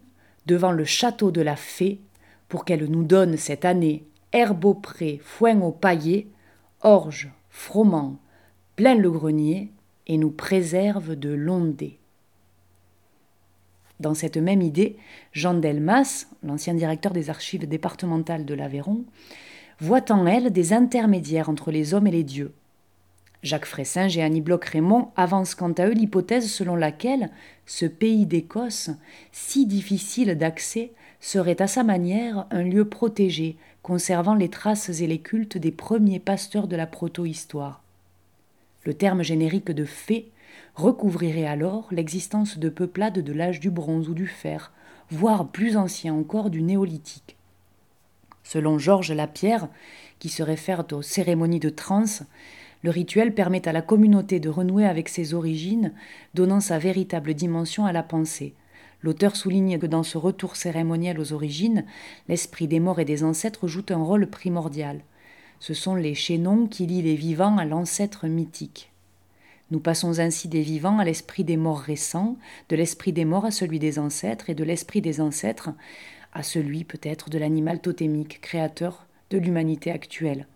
devant 0.47 0.73
le 0.73 0.85
château 0.85 1.31
de 1.31 1.41
la 1.41 1.57
fée, 1.57 2.01
pour 2.49 2.65
qu'elle 2.65 2.85
nous 2.87 3.05
donne 3.05 3.37
cette 3.37 3.65
année 3.65 4.05
herbe 4.33 4.65
au 4.65 4.75
pré, 4.75 5.21
foin 5.23 5.61
au 5.61 5.73
paillet, 5.73 6.29
orge, 6.83 7.31
froment, 7.51 8.19
plein 8.77 8.95
le 8.95 9.11
grenier, 9.11 9.71
et 10.07 10.19
nous 10.19 10.31
préserve 10.31 11.17
de 11.17 11.31
l'ondée. 11.31 11.99
Dans 14.01 14.15
cette 14.15 14.37
même 14.37 14.63
idée, 14.63 14.97
Jean 15.33 15.55
Delmas, 15.55 16.27
l'ancien 16.43 16.75
directeur 16.75 17.13
des 17.13 17.31
archives 17.31 17.67
départementales 17.67 18.45
de 18.45 18.55
l'Aveyron, 18.55 19.05
voit 19.81 20.13
en 20.13 20.27
elle 20.27 20.51
des 20.51 20.73
intermédiaires 20.73 21.49
entre 21.49 21.71
les 21.71 21.95
hommes 21.95 22.07
et 22.07 22.11
les 22.13 22.25
dieux, 22.25 22.53
Jacques 23.47 23.67
Fressinge 23.67 24.17
et 24.19 24.23
Annie 24.23 24.41
Bloch-Raymond 24.41 25.11
avancent 25.15 25.55
quant 25.55 25.73
à 25.73 25.87
eux 25.87 25.93
l'hypothèse 25.93 26.51
selon 26.51 26.75
laquelle 26.75 27.31
ce 27.65 27.87
pays 27.87 28.27
d'Écosse, 28.27 28.91
si 29.31 29.67
difficile 29.67 30.37
d'accès, 30.37 30.91
serait 31.21 31.63
à 31.63 31.69
sa 31.69 31.85
manière 31.85 32.47
un 32.51 32.63
lieu 32.63 32.89
protégé, 32.89 33.57
conservant 33.83 34.35
les 34.35 34.49
traces 34.49 34.89
et 34.89 35.07
les 35.07 35.21
cultes 35.21 35.59
des 35.59 35.71
premiers 35.71 36.19
pasteurs 36.19 36.67
de 36.67 36.75
la 36.75 36.87
proto-histoire. 36.87 37.83
Le 38.85 38.95
terme 38.95 39.23
générique 39.23 39.71
de 39.71 39.85
fée 39.85 40.31
recouvrirait 40.77 41.47
alors 41.47 41.89
l'existence 41.91 42.59
de 42.59 42.69
peuplades 42.69 43.19
de 43.21 43.33
l'âge 43.33 43.61
du 43.61 43.71
bronze 43.71 44.09
ou 44.09 44.15
du 44.15 44.27
fer, 44.27 44.73
voire 45.11 45.49
plus 45.49 45.77
ancien 45.77 46.15
encore 46.15 46.51
du 46.51 46.63
néolithique. 46.63 47.37
Selon 48.45 48.79
Georges 48.79 49.13
Lapierre, 49.13 49.69
qui 50.19 50.29
se 50.29 50.43
réfère 50.43 50.85
aux 50.93 51.03
cérémonies 51.03 51.61
de 51.61 51.71
trance, 51.71 52.23
le 52.83 52.91
rituel 52.91 53.35
permet 53.35 53.67
à 53.67 53.73
la 53.73 53.83
communauté 53.83 54.39
de 54.39 54.51
renouer 54.51 54.87
avec 54.87 55.09
ses 55.09 55.35
origines, 55.35 55.93
donnant 56.35 56.61
sa 56.61 56.79
véritable 56.79 57.35
dimension 57.35 57.87
à 57.87 57.93
la 57.93 58.03
pensée. 58.03 58.55
L'auteur 59.03 59.35
souligne 59.35 59.79
que 59.79 59.87
dans 59.87 60.03
ce 60.03 60.19
retour 60.19 60.57
cérémoniel 60.57 61.19
aux 61.19 61.33
origines, 61.33 61.85
l'esprit 62.29 62.69
des 62.69 62.81
morts 62.81 63.01
et 63.01 63.05
des 63.05 63.25
ancêtres 63.25 63.67
joue 63.67 63.85
un 63.91 64.03
rôle 64.03 64.27
primordial. 64.29 65.01
Ce 65.59 65.75
sont 65.75 65.95
les 65.95 66.15
chaînons 66.15 66.67
qui 66.67 66.87
lient 66.87 67.03
les 67.03 67.17
vivants 67.17 67.57
à 67.57 67.65
l'ancêtre 67.65 68.27
mythique. 68.27 68.93
Nous 69.71 69.81
passons 69.81 70.21
ainsi 70.21 70.49
des 70.49 70.63
vivants 70.63 70.99
à 70.99 71.05
l'esprit 71.05 71.43
des 71.43 71.57
morts 71.57 71.81
récents, 71.81 72.37
de 72.69 72.77
l'esprit 72.77 73.13
des 73.13 73.25
morts 73.25 73.45
à 73.45 73.51
celui 73.51 73.79
des 73.79 73.99
ancêtres, 73.99 74.49
et 74.49 74.55
de 74.55 74.65
l'esprit 74.65 75.01
des 75.01 75.21
ancêtres 75.21 75.71
à 76.33 76.43
celui 76.43 76.85
peut-être 76.85 77.31
de 77.31 77.39
l'animal 77.39 77.81
totémique, 77.81 78.41
créateur 78.41 79.07
de 79.31 79.39
l'humanité 79.39 79.91
actuelle. 79.91 80.47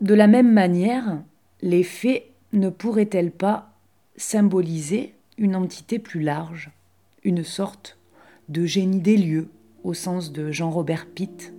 De 0.00 0.14
la 0.14 0.26
même 0.26 0.52
manière, 0.52 1.22
les 1.60 1.84
fées 1.84 2.32
ne 2.52 2.70
pourraient-elles 2.70 3.30
pas 3.30 3.72
symboliser 4.16 5.14
une 5.38 5.54
entité 5.54 5.98
plus 5.98 6.22
large, 6.22 6.70
une 7.22 7.44
sorte 7.44 7.98
de 8.48 8.66
génie 8.66 9.00
des 9.00 9.16
lieux 9.16 9.48
au 9.84 9.94
sens 9.94 10.32
de 10.32 10.50
Jean-Robert 10.50 11.06
Pitt? 11.06 11.54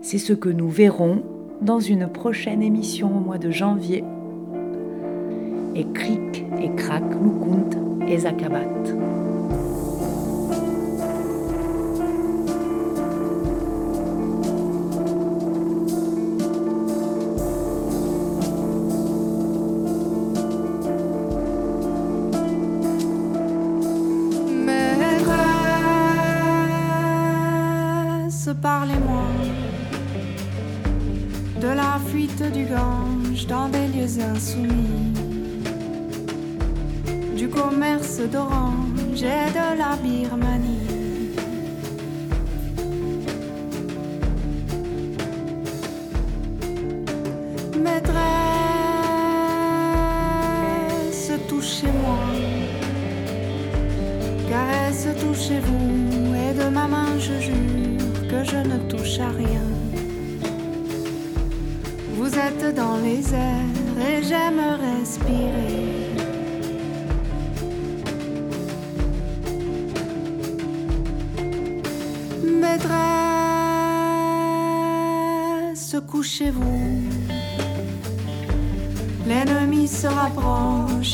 C'est 0.00 0.18
ce 0.18 0.32
que 0.32 0.48
nous 0.48 0.70
verrons 0.70 1.22
dans 1.60 1.80
une 1.80 2.08
prochaine 2.08 2.62
émission 2.62 3.14
au 3.14 3.20
mois 3.20 3.38
de 3.38 3.50
janvier. 3.50 4.02
Et 5.74 5.86
cric 5.92 6.44
et 6.60 6.70
crac, 6.76 7.02
lukunt 7.22 8.06
et 8.08 8.18
zakabat. 8.18 8.80
parlez-moi 28.60 29.22
de 31.60 31.68
la 31.68 31.98
fuite 32.10 32.42
du 32.52 32.64
Gange 32.64 33.46
dans 33.46 33.68
des 33.68 33.86
lieux 33.88 34.22
insoumis, 34.22 35.09
d'orange 38.26 39.22
et 39.22 39.50
de 39.52 39.78
la 39.78 39.96
Birmanie. 40.02 40.79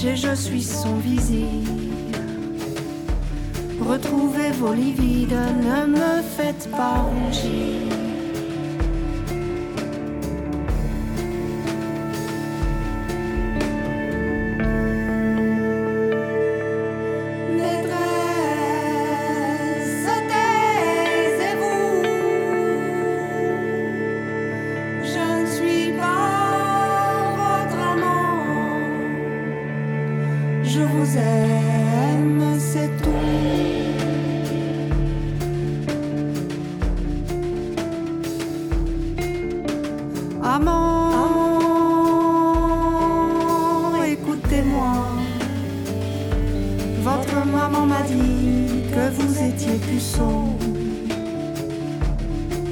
Et 0.08 0.14
je 0.14 0.34
suis 0.36 0.62
son 0.62 0.94
visir. 0.98 1.48
Retrouvez 3.80 4.52
vos 4.52 4.72
livides, 4.72 5.32
ne 5.32 5.86
me 5.86 6.22
faites 6.22 6.70
pas 6.70 6.98
rougir. 6.98 8.05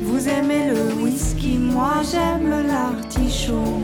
Vous 0.03 0.28
aimez 0.28 0.68
le 0.68 0.95
whisky, 1.03 1.59
moi 1.59 2.03
j'aime 2.11 2.51
l'artichaut. 2.66 3.80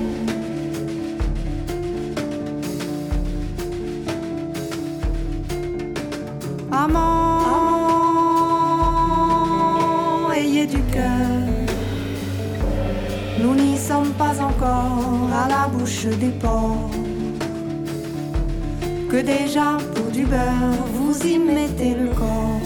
Amant, 6.70 7.40
ayez 10.32 10.66
du 10.66 10.82
cœur. 10.92 11.04
Nous 13.42 13.54
n'y 13.54 13.76
sommes 13.76 14.12
pas 14.12 14.40
encore 14.40 15.30
à 15.34 15.48
la 15.48 15.68
bouche 15.68 16.06
des 16.06 16.30
porcs. 16.30 16.90
Que 19.10 19.16
déjà 19.22 19.78
pour 19.94 20.10
du 20.12 20.24
beurre, 20.24 20.86
vous 20.94 21.18
y 21.26 21.38
mettez 21.38 21.94
le 21.94 22.08
corps. 22.08 22.59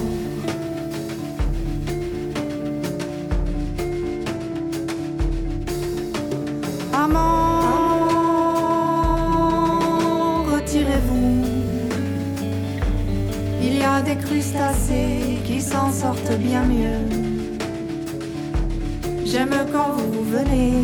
J'aime 19.25 19.55
quand 19.73 19.93
vous 19.97 20.25
venez, 20.25 20.84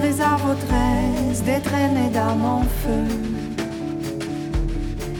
Avez 0.00 0.20
à 0.20 0.36
votre 0.36 0.72
aise 0.72 1.42
des 1.42 1.60
traînées 1.60 2.10
d'âme 2.10 2.44
en 2.44 2.62
feu. 2.62 3.04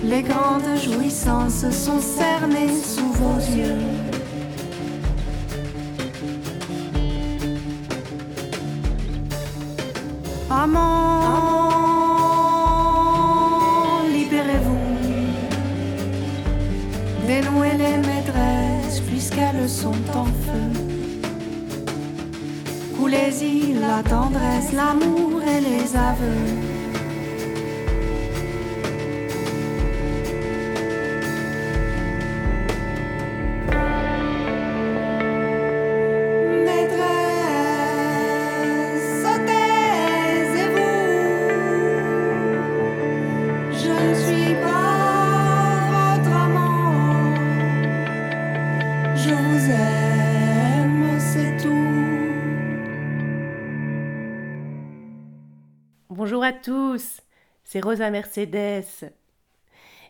Les 0.04 0.22
grandes 0.22 0.78
jouissances 0.80 1.68
sont 1.70 2.00
cernées 2.00 2.80
sous 2.80 3.12
vos 3.12 3.38
yeux. 3.56 3.97
C'est 57.70 57.84
Rosa 57.84 58.08
Mercedes. 58.08 59.12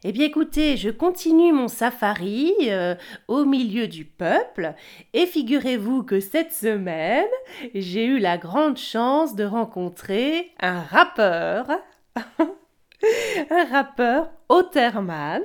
Eh 0.05 0.13
bien 0.13 0.27
écoutez, 0.27 0.77
je 0.77 0.91
continue 0.91 1.53
mon 1.53 1.67
safari 1.67 2.55
euh, 2.67 2.95
au 3.27 3.45
milieu 3.45 3.89
du 3.89 4.05
peuple 4.05 4.75
et 5.13 5.27
figurez-vous 5.27 6.05
que 6.05 6.21
cette 6.21 6.53
semaine, 6.53 7.27
j'ai 7.75 8.05
eu 8.05 8.21
la 8.21 8.39
grande 8.39 8.77
chance 8.77 9.35
de 9.35 9.43
rencontrer 9.43 10.53
un 10.61 10.81
rappeur. 10.83 11.67
un 13.51 13.65
rappeur, 13.65 14.31
Otterman. 14.49 15.43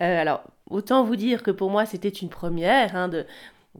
Euh, 0.00 0.20
alors, 0.22 0.42
autant 0.70 1.04
vous 1.04 1.16
dire 1.16 1.42
que 1.42 1.50
pour 1.50 1.68
moi, 1.68 1.84
c'était 1.84 2.08
une 2.08 2.30
première 2.30 2.96
hein, 2.96 3.10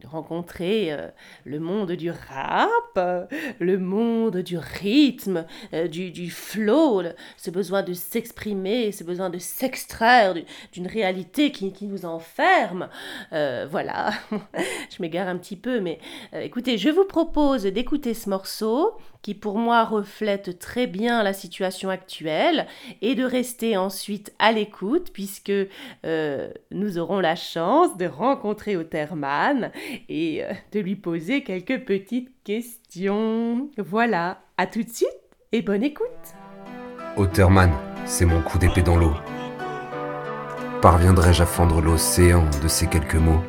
de 0.01 0.07
rencontrer 0.07 0.91
euh, 0.91 1.07
le 1.45 1.59
monde 1.59 1.91
du 1.93 2.11
rap, 2.11 2.69
euh, 2.97 3.25
le 3.59 3.77
monde 3.77 4.37
du 4.37 4.57
rythme, 4.57 5.45
euh, 5.73 5.87
du, 5.87 6.11
du 6.11 6.29
flow, 6.29 7.01
ce 7.37 7.49
besoin 7.51 7.83
de 7.83 7.93
s'exprimer, 7.93 8.91
ce 8.91 9.03
besoin 9.03 9.29
de 9.29 9.37
s'extraire 9.39 10.33
du- 10.33 10.43
d'une 10.73 10.87
réalité 10.87 11.51
qui, 11.51 11.71
qui 11.73 11.85
nous 11.87 12.05
enferme. 12.05 12.89
Voilà, 13.31 14.11
je 14.31 15.01
m'égare 15.01 15.27
un 15.27 15.37
petit 15.37 15.55
peu, 15.55 15.79
mais 15.79 15.99
écoutez, 16.33 16.77
je 16.77 16.89
vous 16.89 17.05
propose 17.05 17.63
d'écouter 17.63 18.13
ce 18.13 18.29
morceau 18.29 18.93
qui 19.21 19.35
pour 19.35 19.57
moi 19.57 19.83
reflète 19.83 20.59
très 20.59 20.87
bien 20.87 21.23
la 21.23 21.33
situation 21.33 21.89
actuelle 21.89 22.67
et 23.01 23.15
de 23.15 23.23
rester 23.23 23.77
ensuite 23.77 24.33
à 24.39 24.51
l'écoute 24.51 25.11
puisque 25.13 25.51
euh, 26.05 26.49
nous 26.71 26.97
aurons 26.97 27.19
la 27.19 27.35
chance 27.35 27.97
de 27.97 28.05
rencontrer 28.05 28.77
Otterman 28.77 29.71
et 30.09 30.43
euh, 30.43 30.53
de 30.71 30.79
lui 30.79 30.95
poser 30.95 31.43
quelques 31.43 31.85
petites 31.85 32.31
questions. 32.43 33.69
Voilà, 33.77 34.41
à 34.57 34.67
tout 34.67 34.83
de 34.83 34.89
suite 34.89 35.09
et 35.51 35.61
bonne 35.61 35.83
écoute. 35.83 36.07
Otterman, 37.15 37.71
c'est 38.05 38.25
mon 38.25 38.41
coup 38.41 38.57
d'épée 38.57 38.83
dans 38.83 38.97
l'eau. 38.97 39.13
Parviendrai-je 40.81 41.43
à 41.43 41.45
fendre 41.45 41.81
l'océan 41.81 42.45
de 42.61 42.67
ces 42.67 42.87
quelques 42.87 43.15
mots? 43.15 43.41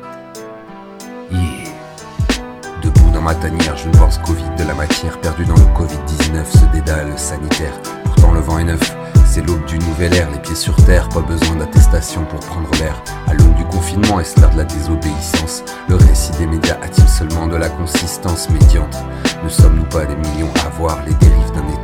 Yeah. 1.31 1.78
Dans 3.19 3.25
ma 3.25 3.35
tanière, 3.35 3.75
je 3.75 3.89
ne 3.89 3.93
pense 3.97 4.17
qu'au 4.19 4.33
de 4.33 4.63
la 4.65 4.73
matière, 4.73 5.19
perdu 5.19 5.43
dans 5.43 5.55
le 5.55 5.65
Covid-19, 5.77 6.45
ce 6.53 6.65
dédale 6.73 7.19
sanitaire. 7.19 7.73
Pourtant 8.05 8.31
le 8.31 8.39
vent 8.39 8.59
est 8.59 8.63
neuf, 8.63 8.95
C'est 9.25 9.45
l'aube 9.45 9.65
d'une 9.65 9.83
nouvelle 9.83 10.15
ère, 10.15 10.31
les 10.31 10.39
pieds 10.39 10.55
sur 10.55 10.73
terre, 10.85 11.09
pas 11.09 11.19
besoin 11.19 11.57
d'attestation 11.57 12.23
pour 12.23 12.39
prendre 12.39 12.71
l'air. 12.79 13.03
À 13.27 13.33
l'aune 13.33 13.53
du 13.55 13.65
confinement, 13.65 14.21
est-ce 14.21 14.39
de 14.39 14.57
la 14.57 14.63
désobéissance 14.63 15.65
Le 15.89 15.95
récit 15.95 16.31
des 16.39 16.47
médias 16.47 16.77
a-t-il 16.81 17.09
seulement 17.09 17.47
de 17.47 17.57
la 17.57 17.67
consistance 17.67 18.49
médiante? 18.49 18.97
Ne 19.43 19.49
sommes-nous 19.49 19.83
pas 19.83 20.05
des 20.05 20.15
millions 20.15 20.53
à 20.65 20.69
voir 20.69 20.99
les 21.05 21.13
dérives 21.15 21.51
d'un 21.51 21.67
État 21.73 21.78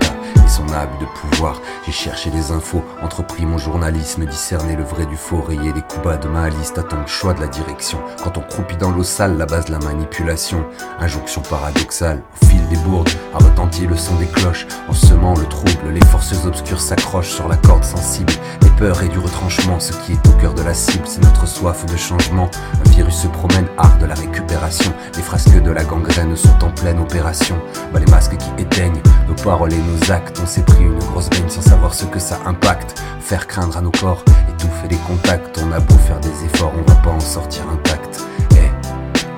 son 0.55 0.73
âme 0.73 0.89
de 1.01 1.05
pouvoir. 1.19 1.61
J'ai 1.85 1.91
cherché 1.91 2.29
les 2.29 2.51
infos, 2.51 2.81
entrepris 3.01 3.45
mon 3.45 3.57
journalisme, 3.57 4.25
discerné 4.25 4.75
le 4.75 4.83
vrai 4.83 5.05
du 5.05 5.17
faux, 5.17 5.41
rayé 5.41 5.73
les 5.73 5.81
coups 5.81 6.03
bas 6.03 6.15
de 6.15 6.29
ma 6.29 6.49
liste, 6.49 6.77
attends 6.77 7.01
le 7.01 7.07
choix 7.07 7.33
de 7.33 7.41
la 7.41 7.47
direction. 7.47 7.99
Quand 8.23 8.37
on 8.37 8.41
croupit 8.41 8.77
dans 8.77 8.91
l'eau 8.91 9.03
sale, 9.03 9.37
la 9.37 9.45
base 9.45 9.65
de 9.65 9.73
la 9.73 9.79
manipulation, 9.79 10.65
injonction 10.99 11.41
paradoxale, 11.41 12.21
au 12.41 12.45
fil 12.45 12.65
des 12.69 12.77
bourdes, 12.77 13.09
a 13.33 13.39
retenti 13.39 13.85
le 13.85 13.97
son 13.97 14.15
des 14.15 14.27
cloches, 14.27 14.65
en 14.87 14.93
semant 14.93 15.35
le 15.35 15.45
trouble, 15.45 15.91
les 15.91 16.05
forces 16.05 16.45
obscures 16.45 16.79
s'accrochent 16.79 17.33
sur 17.33 17.49
la 17.49 17.57
corde 17.57 17.83
sensible, 17.83 18.31
des 18.61 18.69
peurs 18.77 19.03
et 19.03 19.09
du 19.09 19.19
retranchement, 19.19 19.79
ce 19.81 19.91
qui 19.91 20.13
est 20.13 20.27
au 20.27 20.31
cœur 20.39 20.53
de 20.53 20.63
la 20.63 20.73
cible, 20.73 21.03
c'est 21.05 21.23
notre 21.23 21.47
soif 21.47 21.85
de 21.85 21.97
changement. 21.97 22.49
Un 22.85 22.89
virus 22.91 23.15
se 23.15 23.27
promène, 23.27 23.67
art 23.77 23.97
de 23.97 24.05
la 24.05 24.15
récupération, 24.15 24.93
les 25.17 25.21
frasques 25.21 25.61
de 25.61 25.71
la 25.71 25.83
gangrène 25.83 26.35
sont 26.37 26.63
en 26.63 26.71
pleine 26.71 26.99
opération, 26.99 27.57
bah 27.91 27.99
les 27.99 28.09
masques 28.09 28.37
qui 28.37 28.61
éteignent, 28.61 29.01
nos 29.27 29.35
paroles 29.43 29.73
et 29.73 29.77
nos 29.77 30.11
actes, 30.11 30.44
on 30.45 30.47
s'est 30.47 30.61
pris 30.61 30.83
une 30.83 30.99
grosse 30.99 31.27
baigne 31.31 31.49
sans 31.49 31.63
savoir 31.63 31.95
ce 31.95 32.05
que 32.05 32.19
ça 32.19 32.37
impacte, 32.45 33.01
faire 33.19 33.47
craindre 33.47 33.77
à 33.77 33.81
nos 33.81 33.89
corps, 33.89 34.23
étouffer 34.47 34.87
les 34.91 34.97
contacts, 34.97 35.59
on 35.65 35.71
a 35.71 35.79
beau 35.79 35.95
faire 35.95 36.19
des 36.19 36.45
efforts, 36.45 36.71
on 36.77 36.87
va 36.87 36.95
pas 36.97 37.09
en 37.09 37.19
sortir 37.19 37.63
intact. 37.67 38.23
Eh, 38.51 38.69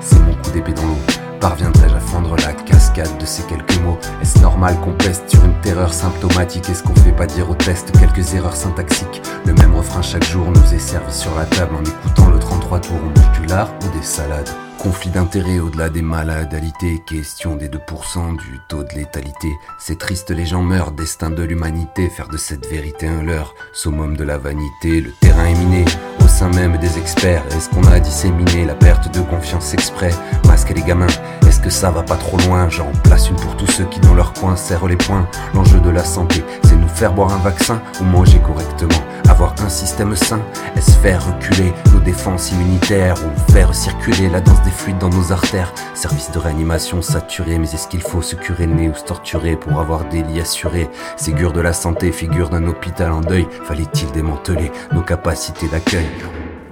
c'est 0.00 0.18
mon 0.18 0.34
coup 0.34 0.50
d'épée 0.50 0.74
dans 0.74 0.82
l'eau. 0.82 0.98
Parviendrai-je 1.40 1.94
à 1.94 2.00
fendre 2.00 2.36
la 2.36 2.52
cascade 2.52 3.16
de 3.18 3.24
ces 3.24 3.42
quelques 3.44 3.80
mots? 3.80 3.96
Est-ce 4.20 4.38
normal 4.40 4.78
qu'on 4.84 4.92
peste 4.92 5.30
sur 5.30 5.42
une 5.46 5.58
terreur 5.62 5.94
symptomatique? 5.94 6.68
Est-ce 6.68 6.82
qu'on 6.82 6.96
fait 6.96 7.12
pas 7.12 7.26
dire 7.26 7.48
au 7.48 7.54
test 7.54 7.90
quelques 7.98 8.34
erreurs 8.34 8.56
syntaxiques? 8.56 9.22
Le 9.46 9.54
même 9.54 9.74
refrain 9.74 10.02
chaque 10.02 10.26
jour 10.26 10.50
nous 10.50 10.74
est 10.74 10.78
servi 10.78 11.14
sur 11.14 11.34
la 11.36 11.46
table 11.46 11.74
En 11.74 11.84
écoutant 11.84 12.28
le 12.28 12.38
33 12.38 12.80
tours, 12.80 13.00
on 13.02 13.46
lard 13.46 13.70
ou 13.82 13.98
des 13.98 14.04
salades 14.04 14.50
Conflit 14.78 15.10
d'intérêts 15.10 15.58
au-delà 15.58 15.88
des 15.90 16.02
maladalités, 16.02 17.02
question 17.04 17.56
des 17.56 17.68
2% 17.68 18.36
du 18.36 18.60
taux 18.68 18.84
de 18.84 18.94
létalité. 18.94 19.48
C'est 19.80 19.98
triste, 19.98 20.30
les 20.30 20.46
gens 20.46 20.62
meurent, 20.62 20.92
destin 20.92 21.30
de 21.30 21.42
l'humanité, 21.42 22.08
faire 22.08 22.28
de 22.28 22.36
cette 22.36 22.66
vérité 22.66 23.08
un 23.08 23.22
leurre, 23.22 23.54
summum 23.72 24.16
de 24.16 24.22
la 24.24 24.38
vanité, 24.38 25.00
le 25.00 25.10
terrain 25.20 25.46
est 25.46 25.58
miné, 25.58 25.84
au 26.28 26.30
sein 26.30 26.50
même 26.50 26.76
des 26.76 26.98
experts. 26.98 27.42
Est-ce 27.56 27.70
qu'on 27.70 27.84
a 27.84 27.98
disséminé 28.00 28.66
la 28.66 28.74
perte 28.74 29.12
de 29.12 29.20
confiance 29.20 29.72
exprès? 29.72 30.10
Masque 30.46 30.72
les 30.74 30.82
gamins, 30.82 31.06
est-ce 31.48 31.60
que 31.60 31.70
ça 31.70 31.90
va 31.90 32.02
pas 32.02 32.16
trop 32.16 32.36
loin? 32.46 32.68
J'en 32.68 32.92
place 33.04 33.30
une 33.30 33.36
pour 33.36 33.56
tous 33.56 33.66
ceux 33.66 33.84
qui 33.84 33.98
dans 34.00 34.14
leur 34.14 34.34
coin 34.34 34.54
serrent 34.54 34.86
les 34.86 34.96
poings. 34.96 35.26
L'enjeu 35.54 35.80
de 35.80 35.90
la 35.90 36.04
santé, 36.04 36.44
c'est 36.64 36.76
nous 36.76 36.88
faire 36.88 37.14
boire 37.14 37.32
un 37.32 37.38
vaccin 37.38 37.80
ou 38.00 38.04
manger 38.04 38.40
correctement. 38.40 39.02
Avoir 39.28 39.54
un 39.64 39.68
système 39.68 40.14
sain, 40.16 40.40
est-ce 40.76 40.92
faire 40.92 41.24
reculer 41.26 41.72
nos 41.92 42.00
défenses 42.00 42.50
immunitaires 42.52 43.16
ou 43.24 43.52
faire 43.52 43.74
circuler 43.74 44.28
la 44.28 44.40
danse 44.40 44.62
des 44.62 44.70
fluides 44.70 44.98
dans 44.98 45.10
nos 45.10 45.32
artères? 45.32 45.72
Service 45.94 46.30
de 46.30 46.38
réanimation 46.38 47.02
saturé, 47.02 47.58
mais 47.58 47.70
est-ce 47.70 47.88
qu'il 47.88 48.02
faut 48.02 48.22
se 48.22 48.36
curer 48.36 48.66
le 48.66 48.74
nez 48.74 48.88
ou 48.88 48.94
se 48.94 49.04
torturer 49.04 49.56
pour 49.56 49.80
avoir 49.80 50.04
des 50.04 50.22
lits 50.22 50.40
assurés? 50.40 50.90
Ségur 51.16 51.52
de 51.52 51.60
la 51.60 51.72
santé, 51.72 52.12
figure 52.12 52.50
d'un 52.50 52.66
hôpital 52.66 53.12
en 53.12 53.20
deuil, 53.20 53.46
fallait-il 53.64 54.10
démanteler 54.12 54.72
nos 54.92 55.02
capacités 55.02 55.68
d'accueil? 55.68 56.06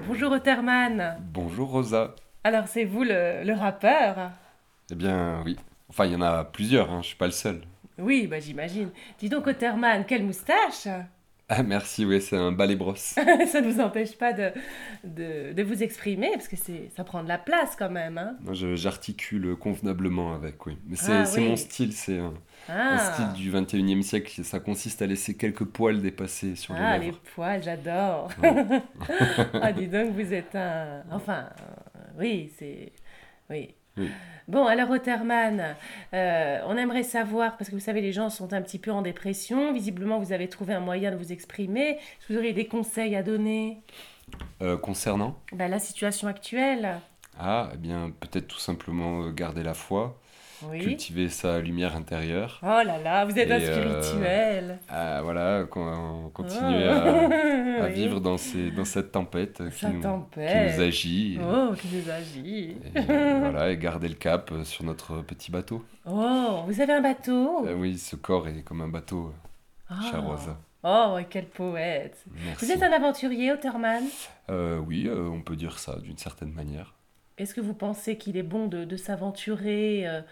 Bonjour 0.09 0.33
Otterman. 0.33 1.17
Bonjour 1.33 1.69
Rosa. 1.71 2.15
Alors 2.45 2.67
c'est 2.69 2.85
vous 2.85 3.03
le, 3.05 3.43
le 3.45 3.53
rappeur? 3.53 4.31
Eh 4.91 4.95
bien 4.95 5.43
oui. 5.45 5.57
Enfin, 5.89 6.07
il 6.07 6.13
y 6.13 6.17
en 6.17 6.23
a 6.23 6.45
plusieurs, 6.45 6.91
hein, 6.93 7.01
je 7.03 7.09
suis 7.09 7.17
pas 7.17 7.27
le 7.27 7.33
seul. 7.33 7.61
Oui, 7.99 8.27
bah 8.27 8.41
j'imagine. 8.41 8.91
Dis 9.19 9.29
donc 9.29 9.47
Otterman, 9.47 10.05
quelle 10.07 10.25
moustache 10.25 10.89
Ah 11.49 11.63
merci, 11.63 12.05
oui, 12.05 12.21
c'est 12.21 12.37
un 12.37 12.53
balai 12.53 12.77
brosse. 12.77 13.15
Ça 13.47 13.61
ne 13.61 13.71
vous 13.71 13.81
empêche 13.81 14.17
pas 14.19 14.33
de, 14.33 14.51
de, 15.05 15.53
de 15.53 15.63
vous 15.63 15.83
exprimer, 15.83 16.31
parce 16.35 16.49
que 16.49 16.57
c'est 16.57 16.91
ça 16.97 17.05
prend 17.05 17.23
de 17.23 17.29
la 17.29 17.39
place 17.39 17.77
quand 17.77 17.91
même. 17.91 18.19
Hein 18.19 18.37
j'articule 18.53 19.57
convenablement 19.57 20.35
avec, 20.35 20.65
oui. 20.67 20.77
Mais 20.89 20.97
c'est 20.97 21.13
Ah, 21.13 21.25
c'est 21.25 21.41
oui. 21.41 21.49
mon 21.49 21.57
style, 21.57 21.93
c'est 21.93 22.19
un, 22.19 22.35
un 22.69 22.97
Ah. 22.97 23.13
style 23.13 23.33
du 23.35 23.51
21e 23.51 24.03
siècle. 24.03 24.45
Ça 24.45 24.61
consiste 24.61 25.03
à 25.03 25.07
laisser 25.07 25.37
quelques 25.37 25.65
poils 25.65 26.01
dépasser 26.01 26.57
sur 26.57 26.75
Ah, 26.77 26.95
les 26.95 26.99
les 27.01 27.07
lèvres. 27.07 27.21
poils, 27.35 27.63
j'adore. 27.63 28.29
Ouais. 28.43 28.83
ah, 29.63 29.73
dis 29.73 29.89
donc, 29.89 30.11
vous 30.13 30.33
êtes 30.33 30.55
un... 30.55 31.03
Enfin, 31.11 31.47
euh, 31.61 32.01
oui, 32.19 32.53
c'est... 32.59 32.93
Oui. 33.51 33.75
Oui. 33.99 34.11
Bon, 34.47 34.67
alors 34.67 34.91
Otterman, 34.91 35.75
euh, 36.13 36.61
on 36.67 36.77
aimerait 36.77 37.03
savoir, 37.03 37.57
parce 37.57 37.71
que 37.71 37.75
vous 37.75 37.81
savez, 37.81 38.01
les 38.03 38.13
gens 38.13 38.29
sont 38.29 38.53
un 38.53 38.61
petit 38.61 38.79
peu 38.79 38.91
en 38.93 39.01
dépression, 39.03 39.73
visiblement 39.73 40.19
vous 40.19 40.33
avez 40.33 40.49
trouvé 40.49 40.75
un 40.75 40.81
moyen 40.81 41.11
de 41.11 41.17
vous 41.17 41.33
exprimer, 41.33 41.93
est-ce 41.93 42.27
que 42.29 42.33
vous 42.35 42.39
auriez 42.39 42.53
des 42.53 42.67
conseils 42.67 43.17
à 43.17 43.23
donner? 43.23 43.81
Euh, 44.61 44.77
concernant? 44.77 45.39
Ben, 45.53 45.69
La 45.71 45.79
situation 45.79 46.29
actuelle 46.29 47.01
Ah, 47.41 47.71
eh 47.73 47.77
bien, 47.79 48.13
peut-être 48.21 48.47
tout 48.49 48.59
simplement 48.59 49.31
garder 49.31 49.63
la 49.63 49.75
foi, 49.75 50.21
Oui. 50.63 50.79
cultiver 50.81 51.29
sa 51.29 51.61
lumière 51.61 51.95
intérieure. 51.97 52.59
Oh 52.63 52.67
là 52.67 52.99
là, 53.03 53.25
vous 53.25 53.39
êtes 53.39 53.51
un 53.51 53.61
euh, 53.61 54.01
spirituel 54.03 54.79
ah, 54.89 55.21
voilà, 55.23 55.65
con- 55.71 56.31
continuer 56.33 56.89
Oh. 56.89 56.93
à, 56.93 57.83
à 57.85 57.87
Oui. 57.89 57.93
vivre 57.93 58.21
dans, 58.21 58.37
ces, 58.39 58.71
dans 58.71 58.85
cette 58.85 59.13
tempête, 59.13 59.63
qui, 59.71 59.87
nous, 59.87 59.93
qui 59.93 60.01
tempête. 60.01 60.77
nous 60.77 60.83
agit. 60.83 61.39
Oh, 61.43 61.75
qui 61.75 61.89
nous 61.95 62.11
agit 62.11 62.77
Et, 62.95 63.01
voilà, 63.03 63.71
et 63.71 63.77
garder 63.77 64.09
le 64.09 64.15
cap 64.15 64.51
euh, 64.53 64.65
sur 64.65 64.85
notre 64.85 65.23
petit 65.23 65.51
bateau. 65.51 65.85
Oh, 66.09 66.63
vous 66.67 66.81
avez 66.81 66.93
un 66.95 67.03
bateau 67.03 67.67
Ah 67.69 67.73
oui, 67.77 67.99
ce 67.99 68.17
corps 68.17 68.49
est 68.49 68.63
comme 68.63 68.81
un 68.81 68.89
bateau, 68.89 69.33
euh, 69.91 69.95
Ah. 70.13 70.19
Rosa. 70.21 70.57
Oh, 70.89 71.19
quel 71.29 71.47
poète 71.47 72.25
Merci. 72.47 72.65
Vous 72.65 72.71
êtes 72.73 72.83
un 72.83 72.93
aventurier, 72.93 73.51
Otterman? 73.53 74.05
Euh, 74.51 74.79
oui, 74.79 75.07
euh, 75.09 75.29
on 75.29 75.41
peut 75.43 75.57
dire 75.57 75.79
ça 75.81 75.97
d'une 75.99 76.17
certaine 76.19 76.53
manière. 76.53 76.95
Est-ce 77.39 77.55
que 77.55 77.61
vous 77.61 77.75
pensez 77.75 78.17
qu'il 78.19 78.37
est 78.37 78.43
bon 78.43 78.67
de, 78.67 78.85
de 78.85 78.97
s'aventurer 78.97 80.09
euh, 80.09 80.23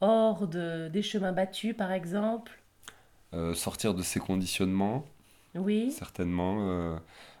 hors 0.00 0.46
de, 0.46 0.88
des 0.88 1.02
chemins 1.02 1.32
battus, 1.32 1.74
par 1.76 1.92
exemple? 1.92 2.52
Euh, 3.32 3.54
sortir 3.54 3.94
de 3.94 4.02
ses 4.02 4.18
conditionnements, 4.20 5.04
Oui. 5.54 5.92
certainement, 5.92 6.68
euh, 6.68 6.96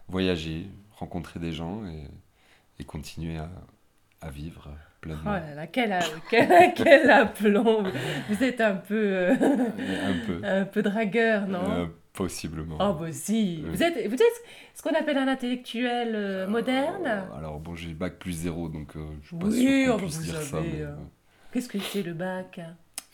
voyager, 0.08 0.68
rencontrer 0.92 1.40
des 1.40 1.52
gens 1.52 1.84
et, 1.86 2.04
et 2.78 2.84
continuer 2.84 3.38
à, 3.38 3.50
à 4.20 4.30
vivre 4.30 4.68
Oh 4.68 5.00
pleinement. 5.00 5.30
là 5.32 5.54
là, 5.54 5.66
quel, 5.66 5.92
a- 5.92 6.00
quel, 6.30 6.74
quel 6.74 7.10
aplomb 7.10 7.84
Vous 8.28 8.44
êtes 8.44 8.60
un 8.60 8.76
peu... 8.76 9.30
Un 9.32 10.26
peu. 10.26 10.40
un 10.44 10.64
peu 10.64 10.82
dragueur, 10.82 11.46
non? 11.46 11.90
Possiblement. 12.12 12.76
Oh, 12.80 12.94
bah 12.94 13.12
si 13.12 13.62
Oui. 13.64 13.70
Vous 13.70 13.82
êtes, 13.82 14.06
vous 14.08 14.14
êtes 14.14 14.42
ce 14.74 14.82
qu'on 14.82 14.94
appelle 14.94 15.18
un 15.18 15.28
intellectuel 15.28 16.12
euh, 16.14 16.46
moderne 16.48 17.24
Alors 17.36 17.58
bon, 17.60 17.74
j'ai 17.76 17.94
bac 17.94 18.18
plus 18.18 18.32
zéro, 18.32 18.68
donc 18.68 18.96
euh, 18.96 19.06
je 19.22 19.28
suis 19.28 19.36
pas 19.36 19.46
Oui, 19.46 19.60
sûr 19.84 19.94
oh, 19.94 19.98
qu'on 19.98 20.04
puisse 20.06 20.16
vous 20.18 20.22
dire 20.24 20.42
ça. 20.42 20.60
mais, 20.60 20.80
euh, 20.82 20.86
euh, 20.88 20.94
Qu'est-ce 21.52 21.68
que 21.68 21.78
c'est 21.78 22.02
le 22.02 22.14
bac 22.14 22.60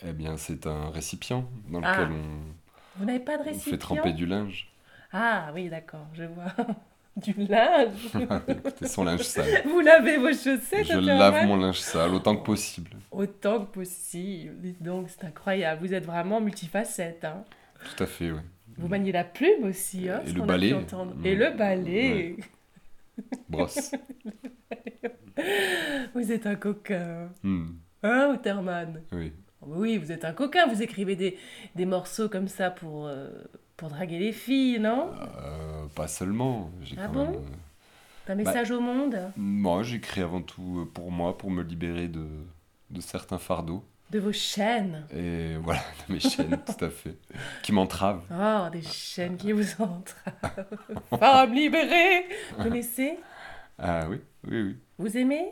eh 0.07 0.13
bien, 0.13 0.37
c'est 0.37 0.67
un 0.67 0.91
récipient 0.91 1.49
dans 1.69 1.81
Ah, 1.83 1.91
lequel 2.03 2.13
on, 2.13 2.99
Vous 2.99 3.05
n'avez 3.05 3.19
pas 3.19 3.37
de 3.37 3.41
on 3.41 3.45
fait 3.45 3.49
récipient? 3.51 3.77
tremper 3.79 4.13
du 4.13 4.27
linge. 4.27 4.69
Ah 5.11 5.49
oui, 5.55 5.69
d'accord, 5.69 6.05
je 6.13 6.23
vois. 6.25 6.53
du 7.17 7.33
linge 7.33 7.89
Écoutez, 8.47 8.87
son 8.87 9.05
linge 9.05 9.23
sale. 9.23 9.63
Vous 9.65 9.79
lavez 9.79 10.17
vos 10.17 10.27
chaussettes 10.27 10.85
Je 10.85 10.99
lave 10.99 11.47
mon 11.47 11.57
linge 11.57 11.79
sale 11.79 12.13
autant 12.13 12.35
que 12.35 12.43
possible. 12.43 12.91
Autant 13.09 13.65
que 13.65 13.71
possible. 13.71 14.53
Dites 14.59 14.83
donc, 14.83 15.07
c'est 15.09 15.25
incroyable. 15.25 15.81
Vous 15.83 15.95
êtes 15.95 16.05
vraiment 16.05 16.39
multifacette. 16.41 17.25
Hein? 17.25 17.43
Tout 17.97 18.03
à 18.03 18.05
fait, 18.05 18.29
oui. 18.29 18.39
Vous 18.77 18.87
maniez 18.87 19.11
la 19.11 19.23
plume 19.23 19.63
aussi. 19.63 20.07
Hein, 20.09 20.21
Et 20.25 20.29
ce 20.29 20.33
le 20.35 20.39
a 20.41 20.43
pu 20.43 20.47
balai. 20.47 20.73
entendre. 20.73 21.15
Mm. 21.15 21.25
Et 21.25 21.35
le 21.35 21.49
balai. 21.51 22.37
Brosse. 23.49 23.91
vous 26.13 26.31
êtes 26.31 26.45
un 26.45 26.55
coquin. 26.55 27.29
Hmm, 27.43 27.67
Hein, 28.03 28.31
Otterman? 28.35 29.01
Oui. 29.11 29.33
Oui, 29.61 29.97
vous 29.97 30.11
êtes 30.11 30.23
un 30.23 30.33
coquin. 30.33 30.67
Vous 30.67 30.81
écrivez 30.83 31.15
des, 31.15 31.37
des 31.75 31.85
morceaux 31.85 32.29
comme 32.29 32.47
ça 32.47 32.69
pour, 32.69 33.07
euh, 33.07 33.29
pour 33.75 33.89
draguer 33.89 34.19
les 34.19 34.31
filles, 34.31 34.79
non? 34.79 35.09
Euh, 35.41 35.87
pas 35.95 36.07
seulement. 36.07 36.69
Ah 36.97 37.07
quand 37.07 37.13
bon? 37.13 37.25
même, 37.31 37.35
euh, 37.35 38.31
Un 38.31 38.35
message 38.35 38.69
au 38.71 38.79
monde? 38.79 39.17
Moi, 39.35 39.81
j'écris 39.83 40.21
avant 40.21 40.41
tout 40.41 40.87
pour 40.93 41.11
moi, 41.11 41.37
pour 41.37 41.49
me 41.49 41.63
libérer 41.63 42.07
de, 42.07 42.27
de 42.91 43.01
certains 43.01 43.39
fardeaux. 43.39 43.83
De 44.09 44.19
vos 44.19 44.31
chaînes 44.31 45.05
Et 45.13 45.57
voilà, 45.57 45.81
de 46.07 46.13
mes 46.13 46.19
chaînes, 46.19 46.57
tout 46.65 46.85
à 46.85 46.89
fait. 46.89 47.15
Qui 47.61 47.73
m'entravent. 47.73 48.23
Oh, 48.31 48.69
des 48.71 48.81
chaînes 48.81 49.35
qui 49.37 49.51
vous 49.51 49.69
entravent. 49.81 50.65
Femme 51.19 51.53
libérée 51.53 52.25
Vous 52.57 52.63
connaissez? 52.63 53.19
Ah 53.77 54.07
oui, 54.09 54.21
oui, 54.47 54.61
oui. 54.63 54.77
Vous 54.97 55.17
aimez? 55.17 55.49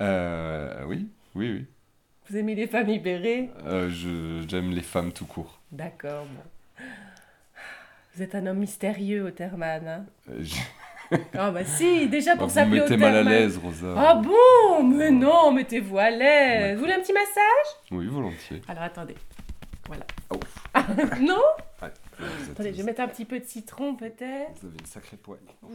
Euh, 0.00 0.84
oui, 0.86 1.08
oui, 1.34 1.50
oui. 1.52 1.66
Vous 2.30 2.36
aimez 2.38 2.54
les 2.54 2.66
femmes 2.66 2.86
libérées? 2.86 3.50
Euh, 3.66 3.90
je- 3.90 4.44
J'aime 4.48 4.70
les 4.70 4.80
femmes 4.82 5.12
tout 5.12 5.26
court. 5.26 5.60
D'accord, 5.70 6.24
bon. 6.24 6.84
Vous 8.14 8.22
êtes 8.22 8.34
un 8.34 8.46
homme 8.46 8.58
mystérieux, 8.58 9.24
Otterman. 9.26 9.86
Hein? 9.86 10.06
Euh, 10.30 10.38
je- 10.42 10.54
Ah 11.38 11.50
bah 11.50 11.64
si, 11.64 12.08
déjà 12.08 12.32
pour 12.36 12.46
Vous 12.46 12.54
me 12.54 12.54
s'appeler 12.54 12.80
mettez 12.80 12.96
mal 12.96 13.16
à 13.16 13.22
l'aise, 13.22 13.58
Rosa. 13.58 13.94
Ah 13.96 14.14
bon 14.14 14.82
Mais 14.84 15.10
non, 15.10 15.52
mettez-vous 15.52 15.98
à 15.98 16.10
l'aise. 16.10 16.74
Vous 16.74 16.80
voulez 16.80 16.94
un 16.94 17.00
petit 17.00 17.12
massage? 17.12 17.76
Oui, 17.90 18.06
volontiers. 18.06 18.62
Alors 18.68 18.84
attendez. 18.84 19.14
Voilà. 19.86 20.04
Oh. 20.30 20.40
non? 21.20 21.42
Ouais. 21.82 21.88
Attendez, 22.50 22.72
je 22.72 22.78
vais 22.78 22.82
mettre 22.84 23.00
un 23.00 23.08
petit 23.08 23.24
peu 23.24 23.38
de 23.38 23.44
citron 23.44 23.94
peut-être. 23.94 24.52
Vous 24.62 24.68
avez 24.68 24.76
une 24.78 24.86
sacrée 24.86 25.16
poêle. 25.16 25.40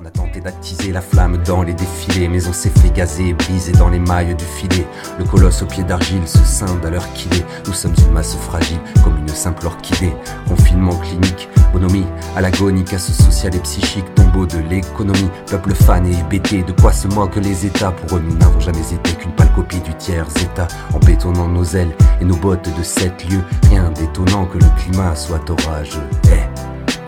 On 0.00 0.04
a 0.04 0.10
tenté 0.10 0.40
d'attiser 0.40 0.92
la 0.92 1.00
flamme 1.00 1.42
dans 1.44 1.62
les 1.62 1.74
défilés, 1.74 2.28
mais 2.28 2.46
on 2.46 2.52
s'est 2.52 2.70
fait 2.70 2.90
gazer, 2.90 3.32
briser 3.32 3.72
dans 3.72 3.88
les 3.88 3.98
mailles 3.98 4.34
du 4.34 4.44
filet. 4.44 4.86
Le 5.18 5.24
colosse 5.24 5.62
au 5.62 5.66
pied 5.66 5.82
d'argile 5.84 6.26
se 6.26 6.38
scinde 6.38 6.84
à 6.84 6.90
l'heure 6.90 7.12
qu'il 7.14 7.32
est. 7.34 7.44
Nous 7.66 7.72
sommes 7.72 7.94
une 8.06 8.12
masse 8.12 8.36
fragile, 8.36 8.78
comme 9.02 9.16
une 9.16 9.28
simple 9.28 9.66
orchidée. 9.66 10.12
Confinement 10.46 10.96
clinique, 10.98 11.48
bonhomie, 11.72 12.06
à 12.36 12.40
l'agonie, 12.40 12.84
casse 12.84 13.12
sociale 13.12 13.54
et 13.56 13.60
psychique, 13.60 14.14
tombeau 14.14 14.46
de 14.46 14.58
l'économie. 14.58 15.30
Peuple 15.46 15.74
fan 15.74 16.06
et 16.06 16.18
hébété, 16.18 16.62
de 16.62 16.72
quoi 16.72 16.92
se 16.92 17.08
moquent 17.08 17.36
les 17.36 17.66
États? 17.66 17.92
Pour 17.92 18.18
eux, 18.18 18.20
nous 18.20 18.36
n'avons 18.36 18.60
jamais 18.60 18.92
été 18.92 19.12
qu'une 19.14 19.32
pâle 19.32 19.52
copie 19.54 19.80
du 19.80 19.94
tiers 19.94 20.28
État. 20.42 20.68
En 20.92 20.98
bétonnant 20.98 21.48
nos 21.48 21.64
ailes 21.64 21.94
et 22.20 22.24
nos 22.24 22.36
bottes 22.36 22.68
de 22.76 22.82
sept 22.82 23.28
lieux, 23.28 23.42
rien 23.70 23.90
d'étonnant 23.90 24.46
que 24.46 24.58
le 24.58 24.66
climat 24.78 24.97
soit 25.14 25.48
orageux. 25.50 26.02
Eh, 26.26 26.42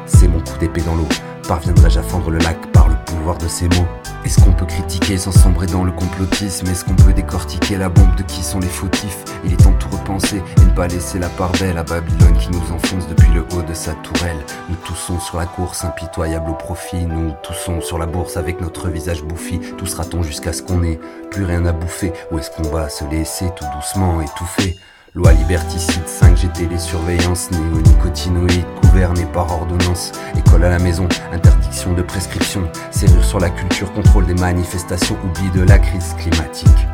c'est 0.07 0.29
mon 0.29 0.41
coup 0.41 0.59
d'épée 0.59 0.83
dans 0.83 0.95
l'eau. 0.95 1.09
Parviendrai-je 1.49 1.99
à 1.99 2.03
fendre 2.03 2.31
le 2.31 2.39
lac 2.39 2.57
par 2.73 2.89
le 2.89 2.95
pouvoir 3.05 3.37
de 3.39 3.49
ces 3.49 3.67
mots? 3.69 3.87
Est-ce 4.25 4.41
qu'on 4.41 4.53
peut 4.53 4.67
critiquer 4.67 5.17
sans 5.17 5.33
sombrer 5.33 5.67
dans 5.67 5.83
le 5.83 5.91
complotisme? 5.91 6.67
Est-ce 6.69 6.85
qu'on 6.85 6.95
peut 6.95 7.13
décortiquer 7.13 7.77
la 7.79 7.89
bombe 7.89 8.15
de 8.17 8.23
qui 8.23 8.43
sont 8.43 8.61
les 8.61 8.69
fautifs? 8.69 9.25
Il 9.45 9.53
est 9.53 9.57
temps 9.57 9.73
de 9.73 9.79
tout 9.79 9.89
repenser 9.89 10.37
et 10.37 10.65
ne 10.65 10.71
pas 10.71 10.87
laisser 10.87 11.19
la 11.19 11.29
part 11.29 11.51
belle 11.53 11.79
à 11.79 11.83
Babylone 11.83 12.37
qui 12.39 12.51
nous 12.51 12.73
enfonce 12.73 13.09
depuis 13.09 13.33
le 13.33 13.45
haut 13.53 13.63
de 13.63 13.75
sa 13.75 13.93
tourelle. 13.95 14.39
Nous 14.69 14.77
toussons 14.85 15.19
sur 15.19 15.39
la 15.39 15.47
course 15.47 15.85
impitoyable 15.85 16.51
au 16.51 16.55
profit, 16.55 17.07
nous 17.07 17.33
toussons 17.43 17.81
sur 17.81 17.99
la 17.99 18.07
bourse 18.07 18.37
avec 18.37 18.61
notre 18.61 18.89
visage 18.89 19.25
bouffi. 19.25 19.59
Tout 19.79 19.87
sera-t-on 19.87 20.23
jusqu'à 20.23 20.53
ce 20.53 20.63
qu'on 20.63 20.85
ait 20.85 21.01
plus 21.31 21.45
rien 21.45 21.65
à 21.67 21.73
bouffer? 21.73 22.13
Ou 22.31 22.39
est-ce 22.39 22.51
qu'on 22.51 22.69
va 22.69 22.89
se 22.89 23.05
laisser 23.07 23.51
tout 23.57 23.67
doucement 23.75 24.21
étouffer? 24.21 24.77
Loi 25.13 25.33
liberticide, 25.33 26.05
5G 26.07 26.53
télésurveillance, 26.53 27.51
néonicotinoïdes, 27.51 28.65
gouverné 28.81 29.25
par 29.33 29.51
ordonnance, 29.51 30.13
école 30.39 30.63
à 30.63 30.71
la 30.71 30.79
maison, 30.79 31.09
interdiction 31.33 31.95
de 31.95 32.03
prescription, 32.03 32.63
serrure 32.93 33.25
sur 33.25 33.41
la 33.41 33.51
culture, 33.51 33.93
contrôle 33.93 34.27
des 34.27 34.35
manifestations, 34.35 35.17
oubli 35.25 35.51
de 35.51 35.63
la 35.63 35.81
crise 35.81 36.15
climatique. 36.17 36.87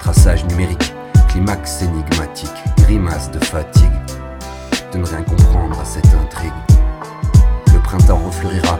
Traçage 0.00 0.44
numérique, 0.46 0.92
climax 1.28 1.82
énigmatique, 1.82 2.50
grimace 2.78 3.30
de 3.30 3.38
fatigue, 3.44 3.84
de 4.92 4.98
ne 4.98 5.06
rien 5.06 5.22
comprendre 5.22 5.78
à 5.80 5.84
cette 5.84 6.12
intrigue. 6.14 6.50
Le 7.72 7.78
printemps 7.78 8.20
refleurira, 8.26 8.76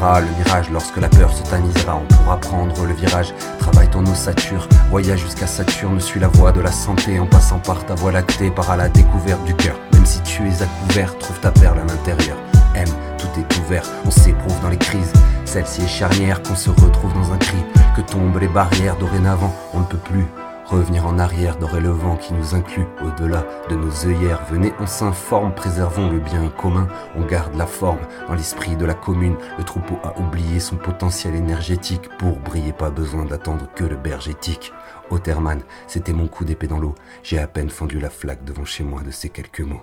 le 0.00 0.26
mirage 0.38 0.70
lorsque 0.70 0.96
la 0.96 1.08
peur 1.08 1.32
se 1.32 1.42
tamisera. 1.42 1.96
On 1.96 2.14
pourra 2.14 2.38
prendre 2.38 2.86
le 2.86 2.94
virage, 2.94 3.34
travaille 3.58 3.88
ton 3.88 4.04
ossature, 4.06 4.66
voyage 4.88 5.20
jusqu'à 5.20 5.46
Saturne, 5.46 6.00
suis 6.00 6.18
la 6.20 6.28
voie 6.28 6.52
de 6.52 6.60
la 6.60 6.72
santé 6.72 7.18
en 7.18 7.26
passant 7.26 7.58
par 7.58 7.84
ta 7.84 7.94
voie 7.94 8.12
lactée, 8.12 8.50
par 8.50 8.70
à 8.70 8.76
la 8.76 8.88
découverte 8.88 9.44
du 9.44 9.54
cœur. 9.54 9.76
Même 9.92 10.06
si 10.06 10.20
tu 10.22 10.48
es 10.48 10.62
à 10.62 10.66
couvert, 10.66 11.16
trouve 11.18 11.38
ta 11.40 11.50
perle 11.50 11.80
à 11.80 11.84
l'intérieur. 11.84 12.38
Aime, 12.74 12.88
tout 13.18 13.28
est 13.38 13.58
ouvert, 13.58 13.84
on 14.06 14.10
s'éprouve 14.10 14.60
dans 14.62 14.70
les 14.70 14.78
crises. 14.78 15.12
Celle-ci 15.44 15.82
est 15.82 15.88
charnière, 15.88 16.42
qu'on 16.42 16.56
se 16.56 16.70
retrouve 16.70 17.12
dans 17.12 17.32
un 17.32 17.38
cri, 17.38 17.58
que 17.94 18.00
tombent 18.00 18.38
les 18.38 18.48
barrières 18.48 18.96
dorénavant, 18.96 19.54
on 19.74 19.80
ne 19.80 19.84
peut 19.84 19.98
plus. 19.98 20.26
Revenir 20.70 21.04
en 21.04 21.18
arrière 21.18 21.58
d'aurait 21.58 21.80
le 21.80 21.90
vent 21.90 22.16
qui 22.16 22.32
nous 22.32 22.54
inclut 22.54 22.86
au-delà 23.04 23.44
de 23.68 23.74
nos 23.74 24.06
œillères. 24.06 24.46
Venez, 24.48 24.72
on 24.78 24.86
s'informe, 24.86 25.52
préservons 25.52 26.08
le 26.08 26.20
bien 26.20 26.48
commun. 26.48 26.86
On 27.16 27.26
garde 27.26 27.56
la 27.56 27.66
forme 27.66 27.98
dans 28.28 28.34
l'esprit 28.34 28.76
de 28.76 28.84
la 28.84 28.94
commune. 28.94 29.34
Le 29.58 29.64
troupeau 29.64 29.96
a 30.04 30.16
oublié 30.20 30.60
son 30.60 30.76
potentiel 30.76 31.34
énergétique. 31.34 32.08
Pour 32.20 32.38
briller, 32.38 32.72
pas 32.72 32.90
besoin 32.90 33.24
d'attendre 33.24 33.66
que 33.74 33.82
le 33.82 33.96
bergétique. 33.96 34.72
Otterman, 35.10 35.62
c'était 35.88 36.12
mon 36.12 36.28
coup 36.28 36.44
d'épée 36.44 36.68
dans 36.68 36.78
l'eau. 36.78 36.94
J'ai 37.24 37.40
à 37.40 37.48
peine 37.48 37.68
fendu 37.68 37.98
la 37.98 38.08
flaque 38.08 38.44
devant 38.44 38.64
chez 38.64 38.84
moi 38.84 39.02
de 39.02 39.10
ces 39.10 39.28
quelques 39.28 39.62
mots. 39.62 39.82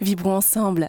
Vibrons 0.00 0.36
ensemble. 0.36 0.88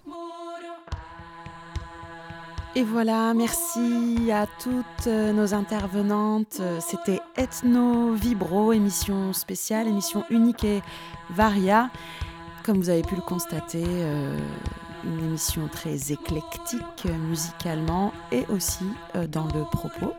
Et 2.74 2.84
voilà, 2.84 3.34
merci 3.34 4.32
à 4.32 4.48
toutes 4.48 5.08
nos 5.08 5.54
intervenantes. 5.54 6.62
C'était 6.80 7.20
Ethno 7.36 8.14
Vibro, 8.14 8.72
émission 8.72 9.34
spéciale, 9.34 9.90
émission 9.90 10.24
unique 10.30 10.64
et 10.64 10.82
varia. 11.30 11.90
Comme 12.64 12.78
vous 12.78 12.90
avez 12.90 13.02
pu 13.02 13.16
le 13.16 13.22
constater, 13.22 13.84
euh, 13.86 14.38
une 15.04 15.20
émission 15.20 15.68
très 15.68 16.14
éclectique 16.14 17.06
musicalement 17.28 18.14
et 18.32 18.46
aussi 18.48 18.86
euh, 19.18 19.28
dans 19.28 19.48
le 19.48 19.64
propos. 19.70 20.14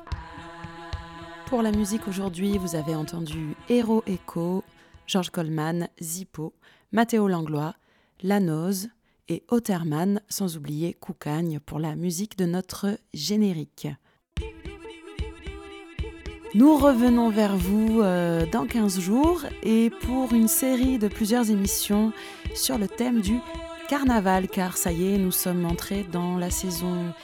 Pour 1.47 1.63
la 1.63 1.73
musique 1.73 2.07
aujourd'hui, 2.07 2.59
vous 2.59 2.77
avez 2.77 2.95
entendu 2.95 3.55
Hero 3.71 4.03
Echo, 4.07 4.63
Georges 5.07 5.31
Coleman, 5.31 5.89
Zippo, 6.03 6.53
Matteo 6.93 7.29
Langlois, 7.29 7.75
Lanose 8.23 8.91
et 9.29 9.45
Otterman, 9.49 10.21
sans 10.29 10.57
oublier 10.57 10.95
Koukagne 10.95 11.61
pour 11.61 11.79
la 11.79 11.97
musique 11.97 12.37
de 12.37 12.47
notre 12.47 12.99
générique. 13.15 13.89
Nous 16.55 16.77
revenons 16.77 17.31
vers 17.31 17.57
vous 17.57 18.03
euh, 18.03 18.45
dans 18.45 18.67
15 18.67 19.01
jours 19.01 19.43
et 19.63 19.91
pour 20.03 20.35
une 20.35 20.49
série 20.49 20.99
de 20.99 21.09
plusieurs 21.09 21.51
émissions 21.51 22.13
sur 22.55 22.77
le 22.77 22.89
thème 22.89 23.23
du 23.23 23.39
carnaval, 23.89 24.49
car 24.49 24.77
ça 24.77 24.93
y 24.93 25.15
est, 25.15 25.19
nous 25.19 25.31
sommes 25.31 25.65
entrés 25.65 26.05
dans 26.13 26.37
la 26.37 26.51
saison 26.51 27.15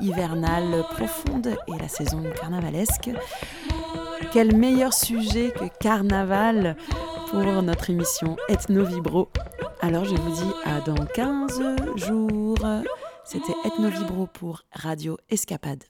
hivernale 0.00 0.84
profonde 0.90 1.56
et 1.66 1.78
la 1.78 1.88
saison 1.88 2.22
carnavalesque. 2.40 3.10
Quel 4.32 4.56
meilleur 4.56 4.94
sujet 4.94 5.52
que 5.52 5.64
carnaval 5.80 6.76
pour 7.30 7.62
notre 7.62 7.90
émission 7.90 8.36
Ethno 8.48 8.84
Vibro. 8.84 9.28
Alors 9.80 10.04
je 10.04 10.14
vous 10.14 10.30
dis 10.30 10.52
à 10.64 10.80
dans 10.80 11.04
15 11.06 11.60
jours. 11.96 12.66
C'était 13.24 13.54
Ethno 13.64 13.90
Vibro 13.90 14.26
pour 14.26 14.62
Radio 14.72 15.18
Escapade. 15.30 15.84